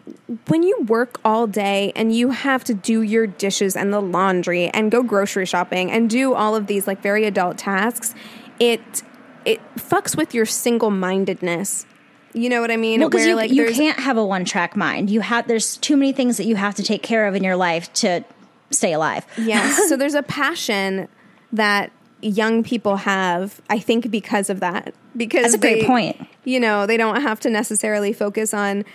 when 0.48 0.64
you 0.64 0.82
work 0.82 1.20
all 1.24 1.48
day 1.48 1.94
and 1.96 2.14
you 2.14 2.32
have 2.32 2.64
to 2.66 2.74
do 2.74 3.02
your 3.02 3.26
dishes 3.26 3.76
and 3.76 3.94
the 3.94 4.02
laundry 4.02 4.70
and 4.70 4.92
go 4.92 5.02
grocery 5.02 5.46
shopping 5.46 5.92
and 5.92 6.10
do 6.10 6.34
all 6.34 6.56
of 6.56 6.68
these 6.68 6.88
like 6.88 7.02
very 7.02 7.26
adult 7.26 7.58
tasks, 7.58 8.14
it 8.60 9.04
it 9.46 9.60
fucks 9.76 10.16
with 10.16 10.34
your 10.34 10.46
single 10.46 10.92
mindedness. 10.92 11.86
You 12.34 12.48
know 12.50 12.62
what 12.62 12.72
I 12.72 12.78
mean? 12.78 13.02
Well, 13.02 13.10
because 13.10 13.22
Where, 13.22 13.30
you, 13.30 13.36
like, 13.36 13.52
you 13.52 13.72
can't 13.72 14.00
have 14.00 14.18
a 14.18 14.26
one 14.26 14.46
track 14.46 14.76
mind. 14.76 15.10
You 15.10 15.20
have 15.22 15.48
there's 15.48 15.78
too 15.78 15.98
many 15.98 16.14
things 16.14 16.38
that 16.38 16.46
you 16.46 16.56
have 16.56 16.76
to 16.76 16.84
take 16.84 17.04
care 17.04 17.28
of 17.28 17.36
in 17.36 17.44
your 17.44 17.56
life 17.56 17.92
to 17.94 18.24
stay 18.70 18.94
alive. 18.94 19.26
Yes. 19.38 19.90
so 19.90 19.98
there's 19.98 20.14
a 20.14 20.24
passion 20.24 21.08
that 21.52 21.92
young 22.22 22.64
people 22.64 22.98
have, 22.98 23.62
I 23.70 23.80
think, 23.80 24.10
because 24.12 24.50
of 24.50 24.60
that. 24.60 24.94
Because 25.16 25.44
That's 25.44 25.56
a 25.56 25.58
great 25.58 25.86
point. 25.86 26.18
You 26.44 26.60
know, 26.60 26.86
they 26.86 26.98
don't 26.98 27.22
have 27.22 27.40
to 27.42 27.50
necessarily 27.50 28.14
focus 28.14 28.54
on 28.54 28.86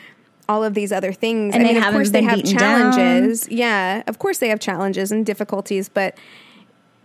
all 0.48 0.64
of 0.64 0.74
these 0.74 0.92
other 0.92 1.12
things. 1.12 1.54
And 1.54 1.64
I 1.64 1.68
they 1.68 1.74
mean, 1.74 1.82
of 1.82 1.92
course, 1.92 2.10
they 2.10 2.22
have 2.22 2.36
beaten 2.36 2.56
down. 2.56 2.92
challenges. 2.92 3.48
Yeah, 3.48 4.02
of 4.06 4.18
course, 4.18 4.38
they 4.38 4.48
have 4.48 4.60
challenges 4.60 5.10
and 5.12 5.26
difficulties, 5.26 5.88
but 5.88 6.16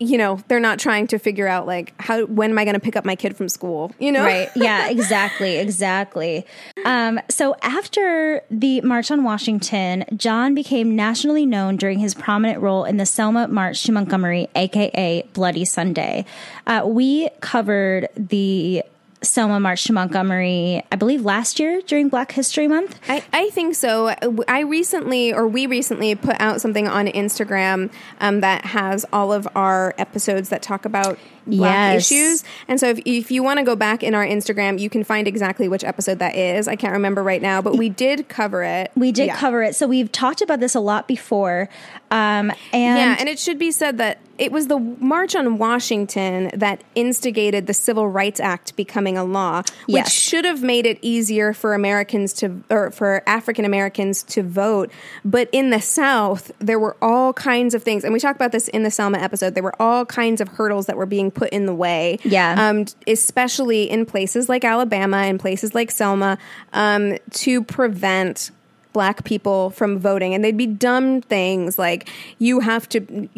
you 0.01 0.17
know, 0.17 0.39
they're 0.47 0.59
not 0.59 0.79
trying 0.79 1.05
to 1.07 1.19
figure 1.19 1.47
out 1.47 1.67
like 1.67 1.93
how 1.99 2.25
when 2.25 2.49
am 2.49 2.57
I 2.57 2.65
going 2.65 2.73
to 2.73 2.79
pick 2.79 2.95
up 2.95 3.05
my 3.05 3.15
kid 3.15 3.37
from 3.37 3.47
school? 3.47 3.91
You 3.99 4.11
know, 4.11 4.23
Right. 4.23 4.49
Yeah, 4.55 4.89
exactly. 4.89 5.57
Exactly. 5.57 6.45
Um, 6.85 7.19
so 7.29 7.55
after 7.61 8.41
the 8.49 8.81
March 8.81 9.11
on 9.11 9.23
Washington, 9.23 10.05
John 10.15 10.55
became 10.55 10.95
nationally 10.95 11.45
known 11.45 11.77
during 11.77 11.99
his 11.99 12.15
prominent 12.15 12.61
role 12.61 12.83
in 12.83 12.97
the 12.97 13.05
Selma 13.05 13.47
March 13.47 13.83
to 13.83 13.91
Montgomery, 13.91 14.47
aka 14.55 15.23
Bloody 15.33 15.65
Sunday. 15.65 16.25
Uh, 16.65 16.83
we 16.85 17.29
covered 17.41 18.07
the 18.15 18.83
Selma 19.23 19.59
March 19.59 19.83
to 19.85 19.93
Montgomery, 19.93 20.83
I 20.91 20.95
believe 20.95 21.23
last 21.23 21.59
year 21.59 21.81
during 21.85 22.09
Black 22.09 22.31
History 22.31 22.67
Month. 22.67 22.99
I, 23.07 23.23
I 23.31 23.49
think 23.51 23.75
so. 23.75 24.15
I 24.47 24.61
recently, 24.61 25.31
or 25.31 25.47
we 25.47 25.67
recently, 25.67 26.15
put 26.15 26.35
out 26.39 26.59
something 26.59 26.87
on 26.87 27.05
Instagram 27.07 27.91
um, 28.19 28.41
that 28.41 28.65
has 28.65 29.05
all 29.13 29.31
of 29.31 29.47
our 29.55 29.93
episodes 29.99 30.49
that 30.49 30.63
talk 30.63 30.85
about 30.85 31.19
black 31.45 31.93
Yes. 31.93 32.11
issues. 32.11 32.43
And 32.67 32.79
so, 32.79 32.89
if, 32.89 32.99
if 33.05 33.31
you 33.31 33.43
want 33.43 33.59
to 33.59 33.63
go 33.63 33.75
back 33.75 34.01
in 34.01 34.15
our 34.15 34.25
Instagram, 34.25 34.79
you 34.79 34.89
can 34.89 35.03
find 35.03 35.27
exactly 35.27 35.67
which 35.67 35.83
episode 35.83 36.17
that 36.19 36.35
is. 36.35 36.67
I 36.67 36.75
can't 36.75 36.93
remember 36.93 37.21
right 37.21 37.41
now, 37.41 37.61
but 37.61 37.77
we 37.77 37.89
did 37.89 38.27
cover 38.27 38.63
it. 38.63 38.91
We 38.95 39.11
did 39.11 39.27
Yeah. 39.27 39.37
cover 39.37 39.61
it. 39.61 39.75
So 39.75 39.85
we've 39.87 40.11
talked 40.11 40.41
about 40.41 40.59
this 40.59 40.73
a 40.73 40.79
lot 40.79 41.07
before. 41.07 41.69
Um, 42.09 42.51
and 42.73 42.97
yeah, 42.97 43.15
and 43.19 43.29
it 43.29 43.37
should 43.37 43.59
be 43.59 43.71
said 43.71 43.99
that 43.99 44.17
it 44.37 44.51
was 44.51 44.67
the 44.67 44.79
March 44.79 45.35
on 45.35 45.57
Washington 45.57 46.49
that 46.53 46.83
instigated 46.95 47.67
the 47.67 47.73
Civil 47.73 48.07
Rights 48.07 48.39
Act 48.39 48.75
becoming 48.75 49.17
a 49.17 49.23
law, 49.23 49.61
which 49.85 49.95
Yes. 49.95 50.11
should 50.11 50.45
have 50.45 50.63
made 50.63 50.85
it 50.85 50.97
easier 51.01 51.53
for 51.53 51.73
Americans 51.73 52.33
to, 52.33 52.63
or 52.69 52.91
for 52.91 53.23
African 53.27 53.65
Americans 53.65 54.23
to 54.23 54.43
vote. 54.43 54.91
But 55.25 55.49
in 55.51 55.69
the 55.69 55.81
South, 55.81 56.51
there 56.59 56.79
were 56.79 56.95
all 57.01 57.33
kinds 57.33 57.73
of 57.75 57.83
things, 57.83 58.03
and 58.03 58.13
we 58.13 58.19
talked 58.19 58.37
about 58.37 58.51
this 58.51 58.67
in 58.69 58.83
the 58.83 58.91
Selma 58.91 59.17
episode. 59.19 59.53
There 59.55 59.63
were 59.63 59.79
all 59.81 60.05
kinds 60.05 60.41
of 60.41 60.47
hurdles 60.47 60.85
that 60.87 60.97
were 60.97 61.05
being 61.05 61.31
put 61.31 61.49
in 61.49 61.65
the 61.65 61.75
way. 61.75 62.19
Yeah. 62.23 62.55
um, 62.69 62.85
especially 63.07 63.89
in 63.89 64.05
places 64.05 64.49
like 64.49 64.63
Alabama 64.65 65.17
and 65.17 65.39
places 65.39 65.75
like 65.75 65.91
Selma, 65.91 66.37
um, 66.73 67.17
to 67.31 67.63
prevent 67.63 68.51
black 68.93 69.23
people 69.23 69.69
from 69.71 69.97
voting 69.99 70.33
and 70.33 70.43
they'd 70.43 70.57
be 70.57 70.67
dumb 70.67 71.21
things 71.21 71.79
like 71.79 72.09
you 72.39 72.59
have 72.59 72.87
to 72.89 73.29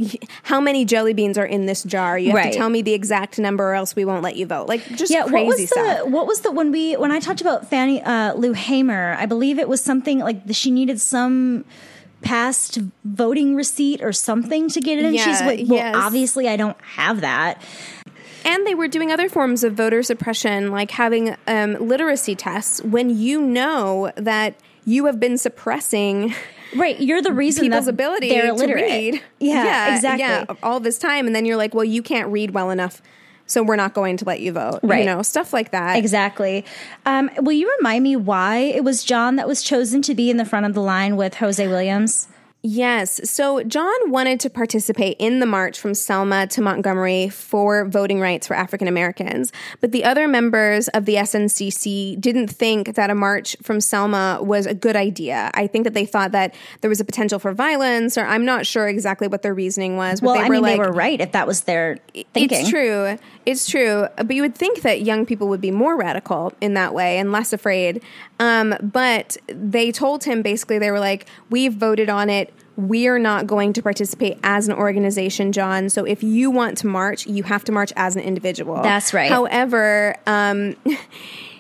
how 0.44 0.60
many 0.60 0.84
jelly 0.86 1.14
beans 1.14 1.38
are 1.38 1.46
in 1.46 1.66
this 1.66 1.84
jar 1.84 2.18
you 2.18 2.30
have 2.32 2.36
Right. 2.38 2.52
to 2.54 2.58
tell 2.58 2.70
me 2.70 2.82
the 2.82 2.94
exact 2.94 3.38
number 3.40 3.64
or 3.72 3.74
else 3.74 3.96
we 3.96 4.04
won't 4.06 4.24
let 4.24 4.36
you 4.36 4.46
vote 4.46 4.68
like 4.68 4.84
just 4.96 5.12
yeah, 5.12 5.24
crazy 5.24 5.34
what 5.36 5.46
was 5.58 5.70
stuff 5.70 5.98
the 6.00 6.06
what 6.10 6.28
was 6.28 6.42
the 6.42 6.52
when 6.52 6.72
we 6.72 6.94
when 6.96 7.12
I 7.12 7.20
talked 7.20 7.42
about 7.42 7.70
Fannie 7.70 8.02
uh, 8.02 8.34
Lou 8.34 8.54
Hamer? 8.54 9.16
I 9.20 9.26
believe 9.26 9.60
it 9.60 9.70
was 9.70 9.82
something 9.84 10.20
like 10.20 10.46
the, 10.48 10.54
she 10.54 10.72
needed 10.72 11.00
some 11.00 11.66
past 12.22 12.80
voting 13.04 13.56
receipt 13.56 14.02
or 14.02 14.14
something 14.14 14.70
to 14.70 14.80
get 14.80 14.98
it 14.98 15.06
in. 15.06 15.18
She's 15.18 15.42
like, 15.42 15.60
well, 15.68 15.78
yes. 15.78 15.96
obviously 15.96 16.48
I 16.48 16.56
don't 16.56 16.80
have 16.82 17.22
that. 17.22 17.62
and 18.46 18.66
they 18.66 18.76
were 18.76 18.88
doing 18.88 19.12
other 19.12 19.30
forms 19.30 19.64
of 19.64 19.74
voter 19.74 20.02
suppression 20.04 20.72
like 20.72 20.92
having 20.92 21.36
um, 21.48 21.74
literacy 21.76 22.36
tests 22.36 22.82
when 22.84 23.10
you 23.10 23.42
know 23.42 24.12
that 24.16 24.56
you 24.86 25.06
have 25.06 25.20
been 25.20 25.38
suppressing 25.38 26.34
Right, 26.76 27.00
you're 27.00 27.22
the 27.22 27.32
reason 27.34 27.64
people's 27.66 27.88
ability 27.88 28.30
to 28.30 28.52
read 28.74 29.22
Yeah, 29.40 29.64
yeah, 29.64 29.96
exactly. 29.96 30.20
yeah 30.24 30.46
all 30.64 30.80
this 30.80 30.98
time 30.98 31.28
and 31.28 31.36
then 31.36 31.46
you're 31.46 31.58
like 31.58 31.74
well 31.74 31.84
you 31.86 32.02
can't 32.02 32.30
read 32.30 32.52
well 32.52 32.72
enough 32.72 33.02
so 33.46 33.62
we're 33.62 33.76
not 33.76 33.94
going 33.94 34.18
to 34.18 34.26
let 34.26 34.40
you 34.40 34.54
vote 34.54 34.80
Right. 34.82 35.00
you 35.02 35.06
know 35.06 35.22
stuff 35.22 35.54
like 35.54 35.72
that 35.72 35.98
Exactly. 35.98 36.66
Um, 37.06 37.30
will 37.42 37.52
you 37.52 37.72
remind 37.80 38.04
me 38.04 38.16
why 38.16 38.58
it 38.58 38.84
was 38.84 39.04
John 39.04 39.36
that 39.36 39.48
was 39.48 39.62
chosen 39.62 40.02
to 40.04 40.16
be 40.16 40.30
in 40.30 40.38
the 40.38 40.46
front 40.46 40.66
of 40.66 40.74
the 40.74 40.82
line 40.82 41.16
with 41.18 41.36
Hosea 41.36 41.70
Williams? 41.70 42.28
Yes. 42.66 43.30
So 43.30 43.62
John 43.64 43.94
wanted 44.10 44.40
to 44.40 44.50
participate 44.50 45.18
in 45.20 45.40
the 45.40 45.46
march 45.46 45.78
from 45.78 45.94
Selma 45.94 46.48
to 46.48 46.62
Montgomery 46.62 47.28
for 47.28 47.84
voting 47.84 48.22
rights 48.22 48.48
for 48.48 48.54
African 48.54 48.88
Americans. 48.88 49.52
But 49.82 49.92
the 49.92 50.06
other 50.06 50.30
members 50.30 50.88
of 50.88 51.04
the 51.04 51.16
SNCC 51.16 52.20
didn't 52.22 52.48
think 52.48 52.96
that 52.96 53.10
a 53.10 53.16
march 53.16 53.58
from 53.62 53.82
Selma 53.82 54.40
was 54.42 54.66
a 54.66 54.74
good 54.74 54.96
idea. 54.96 55.52
I 55.54 55.68
think 55.68 55.84
that 55.84 55.94
they 55.94 56.06
thought 56.06 56.32
that 56.32 56.56
there 56.80 56.90
was 56.90 57.02
a 57.02 57.06
potential 57.06 57.38
for 57.38 57.54
violence, 57.54 58.18
or 58.18 58.24
I'm 58.26 58.46
not 58.46 58.66
sure 58.66 58.88
exactly 58.88 59.28
what 59.28 59.42
their 59.42 59.54
reasoning 59.54 59.98
was. 59.98 60.22
But 60.22 60.28
Well, 60.28 60.36
they 60.36 60.42
I 60.44 60.48
were 60.48 60.54
mean, 60.54 60.62
like, 60.64 60.72
they 60.76 60.80
were 60.88 60.94
right 60.94 61.20
if 61.20 61.34
that 61.34 61.46
was 61.46 61.62
their 61.64 61.98
thinking. 62.34 62.62
it's 62.62 62.70
true. 62.70 63.18
It's 63.46 63.70
true. 63.70 64.08
But 64.16 64.32
you 64.32 64.42
would 64.42 64.56
think 64.56 64.82
that 64.82 65.02
young 65.02 65.26
people 65.26 65.48
would 65.50 65.62
be 65.62 65.72
more 65.72 65.98
radical 65.98 66.54
in 66.62 66.74
that 66.76 66.94
way 66.94 67.18
and 67.18 67.32
less 67.32 67.54
afraid. 67.54 68.02
Um, 68.40 68.76
but 68.82 69.38
they 69.48 69.92
told 69.92 70.24
him 70.24 70.42
basically, 70.42 70.80
they 70.80 70.92
were 70.92 71.00
like, 71.00 71.28
We've 71.50 71.74
voted 71.74 72.10
on 72.10 72.30
it. 72.30 72.54
We're 72.76 73.20
not 73.20 73.46
going 73.46 73.74
to 73.74 73.84
participate 73.84 74.40
as 74.44 74.68
an 74.68 74.74
organization, 74.74 75.52
John. 75.52 75.90
So 75.90 76.06
if 76.06 76.24
you 76.24 76.50
want 76.50 76.78
to 76.80 76.88
march, 76.88 77.28
you 77.28 77.44
have 77.44 77.64
to 77.66 77.72
march 77.72 77.94
as 77.96 78.16
an 78.16 78.24
individual. 78.24 78.82
That's 78.82 79.14
right. 79.14 79.30
However, 79.30 80.16
um, 80.26 80.76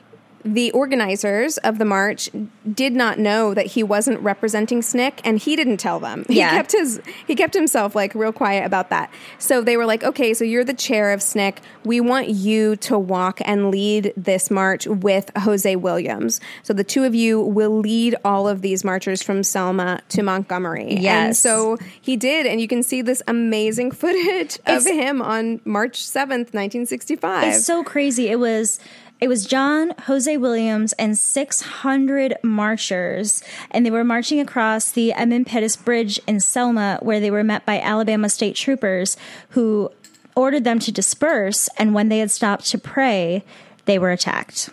the 0.46 0.72
organizers 0.72 1.58
of 1.60 1.78
the 1.78 1.86
march 1.86 2.30
did 2.74 2.94
not 2.94 3.18
know 3.18 3.54
that 3.54 3.68
he 3.68 3.84
wasn't 3.84 4.20
representing 4.20 4.82
SNCC 4.82 5.20
and 5.24 5.39
he 5.39 5.56
didn't 5.56 5.78
tell 5.78 6.00
them. 6.00 6.26
Yeah. 6.28 6.50
He 6.52 6.56
kept 6.58 6.72
his 6.74 7.02
he 7.28 7.36
kept 7.36 7.54
himself 7.54 7.96
like 7.96 8.14
real 8.14 8.34
quiet 8.34 8.66
about 8.66 8.89
that. 8.89 9.10
So 9.39 9.62
they 9.62 9.78
were 9.78 9.86
like, 9.86 10.04
"Okay, 10.04 10.34
so 10.34 10.44
you're 10.44 10.64
the 10.66 10.74
chair 10.74 11.12
of 11.14 11.22
SNCC. 11.22 11.58
We 11.86 12.02
want 12.02 12.30
you 12.30 12.76
to 12.78 12.98
walk 12.98 13.39
and 13.46 13.72
lead 13.72 14.14
this 14.18 14.52
march 14.52 14.86
with 14.88 15.32
Hosea 15.38 15.80
Williams. 15.80 16.41
So 16.64 16.74
the 16.74 16.84
two 16.84 17.04
of 17.06 17.16
you 17.16 17.41
will 17.41 17.78
lead 17.80 18.16
all 18.26 18.48
of 18.48 18.62
these 18.62 18.84
marchers 18.84 19.24
from 19.24 19.44
Selma 19.44 20.02
to 20.10 20.24
Montgomery." 20.24 20.89
And 20.89 21.02
Yes. 21.02 21.39
so 21.39 21.78
he 22.02 22.16
did 22.18 22.46
and 22.46 22.60
you 22.60 22.68
can 22.68 22.84
see 22.84 23.02
this 23.02 23.22
amazing 23.28 23.91
footage 23.91 24.58
of 24.66 24.86
It's- 24.86 24.88
him 24.88 25.22
on 25.22 25.62
March 25.66 26.04
7th, 26.04 26.54
1965. 26.54 27.48
It's 27.56 27.66
so 27.66 27.84
crazy. 27.84 28.28
It 28.30 28.39
was 28.39 28.80
it 29.24 29.30
was 29.30 29.45
John, 29.45 29.93
Hosea 29.99 30.38
Williams, 30.38 30.91
and 30.99 31.17
600 31.17 32.36
marchers, 32.43 33.41
and 33.71 33.86
they 33.86 33.89
were 33.89 34.03
marching 34.03 34.41
across 34.41 34.91
the 34.91 35.13
Edmund 35.13 35.47
Pettus 35.47 35.78
Bridge 35.78 36.19
in 36.28 36.41
Selma, 36.41 36.99
where 37.01 37.21
they 37.21 37.32
were 37.32 37.41
met 37.41 37.65
by 37.65 37.80
Alabama 37.80 38.28
state 38.28 38.57
troopers 38.57 39.15
who 39.51 39.89
ordered 40.36 40.65
them 40.65 40.78
to 40.80 40.91
disperse. 40.91 41.69
And 41.78 41.93
when 41.93 42.09
they 42.09 42.19
had 42.19 42.32
stopped 42.32 42.65
to 42.71 42.78
pray, 42.78 43.45
they 43.86 43.97
were 43.97 44.11
attacked. 44.11 44.69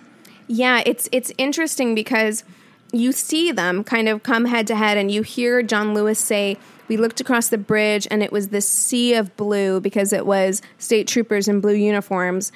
Yeah, 0.48 0.82
it's 0.84 1.08
it's 1.12 1.30
interesting 1.38 1.94
because 1.94 2.42
you 2.90 3.12
see 3.12 3.52
them 3.52 3.84
kind 3.84 4.08
of 4.08 4.24
come 4.24 4.46
head 4.46 4.66
to 4.66 4.74
head 4.74 4.96
and 4.98 5.12
you 5.12 5.22
hear 5.22 5.62
John 5.62 5.94
Lewis 5.94 6.18
say 6.18 6.58
we 6.88 6.96
looked 6.96 7.20
across 7.20 7.50
the 7.50 7.56
bridge 7.56 8.08
and 8.10 8.20
it 8.20 8.32
was 8.32 8.48
this 8.48 8.68
sea 8.68 9.14
of 9.14 9.36
blue 9.36 9.80
because 9.80 10.12
it 10.12 10.26
was 10.26 10.60
state 10.76 11.06
troopers 11.06 11.46
in 11.46 11.60
blue 11.60 11.74
uniforms. 11.74 12.50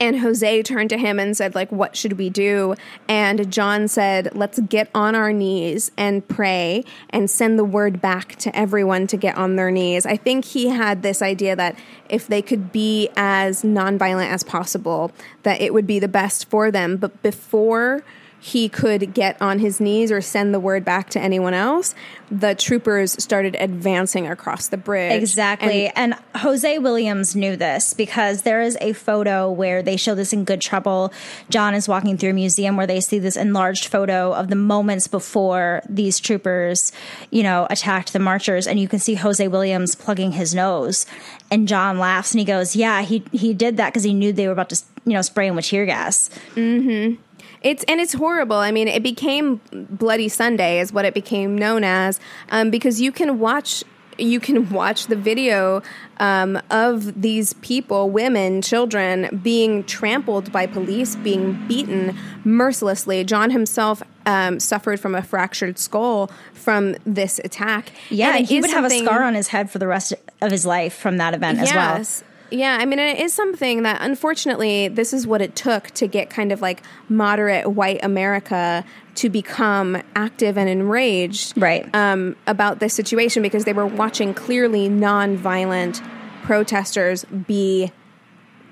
And 0.00 0.20
Hosea 0.20 0.62
turned 0.62 0.90
to 0.90 0.98
him 0.98 1.18
and 1.18 1.36
said 1.36 1.54
like 1.54 1.70
what 1.70 1.96
should 1.96 2.14
we 2.14 2.30
do? 2.30 2.74
And 3.08 3.50
John 3.50 3.88
said, 3.88 4.34
"Let's 4.34 4.58
get 4.60 4.88
on 4.94 5.14
our 5.14 5.32
knees 5.32 5.90
and 5.96 6.26
pray 6.26 6.84
and 7.10 7.30
send 7.30 7.58
the 7.58 7.64
word 7.64 8.00
back 8.00 8.36
to 8.36 8.56
everyone 8.56 9.06
to 9.08 9.16
get 9.16 9.36
on 9.36 9.56
their 9.56 9.70
knees." 9.70 10.06
I 10.06 10.16
think 10.16 10.44
he 10.44 10.68
had 10.68 11.02
this 11.02 11.22
idea 11.22 11.56
that 11.56 11.76
if 12.08 12.26
they 12.26 12.42
could 12.42 12.72
be 12.72 13.08
as 13.16 13.62
nonviolent 13.62 14.30
as 14.30 14.42
possible, 14.42 15.12
that 15.42 15.60
it 15.60 15.72
would 15.72 15.86
be 15.86 15.98
the 15.98 16.08
best 16.08 16.50
for 16.50 16.70
them. 16.70 16.96
But 16.96 17.22
before 17.22 18.02
he 18.44 18.68
could 18.68 19.14
get 19.14 19.40
on 19.40 19.58
his 19.58 19.80
knees 19.80 20.12
or 20.12 20.20
send 20.20 20.52
the 20.52 20.60
word 20.60 20.84
back 20.84 21.08
to 21.08 21.18
anyone 21.18 21.54
else, 21.54 21.94
the 22.30 22.54
troopers 22.54 23.12
started 23.22 23.56
advancing 23.58 24.26
across 24.26 24.68
the 24.68 24.76
bridge. 24.76 25.22
Exactly. 25.22 25.86
And 25.86 26.12
And, 26.12 26.42
Hosea 26.42 26.78
Williams 26.78 27.34
knew 27.34 27.56
this 27.56 27.94
because 27.94 28.42
there 28.42 28.60
is 28.60 28.76
a 28.82 28.92
photo 28.92 29.50
where 29.50 29.82
they 29.82 29.96
show 29.96 30.14
this 30.14 30.34
in 30.34 30.44
Good 30.44 30.60
Trouble. 30.60 31.10
John 31.48 31.72
is 31.74 31.88
walking 31.88 32.18
through 32.18 32.30
a 32.30 32.34
museum 32.34 32.76
where 32.76 32.86
they 32.86 33.00
see 33.00 33.18
this 33.18 33.38
enlarged 33.38 33.86
photo 33.86 34.34
of 34.34 34.48
the 34.48 34.56
moments 34.56 35.08
before 35.08 35.80
these 35.88 36.20
troopers, 36.20 36.92
you 37.30 37.42
know, 37.42 37.66
attacked 37.70 38.12
the 38.12 38.18
marchers. 38.18 38.66
And 38.66 38.78
you 38.78 38.88
can 38.88 38.98
see 38.98 39.14
Hosea 39.14 39.48
Williams 39.48 39.94
plugging 39.94 40.32
his 40.32 40.54
nose. 40.54 41.06
And 41.50 41.66
John 41.66 41.98
laughs 41.98 42.32
and 42.32 42.40
he 42.40 42.44
goes, 42.44 42.76
Yeah, 42.76 43.00
he, 43.00 43.24
he 43.32 43.54
did 43.54 43.78
that 43.78 43.88
because 43.90 44.02
he 44.02 44.12
knew 44.12 44.34
they 44.34 44.48
were 44.48 44.52
about 44.52 44.68
to, 44.68 44.82
you 45.06 45.14
know, 45.14 45.22
spray 45.22 45.46
him 45.46 45.56
with 45.56 45.64
tear 45.64 45.86
gas. 45.86 46.28
Mm-hmm. 46.56 47.22
It's 47.64 47.82
and 47.84 48.00
it's 48.00 48.12
horrible. 48.12 48.56
I 48.56 48.70
mean, 48.70 48.86
it 48.86 49.02
became 49.02 49.60
Bloody 49.72 50.28
Sunday 50.28 50.78
is 50.78 50.92
what 50.92 51.04
it 51.04 51.14
became 51.14 51.56
known 51.56 51.82
as 51.82 52.20
um, 52.50 52.70
because 52.70 53.00
you 53.00 53.10
can 53.10 53.40
watch 53.40 53.82
you 54.18 54.38
can 54.38 54.70
watch 54.70 55.06
the 55.06 55.16
video 55.16 55.82
um, 56.18 56.60
of 56.70 57.20
these 57.20 57.54
people, 57.54 58.10
women, 58.10 58.62
children, 58.62 59.40
being 59.42 59.82
trampled 59.84 60.52
by 60.52 60.66
police, 60.66 61.16
being 61.16 61.66
beaten 61.66 62.16
mercilessly. 62.44 63.24
John 63.24 63.50
himself 63.50 64.02
um, 64.26 64.60
suffered 64.60 65.00
from 65.00 65.14
a 65.14 65.22
fractured 65.22 65.78
skull 65.78 66.30
from 66.52 66.96
this 67.04 67.40
attack. 67.42 67.92
Yeah, 68.10 68.36
And 68.36 68.46
he 68.46 68.60
would 68.60 68.70
have 68.70 68.84
a 68.84 68.90
scar 68.90 69.24
on 69.24 69.34
his 69.34 69.48
head 69.48 69.70
for 69.70 69.78
the 69.78 69.86
rest 69.86 70.14
of 70.40 70.50
his 70.50 70.64
life 70.64 70.94
from 70.94 71.16
that 71.16 71.34
event 71.34 71.58
as 71.58 71.72
well. 71.72 72.24
Yeah, 72.54 72.78
I 72.80 72.86
mean, 72.86 72.98
it 72.98 73.18
is 73.18 73.34
something 73.34 73.82
that 73.82 73.98
unfortunately, 74.00 74.88
this 74.88 75.12
is 75.12 75.26
what 75.26 75.42
it 75.42 75.56
took 75.56 75.90
to 75.92 76.06
get 76.06 76.30
kind 76.30 76.52
of 76.52 76.62
like 76.62 76.82
moderate 77.08 77.72
white 77.72 77.98
America 78.04 78.84
to 79.16 79.28
become 79.28 80.00
active 80.14 80.56
and 80.56 80.68
enraged 80.68 81.54
Right. 81.56 81.92
um, 81.94 82.36
about 82.46 82.78
this 82.78 82.94
situation 82.94 83.42
because 83.42 83.64
they 83.64 83.72
were 83.72 83.86
watching 83.86 84.34
clearly 84.34 84.88
non-violent 84.88 86.00
protesters 86.42 87.24
be 87.24 87.90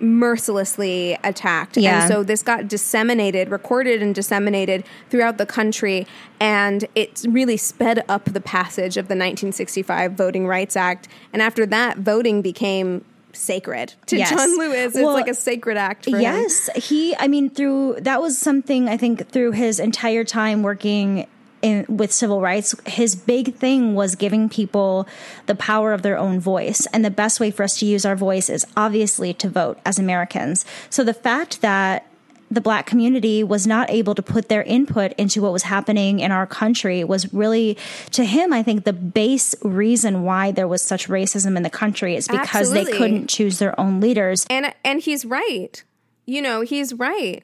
mercilessly 0.01 1.17
attacked. 1.23 1.77
Yeah. 1.77 2.03
And 2.03 2.13
so 2.13 2.23
this 2.25 2.43
got 2.43 2.67
disseminated, 2.69 3.51
recorded 3.51 4.03
and 4.03 4.15
disseminated 4.15 4.85
throughout 5.11 5.39
the 5.39 5.47
country. 5.47 6.07
And 6.41 6.87
it 6.95 7.25
really 7.29 7.57
sped 7.57 8.05
up 8.09 8.25
the 8.25 8.41
passage 8.41 8.97
of 8.97 9.07
the 9.07 9.15
1965 9.15 10.13
Voting 10.13 10.47
Rights 10.47 10.77
Act. 10.77 11.07
And 11.33 11.41
after 11.41 11.65
that, 11.67 11.99
voting 11.99 12.43
became 12.43 13.05
sacred 13.33 13.95
to 14.07 14.17
Yes. 14.17 14.31
John 14.31 14.59
Lewis. 14.59 14.95
It's 14.95 14.97
Well, 14.97 15.15
like 15.15 15.29
a 15.29 15.35
sacred 15.35 15.77
act 15.77 16.05
for 16.05 16.17
him. 16.17 16.23
Yes, 16.23 16.69
he. 16.75 17.15
I 17.17 17.29
mean, 17.29 17.51
through 17.51 17.97
that 18.01 18.21
was 18.21 18.39
something 18.39 18.89
I 18.89 18.97
think 18.97 19.29
through 19.29 19.53
his 19.53 19.81
entire 19.81 20.25
time 20.25 20.63
working 20.63 21.27
in, 21.63 21.87
with 21.89 22.13
civil 22.13 22.41
rights, 22.41 22.75
his 22.87 23.15
big 23.15 23.55
thing 23.55 23.95
was 23.95 24.17
giving 24.17 24.49
people 24.49 25.07
the 25.47 25.55
power 25.55 25.93
of 25.93 26.03
their 26.03 26.19
own 26.19 26.41
voice, 26.41 26.87
and 26.93 27.05
the 27.05 27.11
best 27.11 27.41
way 27.41 27.51
for 27.51 27.63
us 27.63 27.79
to 27.79 27.87
use 27.87 28.05
our 28.05 28.17
voice 28.17 28.51
is 28.51 28.67
obviously 28.77 29.33
to 29.35 29.49
vote 29.49 29.79
as 29.85 29.99
Americans. 29.99 30.65
So 30.91 31.05
the 31.05 31.15
fact 31.15 31.61
that 31.63 32.07
the 32.53 32.61
black 32.61 32.87
community 32.87 33.43
was 33.43 33.67
not 33.67 33.91
able 33.91 34.15
to 34.15 34.23
put 34.23 34.49
their 34.49 34.63
input 34.63 35.13
into 35.15 35.43
what 35.43 35.53
was 35.53 35.65
happening 35.65 36.21
in 36.21 36.31
our 36.31 36.47
country 36.47 37.03
was 37.05 37.33
really 37.33 37.77
to 38.11 38.25
him 38.25 38.53
i 38.53 38.63
think 38.63 38.85
the 38.85 38.93
base 38.93 39.55
reason 39.63 40.23
why 40.23 40.51
there 40.51 40.69
was 40.69 40.83
such 40.83 41.09
racism 41.09 41.57
in 41.57 41.63
the 41.63 41.71
country 41.71 42.15
is 42.17 42.29
because 42.29 42.71
they 42.71 42.85
couldn't 42.85 43.29
choose 43.29 43.59
their 43.59 43.79
own 43.81 44.01
leaders 44.01 44.47
And, 44.51 44.75
and 44.85 45.01
he's 45.01 45.25
right. 45.25 45.83
You 46.27 46.43
know, 46.43 46.61
he's 46.61 46.93
right. 46.95 47.43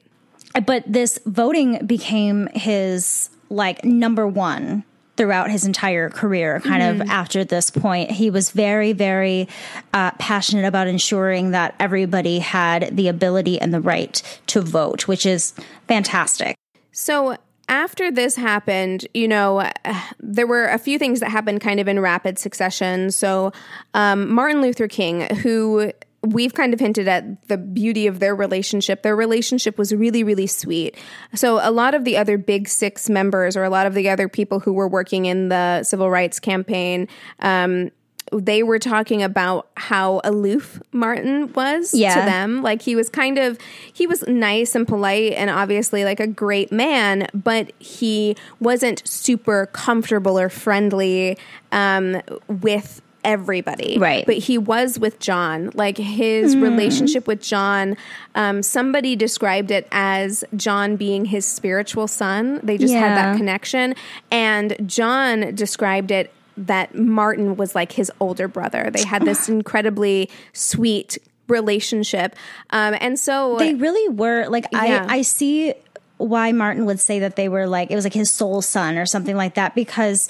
but 0.65 0.83
this 0.85 1.19
voting 1.25 1.85
became 1.85 2.47
his 2.53 3.29
like 3.49 3.83
number 3.83 4.27
one 4.27 4.83
throughout 5.19 5.51
his 5.51 5.65
entire 5.65 6.09
career 6.09 6.61
kind 6.61 6.81
Mm-hmm. 6.81 7.01
of 7.01 7.09
after 7.09 7.43
this 7.43 7.69
point 7.69 8.09
he 8.09 8.29
was 8.29 8.51
very 8.51 8.93
very 8.93 9.47
uh, 9.93 10.11
passionate 10.11 10.65
about 10.65 10.87
ensuring 10.87 11.51
that 11.51 11.75
everybody 11.77 12.39
had 12.39 12.95
the 12.95 13.09
ability 13.09 13.59
and 13.59 13.73
the 13.73 13.81
right 13.81 14.15
to 14.47 14.61
vote 14.61 15.07
which 15.09 15.25
is 15.25 15.53
fantastic 15.89 16.55
So 16.91 17.35
after 17.67 18.11
this 18.11 18.35
happened, 18.35 19.07
you 19.13 19.27
know, 19.27 19.69
there 20.19 20.47
were 20.47 20.65
a 20.69 20.79
few 20.79 20.97
things 20.97 21.19
that 21.19 21.29
happened 21.29 21.61
kind 21.61 21.79
of 21.79 21.87
in 21.87 21.99
rapid 21.99 22.39
succession. 22.39 23.11
So 23.11 23.51
um, 23.93 24.33
Martin 24.33 24.59
Luther 24.61 24.87
King, 24.87 25.21
who 25.43 25.91
we've 26.21 26.53
kind 26.53 26.73
of 26.73 26.79
hinted 26.79 27.07
at 27.07 27.47
the 27.47 27.57
beauty 27.57 28.05
of 28.07 28.19
their 28.19 28.35
relationship. 28.35 29.03
Their 29.03 29.15
relationship 29.15 29.77
was 29.77 29.93
really, 29.93 30.23
really 30.23 30.47
sweet. 30.47 30.95
So 31.33 31.59
a 31.61 31.71
lot 31.71 31.93
of 31.93 32.03
the 32.03 32.17
other 32.17 32.37
big 32.37 32.67
six 32.67 33.09
members, 33.09 33.55
or 33.55 33.63
a 33.63 33.69
lot 33.69 33.87
of 33.87 33.93
the 33.93 34.09
other 34.09 34.27
people 34.27 34.59
who 34.59 34.73
were 34.73 34.87
working 34.87 35.25
in 35.25 35.49
the 35.49 35.83
civil 35.83 36.09
rights 36.09 36.39
campaign, 36.39 37.07
um, 37.39 37.91
they 38.31 38.61
were 38.61 38.77
talking 38.77 39.23
about 39.23 39.69
how 39.75 40.21
aloof 40.23 40.79
Martin 40.91 41.51
was 41.53 41.95
Yeah. 41.95 42.13
to 42.13 42.21
them. 42.29 42.61
Like 42.61 42.81
he 42.83 42.95
was 42.95 43.09
kind 43.09 43.39
of 43.39 43.57
he 43.91 44.05
was 44.05 44.27
nice 44.27 44.75
and 44.75 44.87
polite 44.87 45.33
and 45.33 45.49
obviously 45.49 46.03
like 46.03 46.19
a 46.19 46.27
great 46.27 46.71
man, 46.71 47.27
but 47.33 47.71
he 47.79 48.35
wasn't 48.59 49.01
super 49.07 49.65
comfortable 49.67 50.37
or 50.37 50.49
friendly 50.49 51.39
um, 51.71 52.21
with 52.47 53.01
everybody. 53.23 53.97
Right. 53.99 54.25
But 54.25 54.37
he 54.37 54.57
was 54.57 54.97
with 54.99 55.19
John. 55.19 55.71
Like 55.73 55.97
his 55.97 56.53
Hmm. 56.53 56.61
relationship 56.61 57.27
with 57.27 57.41
John, 57.41 57.97
um, 58.35 58.63
somebody 58.63 59.15
described 59.15 59.71
it 59.71 59.87
as 59.91 60.43
John 60.55 60.95
being 60.95 61.25
his 61.25 61.45
spiritual 61.45 62.07
son. 62.07 62.59
They 62.63 62.77
just 62.77 62.93
had 62.93 63.15
that 63.17 63.37
connection. 63.37 63.95
And 64.31 64.75
John 64.85 65.53
described 65.55 66.11
it 66.11 66.31
that 66.57 66.93
Martin 66.95 67.55
was 67.55 67.75
like 67.75 67.93
his 67.93 68.11
older 68.19 68.47
brother. 68.47 68.89
They 68.91 69.03
had 69.03 69.23
this 69.23 69.47
incredibly 69.49 70.29
sweet 70.53 71.17
relationship. 71.47 72.35
Um, 72.69 72.95
and 72.99 73.17
so 73.19 73.57
they 73.57 73.73
really 73.73 74.07
were 74.09 74.47
like 74.49 74.65
Yeah. 74.71 75.05
I 75.09 75.17
I 75.17 75.21
see 75.23 75.73
why 76.17 76.51
Martin 76.51 76.85
would 76.85 76.99
say 76.99 77.19
that 77.19 77.35
they 77.37 77.47
were 77.49 77.65
like 77.65 77.89
it 77.91 77.95
was 77.95 78.03
like 78.03 78.13
his 78.13 78.29
soul 78.29 78.61
son 78.61 78.97
or 78.97 79.05
something 79.05 79.35
like 79.37 79.55
that 79.55 79.73
because 79.73 80.27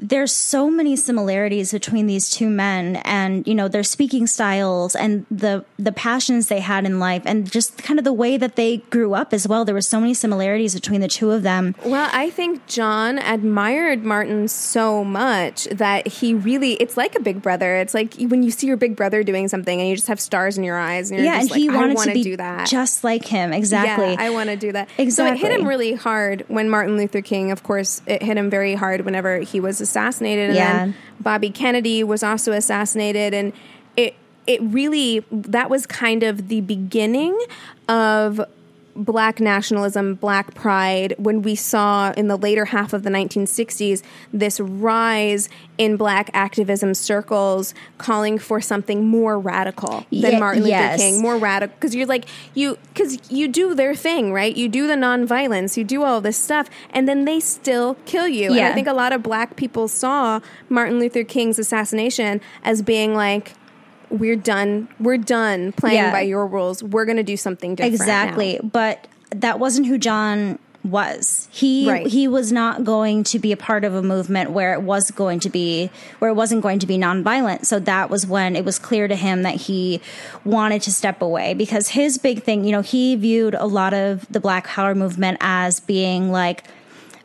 there's 0.00 0.32
so 0.32 0.70
many 0.70 0.96
similarities 0.96 1.72
between 1.72 2.06
these 2.06 2.30
two 2.30 2.48
men 2.48 2.96
and 3.04 3.46
you 3.46 3.54
know 3.54 3.68
their 3.68 3.82
speaking 3.82 4.26
styles 4.26 4.94
and 4.94 5.26
the 5.30 5.64
the 5.78 5.92
passions 5.92 6.48
they 6.48 6.60
had 6.60 6.84
in 6.84 6.98
life 6.98 7.22
and 7.24 7.50
just 7.50 7.78
kind 7.82 7.98
of 7.98 8.04
the 8.04 8.12
way 8.12 8.36
that 8.36 8.56
they 8.56 8.78
grew 8.90 9.14
up 9.14 9.32
as 9.32 9.46
well 9.48 9.64
there 9.64 9.74
were 9.74 9.80
so 9.80 10.00
many 10.00 10.14
similarities 10.14 10.74
between 10.74 11.00
the 11.00 11.08
two 11.08 11.30
of 11.30 11.42
them 11.42 11.74
Well, 11.84 12.08
I 12.12 12.30
think 12.30 12.66
John 12.66 13.18
admired 13.18 14.04
Martin 14.04 14.48
so 14.48 15.02
much 15.04 15.64
that 15.64 16.06
he 16.06 16.34
really, 16.34 16.74
it's 16.74 16.96
like 16.96 17.14
a 17.14 17.20
big 17.20 17.42
brother. 17.42 17.76
It's 17.76 17.94
like 17.94 18.14
when 18.14 18.42
you 18.42 18.50
see 18.50 18.66
your 18.66 18.76
big 18.76 18.96
brother 18.96 19.22
doing 19.22 19.48
something 19.48 19.80
and 19.80 19.88
you 19.88 19.96
just 19.96 20.08
have 20.08 20.20
stars 20.20 20.58
in 20.58 20.64
your 20.64 20.78
eyes 20.78 21.10
and 21.10 21.18
you're 21.18 21.26
yeah 21.26 21.40
just 21.40 21.52
and 21.52 21.60
he 21.60 21.68
wanted 21.68 21.98
to 21.98 22.12
be 22.12 22.22
do 22.22 22.36
that. 22.36 22.68
just 22.68 23.04
like 23.04 23.24
him 23.24 23.52
exactly 23.52 24.12
Yeah, 24.12 24.22
I 24.22 24.30
want 24.30 24.50
to 24.50 24.56
do 24.56 24.72
that. 24.72 24.88
So 25.10 25.26
it 25.26 25.36
hit 25.38 25.52
him 25.52 25.66
really 25.66 25.94
hard 25.94 26.44
when 26.48 26.70
Martin 26.70 26.96
Luther 26.96 27.22
King, 27.22 27.50
of 27.50 27.62
course, 27.62 28.02
it 28.06 28.22
hit 28.22 28.36
him 28.36 28.50
very 28.50 28.74
hard 28.74 29.02
whenever 29.04 29.38
he 29.40 29.60
was 29.60 29.87
assassinated. 29.88 30.50
And 30.50 30.56
Yeah. 30.56 30.84
then 30.86 30.94
Bobby 31.20 31.50
Kennedy 31.50 32.04
was 32.04 32.22
also 32.22 32.52
assassinated. 32.52 33.34
And 33.34 33.52
it, 33.96 34.14
it 34.46 34.60
really, 34.62 35.24
that 35.30 35.68
was 35.70 35.86
kind 35.86 36.22
of 36.22 36.48
the 36.48 36.60
beginning 36.60 37.38
of 37.88 38.40
black 38.98 39.40
nationalism, 39.40 40.14
black 40.14 40.54
pride, 40.54 41.14
when 41.18 41.42
we 41.42 41.54
saw 41.54 42.12
in 42.12 42.28
the 42.28 42.36
later 42.36 42.66
half 42.66 42.92
of 42.92 43.02
the 43.02 43.10
1960s 43.10 44.02
this 44.32 44.60
rise 44.60 45.48
in 45.78 45.96
black 45.96 46.30
activism 46.34 46.92
circles 46.94 47.72
calling 47.96 48.38
for 48.38 48.60
something 48.60 49.06
more 49.06 49.38
radical 49.38 50.04
than 50.10 50.32
Ye- 50.32 50.38
Martin 50.38 50.62
Luther 50.62 50.70
yes. 50.70 51.00
King, 51.00 51.22
more 51.22 51.38
radical 51.38 51.74
because 51.76 51.94
you're 51.94 52.06
like 52.06 52.26
you 52.54 52.76
because 52.92 53.30
you 53.30 53.48
do 53.48 53.74
their 53.74 53.94
thing 53.94 54.32
right? 54.32 54.54
You 54.54 54.68
do 54.68 54.86
the 54.86 54.94
nonviolence 54.94 55.76
you 55.76 55.84
do 55.84 56.02
all 56.02 56.20
this 56.20 56.36
stuff 56.36 56.68
and 56.90 57.08
then 57.08 57.24
they 57.24 57.40
still 57.40 57.96
kill 58.04 58.28
you. 58.28 58.50
And 58.50 58.60
i 58.60 58.74
think 58.74 58.86
a 58.86 58.92
lot 58.92 59.12
of 59.12 59.22
black 59.22 59.56
people 59.56 59.88
saw 59.88 60.40
martin 60.68 60.98
luther 60.98 61.24
king's 61.24 61.58
assassination 61.58 62.40
as 62.64 62.82
being 62.82 63.14
like 63.14 63.54
we're 64.10 64.36
done 64.36 64.88
we're 65.00 65.18
done 65.18 65.72
playing 65.72 65.96
Yeah. 65.96 66.12
by 66.12 66.22
your 66.22 66.46
rules 66.46 66.82
we're 66.82 67.04
going 67.04 67.16
to 67.18 67.22
do 67.22 67.36
something 67.36 67.74
different 67.74 67.92
now." 67.98 68.02
Exactly. 68.04 68.60
But 68.62 69.06
that 69.30 69.58
wasn't 69.58 69.86
who 69.88 69.98
John 69.98 70.58
was. 70.84 71.48
He 71.50 71.90
Right. 71.90 72.06
he 72.06 72.28
was 72.28 72.50
not 72.52 72.84
going 72.84 73.24
to 73.24 73.38
be 73.38 73.52
a 73.52 73.56
part 73.56 73.84
of 73.84 73.94
a 73.94 74.02
movement 74.02 74.52
where 74.52 74.72
it 74.72 74.80
was 74.82 75.10
going 75.10 75.40
to 75.40 75.50
be 75.50 75.90
where 76.20 76.30
it 76.30 76.34
wasn't 76.34 76.62
going 76.62 76.78
to 76.78 76.86
be 76.86 76.96
nonviolent. 76.96 77.66
So 77.66 77.78
that 77.80 78.08
was 78.08 78.26
when 78.26 78.56
it 78.56 78.64
was 78.64 78.78
clear 78.78 79.08
to 79.08 79.16
him 79.16 79.42
that 79.42 79.56
he 79.56 80.00
wanted 80.44 80.80
to 80.82 80.92
step 80.92 81.20
away 81.20 81.52
because 81.52 81.88
his 81.88 82.16
big 82.16 82.42
thing, 82.44 82.64
you 82.64 82.72
know, 82.72 82.80
he 82.80 83.16
viewed 83.16 83.54
a 83.54 83.66
lot 83.66 83.92
of 83.92 84.24
the 84.30 84.40
black 84.40 84.66
power 84.68 84.94
movement 84.94 85.38
as 85.40 85.80
being 85.80 86.30
like 86.30 86.62
Too 86.62 86.70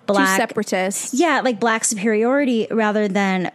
black 0.08 0.36
separatists 0.38 1.14
yeah, 1.14 1.40
like 1.42 1.60
black 1.60 1.86
superiority 1.86 2.68
rather 2.72 3.08
than, 3.08 3.52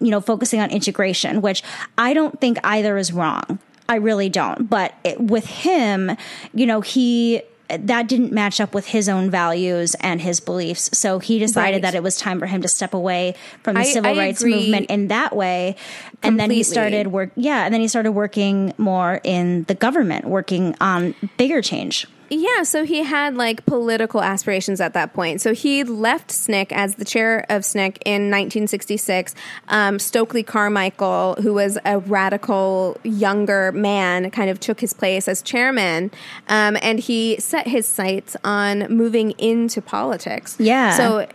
you 0.00 0.10
know, 0.10 0.20
focusing 0.20 0.60
on 0.60 0.70
integration, 0.70 1.40
which 1.42 1.62
I 1.96 2.14
don't 2.14 2.40
think 2.40 2.58
either 2.64 2.96
is 2.98 3.12
wrong. 3.12 3.58
I 3.88 3.96
really 3.96 4.28
don't. 4.28 4.68
But 4.68 4.94
it, 5.04 5.20
with 5.20 5.46
him, 5.46 6.16
you 6.54 6.66
know, 6.66 6.80
he 6.80 7.42
that 7.70 8.08
didn't 8.08 8.32
match 8.32 8.62
up 8.62 8.72
with 8.74 8.86
his 8.86 9.10
own 9.10 9.28
values 9.28 9.94
and 10.00 10.22
his 10.22 10.40
beliefs. 10.40 10.88
So 10.96 11.18
he 11.18 11.38
decided 11.38 11.76
Right. 11.76 11.82
that 11.82 11.94
it 11.94 12.02
was 12.02 12.16
time 12.16 12.38
for 12.38 12.46
him 12.46 12.62
to 12.62 12.68
step 12.68 12.94
away 12.94 13.34
from 13.62 13.74
the 13.74 13.80
I- 13.80 13.84
civil 13.92 14.10
I 14.10 14.16
rights 14.16 14.42
movement 14.42 14.86
in 14.88 15.08
that 15.08 15.36
way. 15.36 15.76
And 16.22 16.40
then 16.40 16.50
he 16.50 16.62
started 16.62 17.08
work 17.08 17.30
yeah, 17.36 17.64
and 17.66 17.74
then 17.74 17.82
he 17.82 17.88
started 17.88 18.12
working 18.12 18.72
more 18.78 19.20
in 19.22 19.64
the 19.64 19.74
government, 19.74 20.24
working 20.26 20.76
on 20.80 21.14
bigger 21.36 21.60
change. 21.60 22.06
Yeah, 22.30 22.62
so 22.62 22.84
he 22.84 23.02
had 23.02 23.36
like 23.36 23.64
political 23.64 24.22
aspirations 24.22 24.80
at 24.80 24.92
that 24.94 25.12
point. 25.14 25.40
So 25.40 25.54
he 25.54 25.84
left 25.84 26.30
SNCC 26.30 26.72
as 26.72 26.96
the 26.96 27.04
chair 27.04 27.46
of 27.48 27.62
SNCC 27.62 27.98
in 28.04 28.30
1966. 28.30 29.34
Um, 29.68 29.98
Stokely 29.98 30.42
Carmichael, 30.42 31.36
who 31.42 31.54
was 31.54 31.78
a 31.84 31.98
radical 31.98 32.98
younger 33.02 33.72
man, 33.72 34.30
kind 34.30 34.50
of 34.50 34.60
took 34.60 34.80
his 34.80 34.92
place 34.92 35.28
as 35.28 35.42
chairman, 35.42 36.10
um, 36.48 36.76
and 36.82 37.00
he 37.00 37.38
set 37.40 37.66
his 37.66 37.86
sights 37.86 38.36
on 38.44 38.80
moving 38.94 39.30
into 39.32 39.80
politics. 39.80 40.56
Yeah. 40.58 40.96
So 40.96 41.26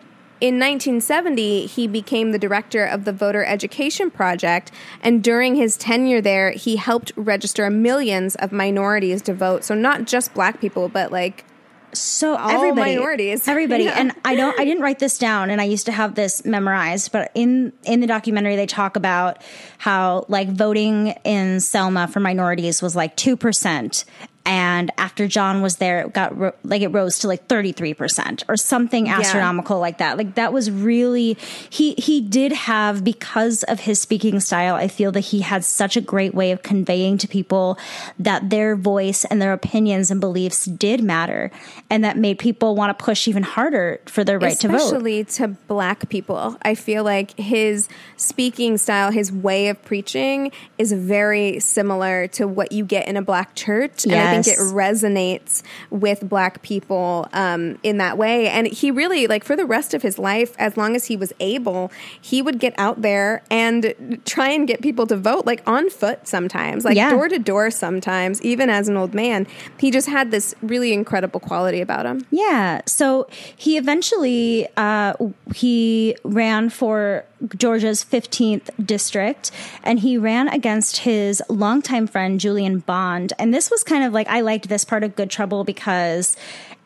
in 0.43 0.55
1970, 0.55 1.67
he 1.67 1.87
became 1.87 2.33
the 2.33 2.37
director 2.37 2.83
of 2.83 3.05
the 3.05 3.13
Voter 3.13 3.45
Education 3.45 4.11
Project. 4.11 4.73
And 5.01 5.23
during 5.23 5.55
his 5.55 5.77
tenure 5.77 6.19
there, 6.19 6.51
he 6.51 6.75
helped 6.75 7.13
register 7.15 7.69
millions 7.69 8.35
of 8.35 8.51
minorities 8.51 9.21
to 9.21 9.33
vote. 9.33 9.63
So, 9.63 9.73
not 9.73 10.03
just 10.03 10.33
black 10.33 10.59
people, 10.59 10.89
but 10.89 11.13
like 11.13 11.45
so 11.93 12.35
All 12.35 12.49
everybody 12.49 12.95
minorities. 12.95 13.47
everybody 13.47 13.83
Yeah. 13.83 13.99
and 13.99 14.13
i 14.25 14.33
don't 14.35 14.59
i 14.59 14.65
didn't 14.65 14.81
write 14.81 14.97
this 14.97 15.19
down 15.19 15.51
and 15.51 15.61
i 15.61 15.63
used 15.63 15.85
to 15.85 15.91
have 15.91 16.15
this 16.15 16.43
memorized 16.43 17.11
but 17.11 17.29
in 17.35 17.71
in 17.83 17.99
the 17.99 18.07
documentary 18.07 18.55
they 18.55 18.65
talk 18.65 18.95
about 18.95 19.43
how 19.77 20.25
like 20.27 20.49
voting 20.49 21.09
in 21.23 21.59
selma 21.59 22.07
for 22.07 22.19
minorities 22.19 22.81
was 22.81 22.95
like 22.95 23.15
2% 23.15 24.05
and 24.45 24.91
after 24.97 25.27
john 25.27 25.61
was 25.61 25.77
there 25.77 26.01
it 26.01 26.13
got 26.13 26.37
ro- 26.37 26.53
like 26.63 26.81
it 26.81 26.89
rose 26.89 27.19
to 27.19 27.27
like 27.27 27.47
33% 27.47 28.43
or 28.47 28.57
something 28.57 29.09
astronomical 29.09 29.79
like 29.79 29.97
that 29.97 30.17
like 30.17 30.35
that 30.35 30.53
was 30.53 30.69
really 30.69 31.37
he 31.69 31.93
he 31.93 32.21
did 32.21 32.51
have 32.51 33.03
because 33.03 33.63
of 33.63 33.81
his 33.81 34.01
speaking 34.01 34.39
style 34.39 34.75
i 34.75 34.87
feel 34.87 35.11
that 35.11 35.21
he 35.21 35.41
had 35.41 35.63
such 35.63 35.97
a 35.97 36.01
great 36.01 36.33
way 36.33 36.51
of 36.51 36.61
conveying 36.63 37.17
to 37.17 37.27
people 37.27 37.77
that 38.19 38.49
their 38.49 38.75
voice 38.75 39.25
and 39.25 39.41
their 39.41 39.53
opinions 39.53 40.11
and 40.11 40.19
beliefs 40.21 40.65
did 40.65 41.03
matter 41.03 41.51
and 41.89 42.03
that 42.03 42.17
made 42.17 42.39
people 42.39 42.75
want 42.75 42.97
to 42.97 43.03
push 43.03 43.27
even 43.27 43.43
harder 43.43 43.99
for 44.05 44.23
their 44.23 44.39
right 44.39 44.59
to 44.59 44.67
vote 44.67 44.75
especially 44.75 45.23
to 45.23 45.47
black 45.67 46.09
people. 46.09 46.57
I 46.61 46.75
feel 46.75 47.03
like 47.03 47.37
his 47.37 47.87
speaking 48.17 48.77
style, 48.77 49.11
his 49.11 49.31
way 49.31 49.67
of 49.67 49.83
preaching 49.83 50.51
is 50.77 50.91
very 50.91 51.59
similar 51.59 52.27
to 52.29 52.47
what 52.47 52.71
you 52.71 52.85
get 52.85 53.07
in 53.07 53.17
a 53.17 53.21
black 53.21 53.55
church. 53.55 54.05
I 54.39 54.41
think 54.41 54.57
it 54.57 54.59
resonates 54.73 55.63
with 55.89 56.27
black 56.27 56.61
people 56.61 57.27
um, 57.33 57.77
in 57.83 57.97
that 57.97 58.17
way. 58.17 58.49
And 58.49 58.67
he 58.67 58.91
really, 58.91 59.27
like, 59.27 59.43
for 59.43 59.55
the 59.55 59.65
rest 59.65 59.93
of 59.93 60.01
his 60.01 60.17
life, 60.17 60.55
as 60.57 60.77
long 60.77 60.95
as 60.95 61.05
he 61.05 61.15
was 61.15 61.33
able, 61.39 61.91
he 62.21 62.41
would 62.41 62.59
get 62.59 62.73
out 62.77 63.01
there 63.01 63.43
and 63.49 64.21
try 64.25 64.49
and 64.49 64.67
get 64.67 64.81
people 64.81 65.07
to 65.07 65.17
vote, 65.17 65.45
like 65.45 65.61
on 65.67 65.89
foot 65.89 66.27
sometimes, 66.27 66.85
like 66.85 66.97
door 66.97 67.29
to 67.29 67.39
door 67.39 67.71
sometimes, 67.71 68.41
even 68.41 68.69
as 68.69 68.87
an 68.87 68.97
old 68.97 69.13
man. 69.13 69.47
He 69.77 69.91
just 69.91 70.07
had 70.07 70.31
this 70.31 70.55
really 70.61 70.93
incredible 70.93 71.39
quality 71.39 71.81
about 71.81 72.05
him. 72.05 72.25
Yeah. 72.31 72.81
So 72.85 73.27
he 73.55 73.77
eventually 73.77 74.67
uh, 74.77 75.13
he 75.53 76.15
ran 76.23 76.69
for 76.69 77.25
Georgia's 77.57 78.03
15th 78.03 78.69
district, 78.85 79.51
and 79.83 79.99
he 79.99 80.17
ran 80.17 80.47
against 80.47 80.97
his 80.97 81.43
longtime 81.49 82.07
friend 82.07 82.39
Julian 82.39 82.79
Bond. 82.79 83.33
And 83.37 83.53
this 83.53 83.69
was 83.69 83.83
kind 83.83 84.03
of 84.03 84.13
like 84.13 84.22
I 84.27 84.41
liked 84.41 84.69
this 84.69 84.85
part 84.85 85.03
of 85.03 85.15
Good 85.15 85.29
Trouble 85.29 85.63
because 85.63 86.35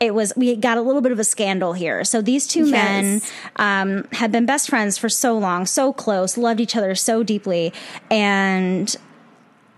it 0.00 0.14
was 0.14 0.32
we 0.36 0.54
got 0.56 0.78
a 0.78 0.82
little 0.82 1.00
bit 1.00 1.12
of 1.12 1.18
a 1.18 1.24
scandal 1.24 1.72
here. 1.72 2.04
So 2.04 2.22
these 2.22 2.46
two 2.46 2.66
men 2.66 3.20
um, 3.56 4.06
had 4.12 4.30
been 4.30 4.46
best 4.46 4.68
friends 4.68 4.96
for 4.98 5.08
so 5.08 5.36
long, 5.36 5.66
so 5.66 5.92
close, 5.92 6.36
loved 6.36 6.60
each 6.60 6.76
other 6.76 6.94
so 6.94 7.22
deeply, 7.22 7.72
and 8.10 8.94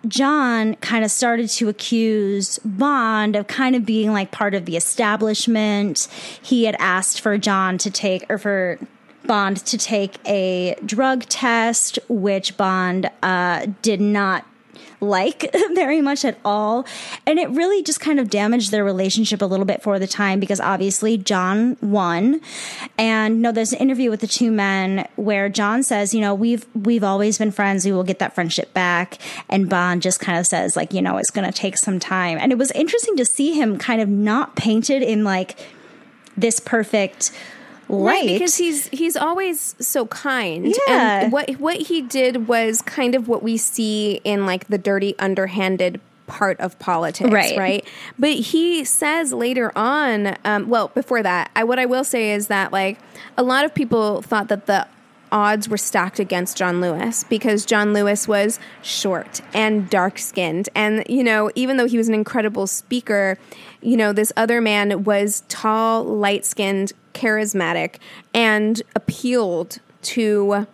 John 0.09 0.77
kind 0.77 1.05
of 1.05 1.11
started 1.11 1.49
to 1.51 1.69
accuse 1.69 2.59
Bond 2.61 3.37
of 3.37 3.47
kind 3.47 3.77
of 3.77 3.85
being 3.85 4.13
like 4.13 4.31
part 4.31 4.55
of 4.55 4.65
the 4.65 4.77
establishment. 4.77 6.09
He 6.41 6.65
had 6.65 6.77
asked 6.79 7.21
for 7.21 7.37
John 7.37 7.79
to 7.79 7.91
take, 7.91 8.25
or 8.31 8.39
for 8.39 8.79
Bond 9.27 9.59
to 9.67 9.77
take 9.77 10.17
a 10.27 10.75
drug 10.85 11.25
test, 11.27 11.99
which 12.09 12.57
Bond 12.57 13.11
uh, 13.23 13.67
did 13.83 14.01
not 14.01 14.47
like 15.01 15.55
very 15.75 16.01
much 16.01 16.25
at 16.25 16.39
all. 16.45 16.87
And 17.27 17.39
it 17.39 17.49
really 17.51 17.83
just 17.83 18.01
kind 18.01 18.21
of 18.21 18.31
damaged 18.31 18.71
their 18.71 18.85
relationship 18.85 19.43
a 19.43 19.47
little 19.47 19.67
bit 19.67 19.83
for 19.83 19.99
the 19.99 20.07
time 20.07 20.41
because 20.41 20.61
obviously 20.61 21.17
John 21.19 21.77
won. 21.81 22.41
And 22.99 23.43
know, 23.43 23.53
there's 23.53 23.73
an 23.73 23.79
interview 23.79 24.11
with 24.11 24.21
the 24.21 24.27
two 24.27 24.51
men 24.51 25.09
where 25.17 25.49
John 25.49 25.83
says, 25.83 26.15
you 26.15 26.21
know, 26.21 26.35
we've 26.35 26.67
we've 26.75 27.05
always 27.05 27.39
been 27.39 27.51
friends, 27.51 27.85
we 27.85 27.93
will 27.93 28.05
get 28.05 28.19
that 28.19 28.35
friendship 28.35 28.73
back. 28.75 29.19
And 29.49 29.69
Bond 29.69 30.03
just 30.03 30.21
kind 30.21 30.39
of 30.39 30.47
says, 30.47 30.77
like, 30.77 30.93
you 30.93 31.03
know, 31.03 31.17
it's 31.17 31.31
gonna 31.31 31.53
take 31.53 31.77
some 31.77 31.99
time. 31.99 32.39
And 32.39 32.53
it 32.53 32.59
was 32.59 32.71
interesting 32.73 33.17
to 33.17 33.25
see 33.25 33.55
him 33.55 33.79
kind 33.79 34.01
of 34.01 34.09
not 34.09 34.57
painted 34.57 35.03
in 35.03 35.25
like 35.25 35.59
this 36.37 36.61
perfect. 36.61 37.33
Right, 37.93 38.26
because 38.26 38.57
he's 38.57 38.88
he's 38.88 39.16
always 39.16 39.74
so 39.80 40.07
kind. 40.07 40.66
Yeah. 40.86 41.22
And 41.22 41.32
what 41.32 41.51
what 41.59 41.76
he 41.76 42.03
did 42.03 42.47
was 42.49 42.82
kind 42.82 43.14
of 43.14 43.26
what 43.28 43.43
we 43.43 43.57
see 43.57 44.20
in 44.24 44.47
like 44.47 44.68
the 44.68 44.78
dirty, 44.78 45.18
underhanded 45.18 46.01
part 46.26 46.61
of 46.61 46.78
politics, 46.78 47.30
Right. 47.32 47.59
right? 47.59 47.88
But 48.16 48.30
he 48.34 48.84
says 48.84 49.32
later 49.32 49.72
on, 49.76 50.36
um, 50.45 50.68
well, 50.68 50.88
before 50.95 51.22
that, 51.24 51.51
I, 51.57 51.64
what 51.64 51.80
I 51.80 51.86
will 51.86 52.05
say 52.05 52.30
is 52.30 52.47
that 52.47 52.72
like 52.72 52.99
a 53.36 53.43
lot 53.43 53.64
of 53.64 53.74
people 53.74 54.22
thought 54.22 54.47
that 54.49 54.66
the 54.66 54.86
odds 55.32 55.68
were 55.68 55.76
stacked 55.76 56.18
against 56.20 56.57
John 56.57 56.80
Lewis 56.80 57.24
because 57.24 57.64
John 57.64 57.93
Lewis 57.93 58.26
was 58.28 58.59
short 58.82 59.41
and 59.55 59.88
dark 59.91 60.18
skinned. 60.18 60.68
And, 60.74 61.05
you 61.09 61.22
know, 61.24 61.51
even 61.55 61.76
though 61.76 61.86
he 61.86 61.97
was 61.99 62.09
an 62.09 62.14
incredible 62.14 62.66
speaker, 62.66 63.38
you 63.80 63.97
know, 63.97 64.12
this 64.12 64.32
other 64.36 64.61
man 64.61 65.05
was 65.05 65.43
tall, 65.49 66.05
light 66.05 66.45
skinned, 66.45 66.93
charismatic, 67.21 67.97
and 68.33 68.83
appealed 68.97 69.79
to 70.03 70.66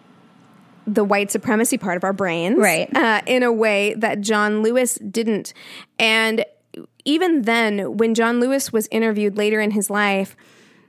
the 0.86 1.02
white 1.02 1.32
supremacy 1.32 1.76
part 1.76 1.96
of 1.96 2.04
our 2.04 2.12
brains. 2.12 2.58
Right. 2.58 2.88
Uh, 2.94 3.20
in 3.26 3.42
a 3.42 3.52
way 3.52 3.94
that 3.94 4.20
John 4.20 4.62
Lewis 4.62 4.94
didn't. 4.96 5.52
And 5.98 6.44
even 7.04 7.42
then, 7.42 7.96
when 7.96 8.14
John 8.14 8.38
Lewis 8.38 8.72
was 8.72 8.86
interviewed 8.90 9.36
later 9.36 9.60
in 9.60 9.72
his 9.72 9.90
life, 9.90 10.36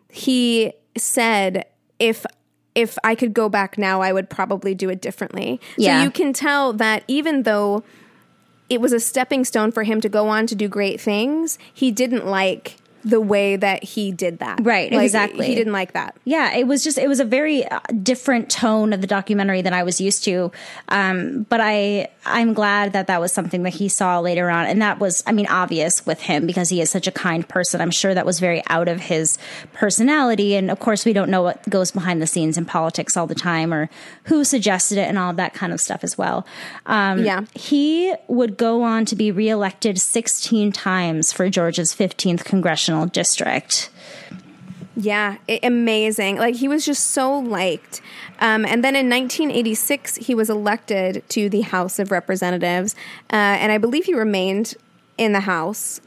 he 0.10 0.74
said, 0.96 1.66
if 2.00 2.26
if 2.76 2.96
I 3.04 3.16
could 3.16 3.34
go 3.34 3.50
back 3.50 3.80
now, 3.80 4.02
I 4.02 4.14
would 4.14 4.30
probably 4.30 4.76
do 4.76 4.88
it 4.90 5.02
differently. 5.02 5.60
Yeah. 5.78 5.98
So 5.98 6.04
you 6.04 6.12
can 6.12 6.32
tell 6.32 6.74
that 6.74 7.04
even 7.08 7.42
though 7.42 7.84
it 8.70 8.80
was 8.80 8.94
a 8.94 9.00
stepping 9.00 9.46
stone 9.46 9.72
for 9.72 9.82
him 9.82 10.00
to 10.02 10.10
go 10.10 10.28
on 10.30 10.46
to 10.46 10.54
do 10.54 10.68
great 10.68 11.02
things, 11.02 11.58
he 11.74 11.90
didn't 11.92 12.28
like 12.28 12.78
the 13.10 13.22
way 13.22 13.56
that 13.56 13.84
he 13.84 14.12
did 14.12 14.40
that. 14.40 14.60
Right, 14.64 14.92
Like, 14.92 15.04
exactly. 15.04 15.48
He 15.48 15.56
didn't 15.56 15.74
like 15.74 15.94
that. 15.94 16.16
Yeah, 16.26 16.54
it 16.56 16.68
was 16.68 16.84
just 16.84 16.98
it 16.98 17.08
was 17.08 17.20
a 17.20 17.26
very 17.26 17.66
uh, 17.66 17.80
different 18.04 18.50
tone 18.50 18.94
of 18.94 19.02
the 19.02 19.08
documentary 19.08 19.62
than 19.62 19.74
I 19.74 19.84
was 19.84 20.02
used 20.02 20.24
to. 20.26 20.52
Um, 20.90 21.44
but 21.50 21.60
I 21.62 22.10
I'm 22.26 22.54
glad 22.54 22.94
that 22.94 23.08
that 23.08 23.22
was 23.22 23.32
something 23.32 23.64
that 23.64 23.74
he 23.76 23.88
saw 23.90 24.20
later 24.20 24.50
on, 24.50 24.66
and 24.66 24.82
that 24.82 25.00
was 25.00 25.24
I 25.26 25.32
mean 25.32 25.48
obvious 25.48 26.06
with 26.06 26.22
him 26.22 26.46
because 26.46 26.70
he 26.70 26.82
is 26.82 26.90
such 26.90 27.08
a 27.08 27.12
kind 27.12 27.48
person. 27.48 27.80
I'm 27.82 27.92
sure 27.92 28.14
that 28.14 28.26
was 28.26 28.40
very 28.40 28.62
out 28.68 28.88
of 28.88 29.00
his 29.02 29.38
personality, 29.74 30.56
and 30.56 30.70
of 30.70 30.80
course 30.80 31.06
we 31.06 31.14
don't 31.14 31.30
know 31.30 31.42
what 31.42 31.68
goes 31.70 31.92
behind 31.92 32.22
the 32.22 32.28
scenes 32.28 32.58
in 32.58 32.66
politics 32.66 33.16
all 33.16 33.28
the 33.28 33.36
time 33.36 33.74
or 33.74 33.90
who 34.24 34.44
suggested 34.44 34.98
it 34.98 35.08
and 35.08 35.18
all 35.18 35.34
that 35.34 35.54
kind 35.54 35.72
of 35.72 35.80
stuff 35.80 36.04
as 36.04 36.18
well. 36.18 36.46
Um, 36.86 37.24
Yeah. 37.24 37.42
he 37.54 38.14
would 38.28 38.58
go 38.58 38.82
on 38.84 39.06
to 39.06 39.16
be 39.16 39.32
reelected 39.32 40.00
16 40.00 40.72
times 40.72 41.32
for 41.32 41.50
Georgia's 41.50 41.94
15th 41.94 42.44
congressional 42.44 42.97
district. 43.06 43.90
Yeah, 44.96 45.38
i 45.48 45.60
amazing. 45.62 46.38
Like 46.38 46.56
he 46.56 46.68
was 46.68 46.86
just 46.86 47.08
so 47.08 47.38
liked. 47.38 48.02
Um, 48.40 48.66
and 48.66 48.84
then 48.84 48.96
in 48.96 49.10
1986, 49.10 50.16
he 50.16 50.34
was 50.34 50.50
elected 50.50 51.24
to 51.30 51.50
the 51.50 51.62
House 51.62 52.00
of 52.00 52.12
Representatives, 52.12 52.96
uh, 53.32 53.36
and 53.36 53.72
I 53.72 53.78
believe 53.78 54.06
he 54.06 54.14
remained 54.14 54.76
in 55.18 55.34
the 55.34 55.42
House 55.42 56.02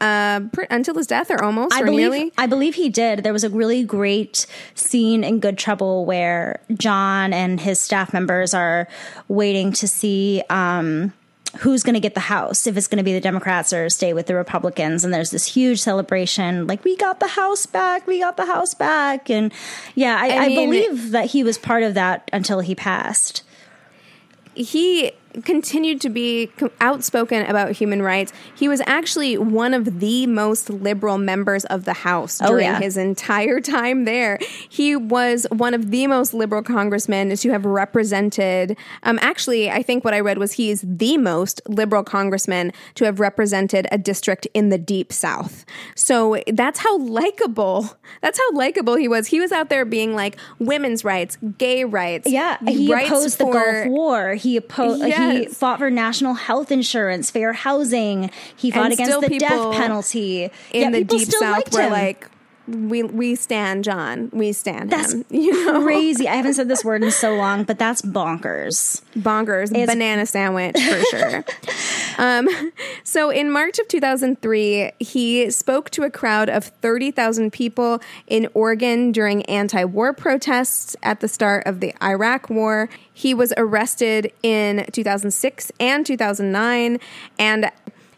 uh, 0.00 0.40
pr- 0.52 0.64
until 0.70 0.94
his 0.94 1.06
death, 1.06 1.30
or 1.30 1.42
almost, 1.42 1.74
I 1.74 1.82
or 1.82 1.84
believe 1.86 2.10
nearly. 2.10 2.32
I 2.38 2.46
believe 2.46 2.74
he 2.74 2.88
did. 2.88 3.22
There 3.22 3.32
was 3.32 3.44
a 3.44 3.50
really 3.50 3.84
great 3.84 4.46
scene 4.74 5.22
in 5.22 5.40
Good 5.40 5.58
Trouble 5.58 6.06
where 6.06 6.60
John 6.74 7.32
and 7.32 7.60
his 7.60 7.80
staff 7.80 8.12
members 8.12 8.54
are 8.54 8.88
waiting 9.28 9.72
to 9.72 9.86
see 9.86 10.42
um, 10.48 11.12
who's 11.58 11.82
going 11.82 11.94
to 11.94 12.00
get 12.00 12.14
the 12.14 12.20
House, 12.20 12.66
if 12.66 12.76
it's 12.76 12.86
going 12.86 12.98
to 12.98 13.04
be 13.04 13.12
the 13.12 13.20
Democrats 13.20 13.72
or 13.72 13.88
stay 13.90 14.12
with 14.12 14.26
the 14.26 14.34
Republicans. 14.34 15.04
And 15.04 15.12
there's 15.12 15.30
this 15.30 15.46
huge 15.46 15.80
celebration, 15.80 16.66
like 16.66 16.84
we 16.84 16.96
got 16.96 17.20
the 17.20 17.28
House 17.28 17.66
back, 17.66 18.06
we 18.06 18.20
got 18.20 18.36
the 18.36 18.46
House 18.46 18.74
back, 18.74 19.30
and 19.30 19.52
yeah, 19.94 20.16
I, 20.20 20.28
I 20.28 20.38
I, 20.44 20.48
believe 20.48 21.10
that 21.10 21.26
he 21.26 21.44
was 21.44 21.58
part 21.58 21.82
of 21.82 21.94
that 21.94 22.28
until 22.32 22.60
he 22.60 22.74
passed. 22.74 23.42
he 24.54 25.12
continued 25.44 26.00
to 26.02 26.08
be 26.10 26.50
outspoken 26.80 27.46
about 27.46 27.72
human 27.72 28.02
rights. 28.02 28.32
He 28.54 28.68
was 28.68 28.80
actually 28.86 29.38
one 29.38 29.74
of 29.74 30.00
the 30.00 30.26
most 30.26 30.70
liberal 30.70 31.18
members 31.18 31.64
of 31.66 31.84
the 31.84 31.92
House 31.92 32.40
Oh, 32.42 32.48
during 32.48 32.64
yeah. 32.66 32.78
his 32.80 32.96
entire 32.96 33.60
time 33.60 34.04
there. 34.04 34.38
He 34.68 34.96
was 34.96 35.46
one 35.50 35.74
of 35.74 35.90
the 35.90 36.06
most 36.06 36.34
liberal 36.34 36.62
congressmen 36.62 37.34
to 37.36 37.50
have 37.50 37.64
represented. 37.64 38.76
Um, 39.02 39.18
actually, 39.22 39.70
I 39.70 39.82
think 39.82 40.04
what 40.04 40.14
I 40.14 40.20
read 40.20 40.38
was 40.38 40.52
he 40.52 40.70
is 40.70 40.84
the 40.86 41.16
most 41.18 41.60
liberal 41.68 42.02
congressman 42.02 42.72
to 42.94 43.04
have 43.04 43.20
represented 43.20 43.86
a 43.92 43.98
district 43.98 44.46
in 44.54 44.68
the 44.70 44.78
deep 44.78 45.12
South. 45.12 45.64
So 45.94 46.42
that's 46.46 46.78
how 46.78 46.98
likable. 46.98 47.96
That's 48.22 48.38
how 48.38 48.52
likable 48.56 48.96
he 48.96 49.08
was. 49.08 49.28
He 49.28 49.40
was 49.40 49.52
out 49.52 49.68
there 49.68 49.84
being 49.84 50.14
like 50.14 50.36
women's 50.58 51.04
rights, 51.04 51.36
gay 51.58 51.84
rights. 51.84 52.30
Yeah, 52.30 52.58
he 52.66 52.92
rights 52.92 53.08
opposed 53.10 53.38
the 53.38 53.44
Gulf 53.44 53.86
War. 53.86 54.34
He 54.34 54.56
opposed. 54.56 55.04
He 55.04 55.10
Yes. 55.20 55.56
fought 55.56 55.78
for 55.78 55.90
national 55.90 56.34
health 56.34 56.70
insurance, 56.70 57.30
fair 57.30 57.52
housing. 57.52 58.30
He 58.56 58.70
fought 58.70 58.86
And 58.86 58.94
against 58.94 59.20
the 59.20 59.38
death 59.38 59.72
penalty 59.72 60.50
in 60.72 60.92
the 60.92 61.04
deep 61.04 61.28
south 61.28 61.72
were 61.72 61.88
like 61.88 62.28
we 62.70 63.02
we 63.02 63.34
stand 63.34 63.84
John. 63.84 64.30
We 64.32 64.52
stand 64.52 64.90
that's 64.90 65.12
him. 65.12 65.24
You 65.30 65.64
know? 65.66 65.82
crazy. 65.82 66.28
I 66.28 66.36
haven't 66.36 66.54
said 66.54 66.68
this 66.68 66.84
word 66.84 67.02
in 67.02 67.10
so 67.10 67.34
long, 67.34 67.64
but 67.64 67.78
that's 67.78 68.02
bonkers. 68.02 69.02
Bonkers. 69.16 69.70
It's- 69.70 69.86
banana 69.88 70.26
sandwich 70.26 70.76
for 70.78 71.02
sure. 71.10 71.44
um, 72.18 72.48
so 73.04 73.30
in 73.30 73.50
March 73.50 73.78
of 73.78 73.88
2003, 73.88 74.92
he 74.98 75.50
spoke 75.50 75.90
to 75.90 76.02
a 76.04 76.10
crowd 76.10 76.48
of 76.48 76.64
30,000 76.64 77.52
people 77.52 78.00
in 78.26 78.48
Oregon 78.54 79.12
during 79.12 79.42
anti-war 79.44 80.12
protests 80.12 80.96
at 81.02 81.20
the 81.20 81.28
start 81.28 81.66
of 81.66 81.80
the 81.80 81.94
Iraq 82.02 82.50
War. 82.50 82.88
He 83.12 83.34
was 83.34 83.52
arrested 83.56 84.32
in 84.42 84.86
2006 84.92 85.72
and 85.80 86.06
2009 86.06 86.98
and 87.38 87.70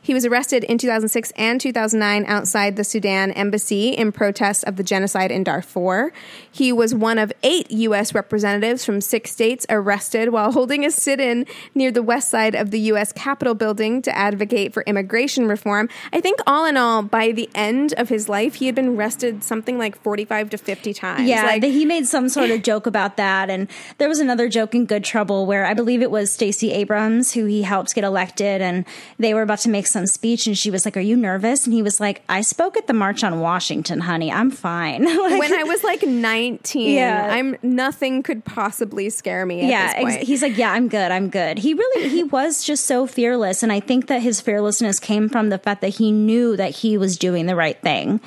he 0.03 0.13
was 0.13 0.27
arrested 0.27 0.65
in 0.65 0.79
2006 0.79 1.33
and 1.37 1.61
2009 1.61 2.25
outside 2.27 2.75
the 2.75 2.83
Sudan 2.83 3.31
embassy 3.31 3.91
in 3.91 4.11
protest 4.11 4.65
of 4.65 4.77
the 4.77 4.83
genocide 4.83 5.31
in 5.31 5.45
Darfur. 5.45 6.13
He 6.51 6.73
was 6.73 6.93
one 6.93 7.19
of 7.19 7.33
eight 7.45 7.71
U.S. 7.71 8.13
representatives 8.13 8.85
from 8.85 9.01
six 9.01 9.31
states 9.31 9.65
arrested 9.71 10.31
while 10.31 10.51
holding 10.53 10.85
a 10.85 10.91
sit 10.91 11.21
in 11.21 11.47
near 11.75 11.93
the 11.93 12.03
west 12.03 12.29
side 12.29 12.57
of 12.57 12.73
the 12.73 12.81
U.S. 12.81 13.13
Capitol 13.13 13.55
building 13.55 14.03
to 14.03 14.17
advocate 14.17 14.75
for 14.75 14.83
immigration 14.83 15.47
reform. 15.47 15.89
I 16.13 16.21
think, 16.21 16.41
all 16.49 16.67
in 16.67 16.77
all, 16.77 17.03
by 17.03 17.31
the 17.31 17.49
end 17.55 17.95
of 17.97 18.09
his 18.09 18.29
life, 18.29 18.57
he 18.57 18.67
had 18.67 18.75
been 18.75 18.97
arrested 18.97 19.45
something 19.45 19.79
like 19.79 20.01
45 20.03 20.51
to 20.51 20.59
50 20.59 20.95
times. 20.95 21.29
Yeah, 21.29 21.45
like, 21.45 21.63
he 21.63 21.85
made 21.85 22.07
some 22.07 22.29
sort 22.29 22.51
of 22.51 22.63
joke 22.63 22.89
about 22.89 23.17
that. 23.19 23.51
And 23.51 23.69
there 23.99 24.09
was 24.09 24.19
another 24.19 24.49
joke 24.49 24.75
in 24.75 24.85
Good 24.85 25.05
Trouble 25.05 25.47
where 25.47 25.65
I 25.65 25.75
believe 25.75 26.03
it 26.03 26.11
was 26.11 26.33
Stacey 26.33 26.73
Abrams 26.73 27.33
who 27.33 27.45
he 27.47 27.63
helped 27.63 27.95
get 27.95 28.03
elected, 28.03 28.61
and 28.61 28.85
they 29.19 29.33
were 29.33 29.43
about 29.43 29.61
to 29.61 29.69
make 29.69 29.87
some 29.93 30.07
speech 30.07 30.47
and 30.47 30.57
she 30.57 30.71
was 30.71 30.85
like, 30.85 30.97
Are 30.97 31.01
you 31.01 31.17
nervous? 31.17 31.67
And 31.67 31.75
he 31.75 31.83
was 31.83 32.01
like, 32.01 32.23
I 32.29 32.41
spoke 32.41 32.77
at 32.77 32.87
the 32.87 32.93
March 32.93 33.23
on 33.23 33.41
Washington, 33.41 34.01
honey. 34.01 34.33
I'm 34.33 34.51
fine. 34.51 35.05
like, 35.19 35.39
when 35.39 35.53
I 35.55 35.63
was 35.65 35.85
like 35.85 36.03
19, 36.03 36.95
yeah. 36.95 37.29
I'm 37.31 37.57
nothing 37.63 38.23
could 38.23 38.45
possibly 38.45 39.11
scare 39.11 39.47
me. 39.47 39.69
yeah. 39.69 39.93
Ex- 39.97 40.27
he's 40.27 40.43
like, 40.43 40.57
Yeah, 40.57 40.73
I'm 40.73 40.89
good. 40.89 41.11
I'm 41.13 41.29
good. 41.31 41.59
He 41.59 41.75
really, 41.75 42.09
he 42.09 42.23
was 42.39 42.65
just 42.65 42.87
so 42.87 43.07
fearless. 43.07 43.63
And 43.63 43.71
I 43.71 43.81
think 43.81 44.09
that 44.09 44.23
his 44.23 44.41
fearlessness 44.41 44.99
came 44.99 45.29
from 45.29 45.51
the 45.51 45.59
fact 45.59 45.81
that 45.83 45.91
he 45.91 46.11
knew 46.11 46.57
that 46.57 46.71
he 46.71 46.97
was 46.99 47.17
doing 47.17 47.47
the 47.47 47.57
right 47.57 47.81
thing. 47.81 48.21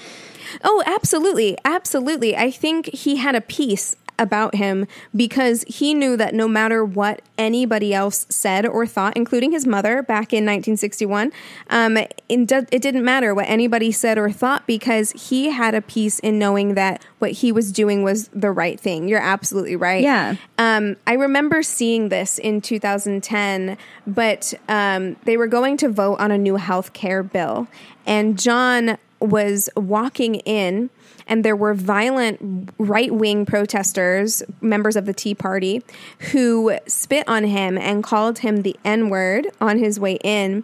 Oh, 0.64 0.84
absolutely. 0.86 1.58
Absolutely. 1.66 2.38
I 2.38 2.52
think 2.52 2.88
he 2.88 3.18
had 3.18 3.36
a 3.36 3.42
peace 3.42 3.96
about 4.18 4.56
him 4.56 4.88
because 5.16 5.64
he 5.68 5.94
knew 5.94 6.18
that 6.18 6.34
no 6.34 6.48
matter 6.48 6.84
what 6.84 7.22
anybody 7.38 7.94
else 7.94 8.26
said 8.30 8.66
or 8.66 8.86
thought, 8.86 9.16
including 9.16 9.52
his 9.52 9.66
mother 9.66 10.02
back 10.02 10.34
in 10.34 10.44
1961, 10.46 11.32
um, 11.70 11.98
it, 11.98 12.22
it 12.30 12.82
didn't 12.82 13.04
matter 13.04 13.34
what 13.34 13.46
anybody 13.48 13.92
said 13.92 14.18
or 14.18 14.32
thought 14.32 14.66
because 14.68 15.12
he 15.12 15.50
had 15.50 15.76
a 15.76 15.82
peace 15.82 16.20
in 16.20 16.40
knowing 16.40 16.76
that 16.76 17.04
what 17.20 17.32
he 17.32 17.52
was 17.52 17.72
doing 17.72 18.04
was 18.04 18.28
the 18.30 18.52
right 18.52 18.80
thing. 18.80 19.08
You're 19.08 19.20
absolutely 19.22 19.76
right. 19.76 20.04
Yeah. 20.04 20.36
Um, 20.58 20.96
I 21.06 21.14
remember 21.14 21.64
seeing 21.64 22.10
this 22.10 22.38
in 22.38 22.62
2010, 22.62 23.78
but 24.08 24.54
um, 24.68 25.16
they 25.26 25.38
were 25.38 25.48
going 25.48 25.78
to 25.78 25.90
vote 25.90 26.20
on 26.20 26.32
a 26.32 26.38
new 26.38 26.56
health 26.56 26.94
care 26.94 27.24
bill. 27.24 27.68
And 28.06 28.40
John 28.40 28.98
was 29.20 29.70
walking 29.76 30.36
in 30.36 30.90
and 31.28 31.44
there 31.44 31.56
were 31.56 31.74
violent 31.74 32.70
right 32.78 33.14
wing 33.14 33.46
protesters, 33.46 34.44
members 34.62 34.96
of 34.96 35.06
the 35.06 35.14
Tea 35.14 35.36
Party, 35.36 35.84
who 36.32 36.78
spit 36.88 37.28
on 37.28 37.44
him 37.46 37.78
and 37.78 38.04
called 38.04 38.40
him 38.40 38.62
the 38.62 38.76
N 38.84 39.10
word 39.10 39.48
on 39.60 39.78
his 39.78 40.00
way 40.00 40.20
in 40.24 40.64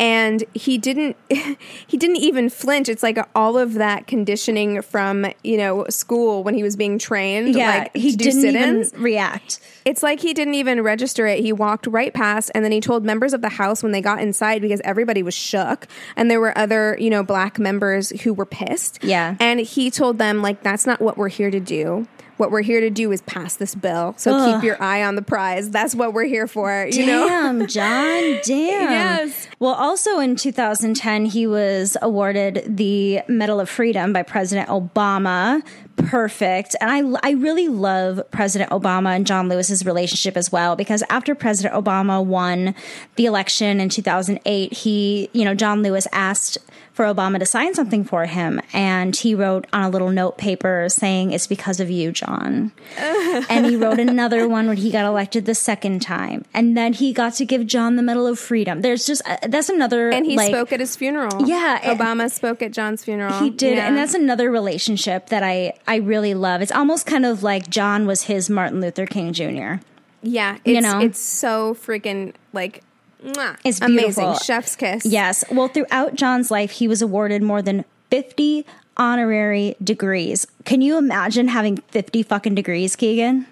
and 0.00 0.44
he 0.54 0.78
didn't 0.78 1.16
he 1.86 1.96
didn't 1.96 2.16
even 2.16 2.48
flinch. 2.48 2.88
It's 2.88 3.02
like 3.02 3.18
all 3.34 3.58
of 3.58 3.74
that 3.74 4.06
conditioning 4.06 4.82
from 4.82 5.26
you 5.42 5.56
know 5.56 5.86
school 5.88 6.44
when 6.44 6.54
he 6.54 6.62
was 6.62 6.76
being 6.76 6.98
trained 6.98 7.54
yeah 7.54 7.78
like 7.80 7.96
he 7.96 8.14
didn't 8.14 8.40
sit-ins. 8.40 8.88
even 8.88 9.02
react. 9.02 9.60
It's 9.84 10.02
like 10.02 10.20
he 10.20 10.34
didn't 10.34 10.54
even 10.54 10.82
register 10.82 11.26
it. 11.26 11.40
He 11.40 11.52
walked 11.52 11.86
right 11.86 12.12
past 12.12 12.50
and 12.54 12.64
then 12.64 12.72
he 12.72 12.80
told 12.80 13.04
members 13.04 13.32
of 13.32 13.40
the 13.40 13.48
house 13.48 13.82
when 13.82 13.92
they 13.92 14.00
got 14.00 14.20
inside 14.20 14.62
because 14.62 14.80
everybody 14.84 15.22
was 15.22 15.34
shook 15.34 15.86
and 16.16 16.30
there 16.30 16.40
were 16.40 16.56
other 16.56 16.96
you 17.00 17.10
know 17.10 17.22
black 17.22 17.58
members 17.58 18.10
who 18.22 18.34
were 18.34 18.46
pissed. 18.46 19.02
Yeah. 19.02 19.36
And 19.40 19.60
he 19.60 19.90
told 19.90 20.18
them 20.18 20.42
like 20.42 20.62
that's 20.62 20.86
not 20.86 21.00
what 21.00 21.16
we're 21.16 21.28
here 21.28 21.50
to 21.50 21.60
do 21.60 22.06
what 22.38 22.50
we're 22.50 22.62
here 22.62 22.80
to 22.80 22.90
do 22.90 23.12
is 23.12 23.20
pass 23.22 23.56
this 23.56 23.74
bill. 23.74 24.14
So 24.16 24.34
Ugh. 24.34 24.54
keep 24.54 24.64
your 24.64 24.82
eye 24.82 25.04
on 25.04 25.14
the 25.16 25.22
prize. 25.22 25.70
That's 25.70 25.94
what 25.94 26.12
we're 26.12 26.24
here 26.24 26.46
for. 26.46 26.86
You 26.86 27.06
damn, 27.06 27.58
know? 27.58 27.66
John. 27.68 28.40
Damn. 28.44 28.90
yes. 28.90 29.48
Well, 29.58 29.74
also 29.74 30.18
in 30.20 30.36
2010, 30.36 31.26
he 31.26 31.46
was 31.46 31.96
awarded 32.00 32.76
the 32.76 33.20
Medal 33.28 33.60
of 33.60 33.68
Freedom 33.68 34.12
by 34.12 34.22
President 34.22 34.68
Obama. 34.68 35.62
Perfect. 36.08 36.74
And 36.80 36.90
I, 36.90 37.28
I 37.28 37.32
really 37.32 37.68
love 37.68 38.22
President 38.30 38.70
Obama 38.70 39.14
and 39.14 39.26
John 39.26 39.50
Lewis's 39.50 39.84
relationship 39.84 40.38
as 40.38 40.50
well, 40.50 40.74
because 40.74 41.04
after 41.10 41.34
President 41.34 41.74
Obama 41.74 42.24
won 42.24 42.74
the 43.16 43.26
election 43.26 43.78
in 43.78 43.90
2008, 43.90 44.72
he, 44.72 45.28
you 45.34 45.44
know, 45.44 45.54
John 45.54 45.82
Lewis 45.82 46.06
asked 46.12 46.56
for 46.98 47.04
Obama 47.04 47.38
to 47.38 47.46
sign 47.46 47.74
something 47.74 48.02
for 48.02 48.26
him. 48.26 48.60
And 48.72 49.14
he 49.14 49.32
wrote 49.32 49.68
on 49.72 49.84
a 49.84 49.88
little 49.88 50.10
note 50.10 50.36
paper 50.36 50.88
saying, 50.88 51.30
It's 51.30 51.46
because 51.46 51.78
of 51.78 51.88
you, 51.88 52.10
John. 52.10 52.72
and 52.98 53.66
he 53.66 53.76
wrote 53.76 54.00
another 54.00 54.48
one 54.48 54.66
when 54.66 54.76
he 54.76 54.90
got 54.90 55.04
elected 55.04 55.44
the 55.46 55.54
second 55.54 56.02
time. 56.02 56.44
And 56.52 56.76
then 56.76 56.94
he 56.94 57.12
got 57.12 57.34
to 57.34 57.44
give 57.44 57.68
John 57.68 57.94
the 57.94 58.02
Medal 58.02 58.26
of 58.26 58.36
Freedom. 58.40 58.80
There's 58.80 59.06
just, 59.06 59.22
uh, 59.28 59.36
that's 59.48 59.68
another. 59.68 60.10
And 60.10 60.26
he 60.26 60.36
like, 60.36 60.48
spoke 60.48 60.72
at 60.72 60.80
his 60.80 60.96
funeral. 60.96 61.46
Yeah. 61.46 61.78
Obama 61.94 62.28
spoke 62.32 62.62
at 62.62 62.72
John's 62.72 63.04
funeral. 63.04 63.44
He 63.44 63.50
did. 63.50 63.76
Yeah. 63.76 63.86
And 63.86 63.96
that's 63.96 64.14
another 64.14 64.50
relationship 64.50 65.28
that 65.28 65.44
I, 65.44 65.74
I 65.86 65.97
really 66.00 66.34
love. 66.34 66.62
It's 66.62 66.72
almost 66.72 67.06
kind 67.06 67.24
of 67.24 67.42
like 67.42 67.68
John 67.68 68.06
was 68.06 68.22
his 68.22 68.48
Martin 68.50 68.80
Luther 68.80 69.06
King 69.06 69.32
Jr. 69.32 69.82
Yeah. 70.22 70.58
you 70.64 70.80
know, 70.80 70.98
it's 71.00 71.20
so 71.20 71.74
freaking 71.74 72.34
like 72.52 72.82
Mwah. 73.24 73.56
It's 73.64 73.80
beautiful. 73.80 74.24
Amazing. 74.24 74.44
Chef's 74.44 74.76
kiss. 74.76 75.06
Yes. 75.06 75.44
Well, 75.50 75.68
throughout 75.68 76.14
John's 76.14 76.50
life, 76.50 76.72
he 76.72 76.88
was 76.88 77.02
awarded 77.02 77.42
more 77.42 77.62
than 77.62 77.84
50 78.10 78.64
honorary 78.96 79.76
degrees. 79.82 80.46
Can 80.64 80.80
you 80.80 80.98
imagine 80.98 81.48
having 81.48 81.76
50 81.76 82.22
fucking 82.22 82.54
degrees, 82.54 82.96
Keegan? 82.96 83.46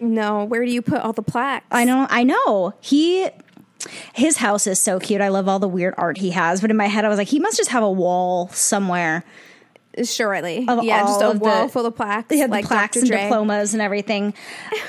No. 0.00 0.44
Where 0.44 0.64
do 0.64 0.70
you 0.72 0.82
put 0.82 1.00
all 1.00 1.12
the 1.12 1.22
plaques? 1.22 1.66
I 1.70 1.84
know. 1.84 2.06
I 2.10 2.24
know. 2.24 2.74
He. 2.80 3.28
His 4.14 4.36
house 4.36 4.68
is 4.68 4.80
so 4.80 5.00
cute. 5.00 5.20
I 5.20 5.26
love 5.28 5.48
all 5.48 5.58
the 5.58 5.66
weird 5.66 5.94
art 5.98 6.18
he 6.18 6.30
has. 6.30 6.60
But 6.60 6.70
in 6.70 6.76
my 6.76 6.86
head, 6.86 7.04
I 7.04 7.08
was 7.08 7.18
like, 7.18 7.26
he 7.26 7.40
must 7.40 7.56
just 7.56 7.70
have 7.70 7.82
a 7.82 7.90
wall 7.90 8.46
somewhere. 8.48 9.24
Surely. 10.04 10.66
of 10.68 10.84
yeah, 10.84 11.02
just 11.02 11.20
a 11.20 11.32
wall 11.32 11.66
the, 11.66 11.72
full 11.72 11.86
of 11.86 11.96
plaques. 11.96 12.34
Yeah, 12.34 12.46
like 12.46 12.66
plaques 12.66 12.96
Dr. 12.96 13.00
and 13.00 13.10
Dre. 13.10 13.22
diplomas 13.24 13.74
and 13.74 13.82
everything. 13.82 14.34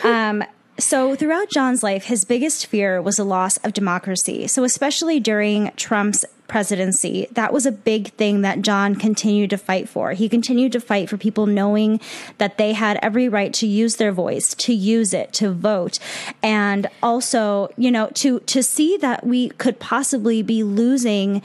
Um, 0.03 0.43
so, 0.79 1.15
throughout 1.15 1.49
John's 1.51 1.83
life, 1.83 2.05
his 2.05 2.25
biggest 2.25 2.65
fear 2.65 2.99
was 2.99 3.17
the 3.17 3.23
loss 3.23 3.57
of 3.57 3.73
democracy. 3.73 4.47
So, 4.47 4.63
especially 4.63 5.19
during 5.19 5.71
Trump's 5.75 6.25
presidency, 6.47 7.27
that 7.31 7.53
was 7.53 7.67
a 7.67 7.71
big 7.71 8.11
thing 8.13 8.41
that 8.41 8.63
John 8.63 8.95
continued 8.95 9.51
to 9.51 9.57
fight 9.57 9.87
for. 9.87 10.13
He 10.13 10.27
continued 10.27 10.71
to 10.71 10.79
fight 10.79 11.09
for 11.09 11.17
people 11.17 11.45
knowing 11.45 12.01
that 12.39 12.57
they 12.57 12.73
had 12.73 12.97
every 13.03 13.29
right 13.29 13.53
to 13.53 13.67
use 13.67 13.97
their 13.97 14.11
voice, 14.11 14.55
to 14.55 14.73
use 14.73 15.13
it, 15.13 15.31
to 15.33 15.51
vote, 15.51 15.99
and 16.41 16.87
also, 17.03 17.69
you 17.77 17.91
know, 17.91 18.07
to 18.15 18.39
to 18.39 18.63
see 18.63 18.97
that 18.97 19.23
we 19.25 19.49
could 19.49 19.79
possibly 19.79 20.41
be 20.41 20.63
losing 20.63 21.43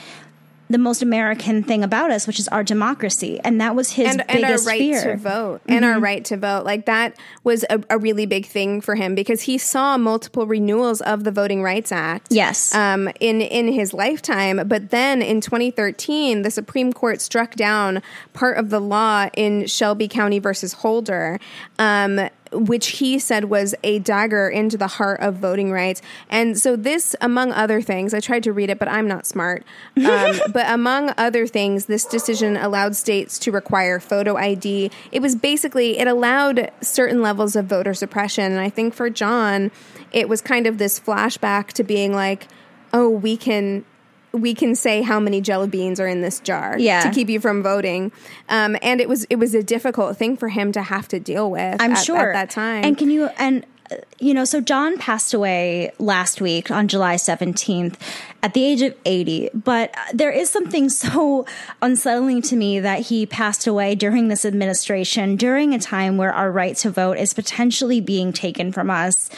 the 0.70 0.78
most 0.78 1.02
American 1.02 1.62
thing 1.62 1.82
about 1.82 2.10
us, 2.10 2.26
which 2.26 2.38
is 2.38 2.48
our 2.48 2.62
democracy, 2.62 3.40
and 3.42 3.60
that 3.60 3.74
was 3.74 3.92
his 3.92 4.08
and, 4.08 4.24
biggest 4.26 4.36
and 4.36 4.44
our 4.44 4.58
right 4.64 4.78
fear. 4.78 5.02
to 5.02 5.16
vote, 5.16 5.60
mm-hmm. 5.62 5.72
and 5.72 5.84
our 5.84 5.98
right 5.98 6.24
to 6.26 6.36
vote. 6.36 6.64
Like 6.64 6.86
that 6.86 7.16
was 7.44 7.64
a, 7.70 7.80
a, 7.90 7.98
really 7.98 8.26
big 8.26 8.46
thing 8.46 8.80
for 8.80 8.94
him 8.94 9.14
because 9.14 9.42
he 9.42 9.58
saw 9.58 9.96
multiple 9.96 10.46
renewals 10.46 11.00
of 11.00 11.24
the 11.24 11.30
Voting 11.30 11.62
Rights 11.62 11.90
Act. 11.90 12.28
Yes, 12.30 12.74
um, 12.74 13.08
in 13.20 13.40
in 13.40 13.72
his 13.72 13.94
lifetime, 13.94 14.60
but 14.66 14.90
then 14.90 15.22
in 15.22 15.40
2013, 15.40 16.42
the 16.42 16.50
Supreme 16.50 16.92
Court 16.92 17.20
struck 17.20 17.54
down 17.54 18.02
part 18.34 18.58
of 18.58 18.70
the 18.70 18.80
law 18.80 19.28
in 19.34 19.66
Shelby 19.66 20.08
County 20.08 20.38
versus 20.38 20.74
Holder. 20.74 21.40
Um, 21.78 22.28
which 22.52 22.98
he 22.98 23.18
said 23.18 23.44
was 23.44 23.74
a 23.82 23.98
dagger 23.98 24.48
into 24.48 24.76
the 24.76 24.86
heart 24.86 25.20
of 25.20 25.36
voting 25.36 25.72
rights. 25.72 26.02
And 26.28 26.58
so, 26.58 26.76
this, 26.76 27.14
among 27.20 27.52
other 27.52 27.80
things, 27.80 28.14
I 28.14 28.20
tried 28.20 28.42
to 28.44 28.52
read 28.52 28.70
it, 28.70 28.78
but 28.78 28.88
I'm 28.88 29.08
not 29.08 29.26
smart. 29.26 29.64
Um, 29.96 30.40
but 30.52 30.70
among 30.70 31.12
other 31.16 31.46
things, 31.46 31.86
this 31.86 32.04
decision 32.04 32.56
allowed 32.56 32.96
states 32.96 33.38
to 33.40 33.52
require 33.52 34.00
photo 34.00 34.36
ID. 34.36 34.90
It 35.12 35.20
was 35.20 35.36
basically, 35.36 35.98
it 35.98 36.06
allowed 36.06 36.70
certain 36.80 37.22
levels 37.22 37.56
of 37.56 37.66
voter 37.66 37.94
suppression. 37.94 38.52
And 38.52 38.60
I 38.60 38.70
think 38.70 38.94
for 38.94 39.10
John, 39.10 39.70
it 40.12 40.28
was 40.28 40.40
kind 40.40 40.66
of 40.66 40.78
this 40.78 40.98
flashback 40.98 41.68
to 41.74 41.84
being 41.84 42.12
like, 42.12 42.48
oh, 42.92 43.08
we 43.08 43.36
can 43.36 43.84
we 44.32 44.54
can 44.54 44.74
say 44.74 45.02
how 45.02 45.18
many 45.18 45.40
jelly 45.40 45.68
beans 45.68 45.98
are 46.00 46.06
in 46.06 46.20
this 46.20 46.40
jar 46.40 46.76
yeah. 46.78 47.02
to 47.02 47.10
keep 47.10 47.28
you 47.28 47.40
from 47.40 47.62
voting. 47.62 48.12
Um, 48.48 48.76
and 48.82 49.00
it 49.00 49.08
was 49.08 49.24
it 49.24 49.36
was 49.36 49.54
a 49.54 49.62
difficult 49.62 50.16
thing 50.16 50.36
for 50.36 50.48
him 50.48 50.72
to 50.72 50.82
have 50.82 51.08
to 51.08 51.20
deal 51.20 51.50
with. 51.50 51.80
I'm 51.80 51.92
at, 51.92 52.04
sure 52.04 52.32
at 52.32 52.34
that 52.34 52.50
time. 52.50 52.84
And 52.84 52.96
can 52.96 53.10
you 53.10 53.28
and 53.38 53.64
uh, 53.90 53.96
you 54.18 54.34
know, 54.34 54.44
so 54.44 54.60
John 54.60 54.98
passed 54.98 55.32
away 55.32 55.92
last 55.98 56.40
week 56.40 56.70
on 56.70 56.88
July 56.88 57.14
17th, 57.14 57.94
at 58.42 58.54
the 58.54 58.64
age 58.64 58.82
of 58.82 58.94
80. 59.04 59.50
But 59.54 59.94
there 60.12 60.30
is 60.30 60.50
something 60.50 60.88
so 60.90 61.46
unsettling 61.80 62.42
to 62.42 62.56
me 62.56 62.80
that 62.80 63.06
he 63.06 63.26
passed 63.26 63.66
away 63.66 63.94
during 63.94 64.28
this 64.28 64.44
administration, 64.44 65.36
during 65.36 65.74
a 65.74 65.78
time 65.78 66.16
where 66.16 66.32
our 66.32 66.50
right 66.50 66.76
to 66.78 66.90
vote 66.90 67.18
is 67.18 67.34
potentially 67.34 68.00
being 68.00 68.32
taken 68.32 68.72
from 68.72 68.90
us 68.90 69.30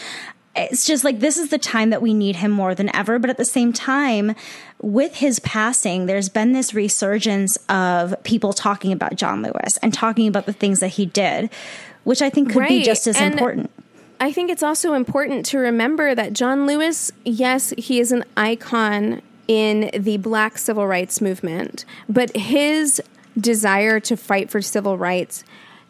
it's 0.57 0.85
just 0.85 1.05
like 1.05 1.21
this 1.21 1.37
is 1.37 1.51
the 1.51 1.59
time 1.59 1.91
that 1.91 2.03
we 2.03 2.13
need 2.13 2.37
him 2.37 2.51
more 2.51 2.75
than 2.75 2.95
ever. 2.95 3.19
But 3.19 3.31
at 3.31 3.37
the 3.37 3.45
same 3.45 3.73
time, 3.73 4.35
with 4.83 5.17
his 5.17 5.39
passing, 5.41 6.07
there's 6.07 6.29
been 6.29 6.53
this 6.53 6.75
resurgence 6.75 7.57
of 7.69 8.15
people 8.25 8.53
talking 8.53 8.93
about 8.93 9.15
John 9.15 9.43
Lewis 9.43 9.79
and 9.83 9.95
talking 9.95 10.27
about 10.27 10.47
the 10.47 10.53
things 10.53 10.81
that 10.81 10.89
he 10.89 11.07
did, 11.07 11.51
which 12.05 12.21
I 12.23 12.31
think 12.31 12.49
could 12.49 12.61
right. 12.61 12.69
be 12.69 12.83
just 12.83 13.07
as 13.07 13.17
and 13.17 13.35
important. 13.35 13.71
I 14.21 14.33
think 14.33 14.51
it's 14.51 14.63
also 14.63 14.93
important 14.93 15.47
to 15.47 15.59
remember 15.59 16.15
that 16.15 16.35
John 16.35 16.67
Lewis, 16.67 17.11
yes, 17.25 17.73
he 17.79 18.01
is 18.01 18.13
an 18.13 18.25
icon 18.37 19.23
in 19.49 19.91
the 19.99 20.19
black 20.19 20.59
civil 20.59 20.87
rights 20.87 21.21
movement, 21.21 21.85
but 22.09 22.37
his 22.37 23.01
desire 23.39 23.99
to 24.01 24.17
fight 24.17 24.51
for 24.51 24.61
civil 24.61 24.99
rights 24.99 25.43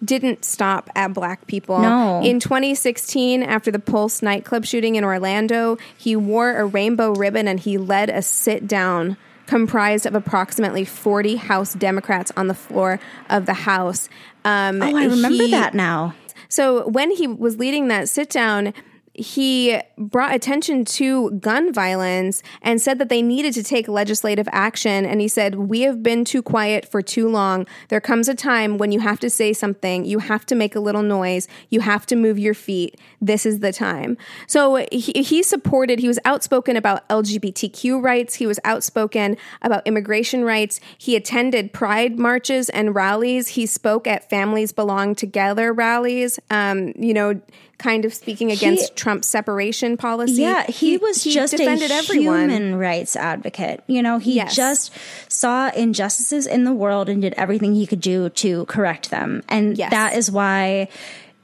didn't 0.05 0.45
stop 0.45 0.91
at 0.95 1.13
black 1.13 1.47
people. 1.47 1.81
No. 1.81 2.23
In 2.23 2.41
2016, 2.41 3.43
after 3.43 3.71
the 3.71 3.79
Pulse 3.79 4.23
nightclub 4.23 4.65
shooting 4.65 4.97
in 4.97 5.05
Orlando, 5.05 5.79
he 5.97 6.17
wore 6.17 6.57
a 6.57 6.65
rainbow 6.65 7.13
ribbon 7.13 7.47
and 7.47 7.61
he 7.61 7.79
led 7.79 8.11
a 8.11 8.23
sit 8.23 8.67
down 8.67 9.17
comprised 9.47 10.07
of 10.07 10.15
approximately 10.15 10.85
40 10.85 11.35
House 11.37 11.75
Democrats 11.75 12.31
on 12.37 12.47
the 12.47 12.55
floor 12.55 13.01
of 13.29 13.47
the 13.47 13.53
House. 13.55 14.09
Um, 14.45 14.81
oh, 14.81 14.97
I 14.97 15.07
remember 15.07 15.45
he, 15.45 15.51
that 15.51 15.75
now. 15.75 16.15
So 16.49 16.89
when 16.89 17.11
he 17.11 17.27
was 17.27 17.59
leading 17.59 17.89
that 17.89 18.09
sit 18.09 18.31
down, 18.31 18.73
he 19.13 19.79
brought 19.99 20.35
attention 20.35 20.85
to 20.85 21.33
gun 21.33 21.73
violence 21.73 22.43
and 22.63 22.81
said 22.81 22.99
that 22.99 23.09
they 23.09 23.23
needed 23.23 23.53
to 23.55 23.63
take 23.63 23.89
legislative 23.89 24.49
action. 24.53 25.05
And 25.05 25.21
he 25.21 25.29
said, 25.29 25.57
We 25.57 25.81
have 25.83 26.03
been 26.03 26.25
too 26.25 26.43
quiet 26.43 26.87
for 26.87 27.03
too 27.03 27.29
long. 27.29 27.67
There 27.89 28.01
comes 28.01 28.29
a 28.29 28.35
time 28.35 28.79
when 28.79 28.93
you 28.93 29.01
have 29.01 29.19
to 29.21 29.31
say 29.31 29.53
something, 29.53 30.05
you 30.05 30.21
have 30.21 30.47
to 30.47 30.55
make 30.55 30.77
a 30.77 30.81
little 30.81 31.03
noise, 31.03 31.49
you 31.69 31.81
have 31.81 32.07
to 32.07 32.17
move 32.17 32.39
your 32.39 32.55
feet. 32.55 33.01
This 33.21 33.45
is 33.45 33.61
the 33.61 33.73
time. 33.73 34.17
So 34.47 34.87
he, 34.93 35.23
he 35.23 35.43
supported, 35.43 35.99
he 35.99 36.09
was 36.09 36.19
outspoken 36.25 36.77
about 36.77 37.09
LGBTQ 37.09 38.03
rights, 38.03 38.37
he 38.37 38.47
was 38.47 38.61
outspoken 38.65 39.37
about 39.61 39.87
immigration 39.87 40.45
rights. 40.45 40.81
He 40.99 41.17
attended 41.17 41.73
pride 41.73 42.19
marches 42.19 42.69
and 42.69 42.95
rallies. 42.95 43.49
He 43.49 43.67
spoke 43.67 44.07
at 44.07 44.29
Families 44.31 44.73
Belong 44.73 45.15
Together 45.15 45.73
rallies. 45.73 46.39
Um, 46.51 46.93
you 46.97 47.13
know, 47.13 47.41
kind 47.81 48.05
of 48.05 48.15
speaking 48.15 48.53
against 48.53 48.91
he, 48.91 48.95
Trump's 48.95 49.27
separation 49.27 49.97
policy. 49.97 50.43
Yeah, 50.43 50.67
he, 50.67 50.93
he 50.93 50.97
was 50.99 51.25
he 51.25 51.33
just 51.33 51.57
defended 51.57 51.91
a 51.91 51.95
everyone. 51.95 52.51
human 52.51 52.77
rights 52.77 53.17
advocate. 53.17 53.83
You 53.87 54.03
know, 54.03 54.19
he 54.19 54.35
yes. 54.35 54.55
just 54.55 54.93
saw 55.29 55.71
injustices 55.71 56.47
in 56.47 56.65
the 56.65 56.73
world 56.73 57.09
and 57.09 57.23
did 57.23 57.35
everything 57.37 57.75
he 57.75 57.87
could 57.87 58.01
do 58.01 58.29
to 58.29 58.67
correct 58.67 59.11
them. 59.11 59.43
And 59.49 59.77
yes. 59.77 59.91
that 59.91 60.15
is 60.15 60.31
why 60.31 60.89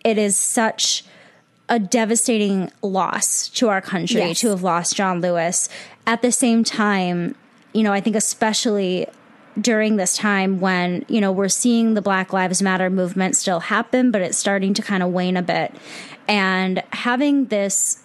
it 0.04 0.18
is 0.18 0.36
such 0.36 1.04
a 1.68 1.78
devastating 1.80 2.70
loss 2.82 3.48
to 3.48 3.68
our 3.68 3.80
country 3.80 4.20
yes. 4.20 4.40
to 4.40 4.50
have 4.50 4.62
lost 4.62 4.94
John 4.94 5.20
Lewis. 5.20 5.68
At 6.06 6.22
the 6.22 6.30
same 6.30 6.62
time, 6.62 7.34
you 7.72 7.82
know, 7.82 7.92
I 7.92 8.00
think 8.00 8.14
especially 8.14 9.08
during 9.60 9.96
this 9.96 10.16
time 10.16 10.60
when, 10.60 11.04
you 11.08 11.20
know, 11.20 11.32
we're 11.32 11.48
seeing 11.48 11.94
the 11.94 12.02
Black 12.02 12.32
Lives 12.32 12.62
Matter 12.62 12.90
movement 12.90 13.36
still 13.36 13.60
happen, 13.60 14.10
but 14.10 14.20
it's 14.20 14.38
starting 14.38 14.74
to 14.74 14.82
kind 14.82 15.02
of 15.02 15.10
wane 15.10 15.36
a 15.36 15.42
bit. 15.42 15.74
And 16.28 16.82
having 16.92 17.46
this, 17.46 18.02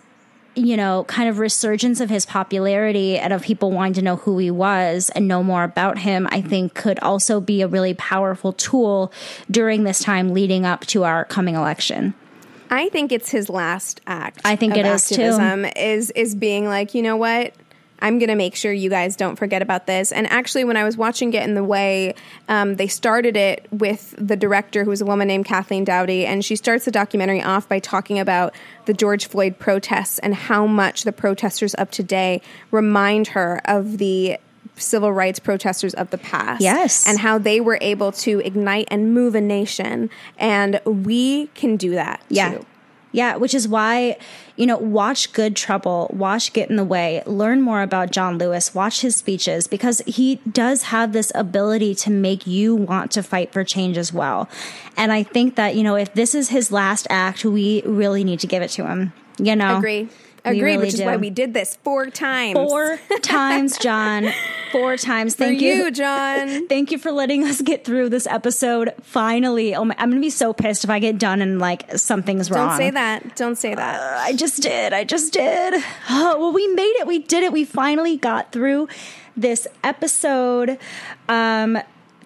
you 0.56 0.78
know, 0.78 1.06
kind 1.06 1.30
of 1.30 1.40
resurgence 1.40 2.00
of 2.00 2.10
his 2.10 2.26
popularity 2.26 3.18
and 3.18 3.34
of 3.34 3.42
people 3.42 3.72
wanting 3.72 3.94
to 3.94 4.02
know 4.02 4.18
who 4.18 4.38
he 4.38 4.52
was 4.52 5.10
and 5.16 5.28
know 5.28 5.44
more 5.44 5.64
about 5.64 6.00
him, 6.00 6.28
I 6.32 6.42
think 6.42 6.74
could 6.74 7.00
also 7.00 7.40
be 7.40 7.62
a 7.62 7.68
really 7.68 7.94
powerful 7.94 8.54
tool 8.54 9.12
during 9.50 9.84
this 9.84 10.00
time 10.00 10.34
leading 10.34 10.66
up 10.66 10.86
to 10.88 11.04
our 11.04 11.26
coming 11.26 11.56
election. 11.56 12.14
I 12.70 12.88
think 12.88 13.12
it's 13.12 13.30
his 13.30 13.50
last 13.50 14.00
act. 14.08 14.40
I 14.46 14.56
think 14.56 14.78
it 14.78 14.86
is 14.86 15.10
too. 15.10 15.38
Is 15.76 16.12
is 16.12 16.36
being 16.36 16.66
like, 16.66 16.94
you 16.96 17.02
know 17.02 17.18
what? 17.18 17.54
I'm 18.02 18.20
going 18.20 18.30
to 18.30 18.36
make 18.36 18.56
sure 18.56 18.74
you 18.74 18.90
guys 18.90 19.16
don't 19.16 19.36
forget 19.36 19.62
about 19.62 19.86
this. 19.86 20.12
And 20.12 20.28
actually, 20.28 20.64
when 20.64 20.78
I 20.78 20.84
was 20.84 20.98
watching 20.98 21.30
Get 21.30 21.48
in 21.48 21.54
the 21.54 21.64
Way, 21.64 22.16
um, 22.50 22.76
they 22.76 22.88
started 22.88 23.38
it 23.38 23.68
with 23.72 24.16
the 24.18 24.36
director, 24.36 24.84
who 24.84 24.90
was 24.90 25.02
a 25.02 25.06
woman 25.06 25.28
named 25.28 25.46
Kathleen 25.46 25.86
Dowdey, 25.86 26.26
and 26.26 26.44
she 26.44 26.56
starts 26.56 26.86
the 26.86 26.92
documentary 26.92 27.42
off 27.42 27.70
by 27.70 27.80
talking 27.80 28.20
about 28.20 28.56
the 28.86 28.94
George 28.94 29.28
Floyd 29.28 29.60
protests 29.60 30.20
and 30.20 30.34
how 30.34 30.66
much 30.66 31.04
the 31.04 31.12
protesters 31.12 31.74
of 31.76 31.92
today 31.92 32.42
remind 32.72 33.28
her 33.28 33.62
of 33.66 33.98
the 33.98 34.38
civil 34.76 35.14
rights 35.14 35.40
protesters 35.40 35.94
of 35.94 36.10
the 36.10 36.18
past. 36.18 36.62
Yes. 36.62 37.08
And 37.08 37.20
how 37.20 37.38
they 37.38 37.60
were 37.60 37.78
able 37.82 38.12
to 38.14 38.40
ignite 38.40 38.88
and 38.90 39.14
move 39.14 39.36
a 39.36 39.42
nation. 39.42 40.10
And 40.38 40.82
we 40.86 41.48
can 41.48 41.78
do 41.78 41.92
that 41.92 42.22
yeah. 42.30 42.54
too. 42.54 42.66
Yeah, 43.14 43.36
which 43.36 43.54
is 43.54 43.68
why, 43.68 44.18
you 44.56 44.66
know, 44.66 44.78
watch 44.78 45.34
Good 45.34 45.56
Trouble, 45.56 46.10
watch 46.14 46.54
Get 46.54 46.70
in 46.70 46.78
the 46.78 46.84
Way, 46.86 47.22
learn 47.26 47.62
more 47.62 47.82
about 47.82 48.12
John 48.12 48.38
Lewis, 48.38 48.74
watch 48.74 49.02
his 49.02 49.18
speeches 49.18 49.68
because 49.68 50.02
he 50.08 50.38
does 50.50 50.84
have 50.84 51.12
this 51.12 51.32
ability 51.36 51.94
to 51.96 52.10
make 52.10 52.48
you 52.48 52.74
want 52.74 53.12
to 53.12 53.24
fight 53.24 53.52
for 53.52 53.64
change 53.66 53.98
as 53.98 54.14
well. 54.14 54.50
And 54.96 55.12
I 55.12 55.24
think 55.24 55.56
that, 55.56 55.76
you 55.76 55.84
know, 55.84 55.96
if 55.96 56.14
this 56.14 56.34
is 56.34 56.50
his 56.50 56.72
last 56.72 57.06
act, 57.10 57.44
we 57.44 57.82
really 57.86 58.24
need 58.24 58.40
to 58.40 58.48
give 58.48 58.64
it 58.64 58.70
to 58.72 58.88
him. 58.88 59.12
You 59.38 59.56
know? 59.56 59.78
Agree. 59.78 60.08
Agreed, 60.44 60.62
really 60.64 60.86
which 60.86 60.94
is 60.96 61.02
why 61.02 61.18
we 61.18 61.30
did 61.30 61.54
this 61.54 61.78
four 61.84 62.08
times. 62.08 62.54
Four 62.56 63.00
times, 63.22 63.78
John. 63.78 64.32
Four 64.72 64.98
times. 64.98 65.36
Thank 65.36 65.60
for 65.60 65.66
you, 65.66 65.74
you, 65.74 65.92
John. 65.92 66.68
Thank 66.70 66.92
you 66.92 66.98
for 66.98 67.12
letting 67.12 67.44
us 67.44 67.62
get 67.62 67.86
through 67.86 68.10
this 68.10 68.26
episode. 68.26 68.94
Finally, 69.02 69.76
oh 69.76 69.86
my, 69.86 69.96
I'm 70.00 70.10
gonna 70.10 70.22
be 70.22 70.32
so 70.32 70.52
pissed 70.54 70.84
if 70.84 70.90
I 70.90 70.98
get 71.00 71.20
done 71.20 71.42
and 71.42 71.60
like 71.60 71.96
something's 71.98 72.50
wrong. 72.50 72.70
Don't 72.70 72.78
say 72.78 72.90
that. 72.90 73.36
Don't 73.36 73.56
say 73.56 73.76
that. 73.76 74.00
Uh, 74.02 74.20
I 74.20 74.34
just 74.34 74.62
did. 74.64 74.94
I 74.94 75.04
just 75.04 75.34
did. 75.34 75.84
Oh, 76.14 76.38
well, 76.38 76.52
we 76.52 76.68
made 76.68 76.96
it. 77.00 77.08
We 77.08 77.20
did 77.20 77.44
it. 77.44 77.54
We 77.54 77.64
finally 77.64 78.18
got 78.18 78.52
through 78.52 78.88
this 79.38 79.68
episode. 79.84 80.78
Um, 81.30 81.78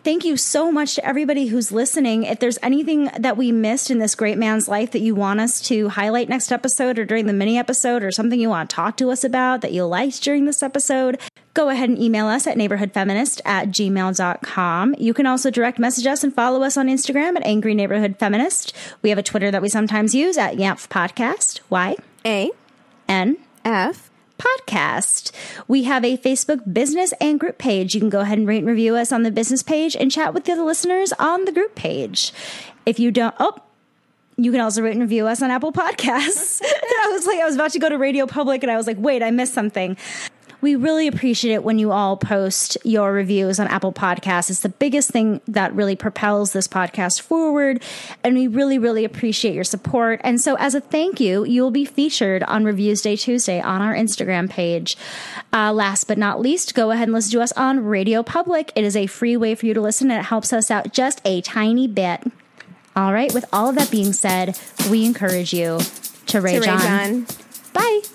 thank 0.06 0.24
you 0.24 0.38
so 0.38 0.72
much 0.72 0.94
to 0.96 1.06
everybody 1.06 1.48
who's 1.48 1.72
listening. 1.72 2.24
If 2.24 2.40
there's 2.40 2.60
anything 2.62 3.10
that 3.18 3.38
we 3.38 3.52
missed 3.52 3.90
in 3.90 3.98
this 3.98 4.14
great 4.14 4.38
man's 4.38 4.68
life 4.68 4.92
that 4.92 5.02
you 5.02 5.16
want 5.16 5.40
us 5.40 5.60
to 5.62 5.90
highlight 5.90 6.30
next 6.30 6.52
episode 6.52 7.00
or 7.00 7.06
during 7.06 7.26
the 7.26 7.34
mini 7.34 7.58
episode 7.58 8.04
or 8.04 8.12
something 8.12 8.40
you 8.40 8.48
want 8.48 8.70
to 8.70 8.76
talk 8.76 8.98
to 8.98 9.10
us 9.10 9.24
about 9.24 9.62
that 9.62 9.74
you 9.74 9.84
liked 9.84 10.22
during 10.22 10.46
this 10.46 10.62
episode, 10.62 11.20
go 11.56 11.70
ahead 11.70 11.90
and 11.90 11.98
email 11.98 12.28
us 12.28 12.46
at 12.46 12.56
neighborhoodfeminist 12.56 13.42
at 13.46 13.70
gmail.com. 13.70 14.96
You 15.00 15.14
can 15.16 15.26
also 15.26 15.50
direct 15.50 15.80
message 15.80 16.06
us 16.06 16.24
and 16.24 16.34
follow 16.34 16.62
us 16.62 16.78
on 16.78 16.88
Instagram 16.88 17.36
at 17.36 17.46
Angry 17.46 17.74
Neighborhood 17.74 18.18
Feminist. 18.20 18.76
We 19.02 19.10
have 19.10 19.18
a 19.18 19.24
Twitter 19.24 19.50
that 19.50 19.64
we 19.64 19.70
sometimes 19.70 20.14
use 20.14 20.38
at 20.38 20.56
YANF 20.56 20.88
Podcast. 20.88 21.62
Y 21.72 21.96
A 22.24 22.52
N 23.10 23.38
F 23.66 24.12
podcast. 24.38 25.32
We 25.68 25.84
have 25.84 26.04
a 26.04 26.18
Facebook 26.18 26.72
business 26.72 27.14
and 27.20 27.40
group 27.40 27.58
page. 27.58 27.94
You 27.94 28.02
can 28.02 28.10
go 28.10 28.22
ahead 28.22 28.38
and 28.38 28.48
rate 28.48 28.60
and 28.60 28.68
review 28.68 28.96
us 28.96 29.12
on 29.12 29.24
the 29.24 29.32
business 29.32 29.64
page 29.64 29.96
and 29.96 30.12
chat 30.12 30.34
with 30.34 30.46
the 30.46 30.54
other 30.54 30.64
listeners 30.64 31.14
on 31.14 31.46
the 31.46 31.52
group 31.52 31.76
page. 31.76 32.34
If 32.86 33.00
you 33.00 33.12
don't, 33.12 33.36
oh, 33.40 33.58
you 34.38 34.52
can 34.52 34.62
also 34.62 34.82
rate 34.82 34.92
and 34.92 35.02
review 35.02 35.28
us 35.28 35.42
on 35.42 35.50
Apple 35.50 35.72
Podcasts. 35.72 36.62
I 36.64 37.10
was 37.12 37.26
like, 37.26 37.40
I 37.40 37.46
was 37.46 37.56
about 37.56 37.72
to 37.72 37.80
go 37.80 37.90
to 37.90 37.98
Radio 37.98 38.26
Public 38.26 38.64
and 38.64 38.72
I 38.72 38.76
was 38.76 38.88
like, 38.88 38.98
wait, 39.00 39.24
I 39.24 39.32
missed 39.32 39.54
something. 39.54 39.98
We 40.62 40.76
really 40.76 41.08
appreciate 41.08 41.54
it 41.54 41.64
when 41.64 41.80
you 41.80 41.92
all 41.92 42.18
post 42.18 42.78
your 42.84 43.12
reviews 43.12 43.60
on 43.60 43.68
Apple 43.68 43.94
Podcasts. 43.94 44.50
It's 44.50 44.62
the 44.62 44.70
biggest 44.70 45.10
thing 45.10 45.42
that 45.48 45.74
really 45.74 45.96
propels 45.96 46.54
this 46.54 46.68
podcast 46.68 47.22
forward. 47.22 47.84
And 48.24 48.36
we 48.36 48.48
really, 48.48 48.78
really 48.78 49.06
appreciate 49.06 49.54
your 49.54 49.64
support. 49.64 50.22
And 50.24 50.40
so, 50.40 50.56
as 50.56 50.76
a 50.76 50.82
thank 50.82 51.20
you, 51.20 51.46
you 51.46 51.62
will 51.62 51.72
be 51.72 51.86
featured 51.86 52.44
on 52.44 52.66
Reviews 52.66 53.02
Day 53.02 53.16
Tuesday 53.16 53.62
on 53.62 53.82
our 53.82 53.94
Instagram 53.94 54.50
page. 54.50 54.98
Uh, 55.54 55.72
last 55.72 56.06
but 56.06 56.18
not 56.18 56.42
least, 56.42 56.76
go 56.76 56.92
ahead 56.92 57.08
and 57.08 57.14
listen 57.14 57.32
to 57.32 57.42
us 57.42 57.52
on 57.54 57.86
Radio 57.86 58.24
Public. 58.24 58.72
It 58.76 58.84
is 58.84 58.96
a 58.96 59.08
free 59.08 59.38
way 59.38 59.56
for 59.56 59.66
you 59.66 59.74
to 59.74 59.82
listen, 59.82 60.12
and 60.12 60.20
it 60.20 60.26
helps 60.26 60.52
us 60.54 60.72
out 60.72 60.94
just 60.94 61.22
a 61.26 61.42
tiny 61.42 61.88
bit. 61.88 62.24
All 62.96 63.12
right, 63.12 63.34
with 63.34 63.46
all 63.52 63.70
of 63.70 63.76
that 63.76 63.92
being 63.92 64.14
said, 64.14 64.58
we 64.90 65.06
encourage 65.06 65.54
you 65.54 65.80
to 66.28 66.42
rage, 66.42 66.64
to 66.64 66.72
rage 66.72 66.82
on. 66.82 67.02
on. 67.02 67.28
Bye. 67.74 68.15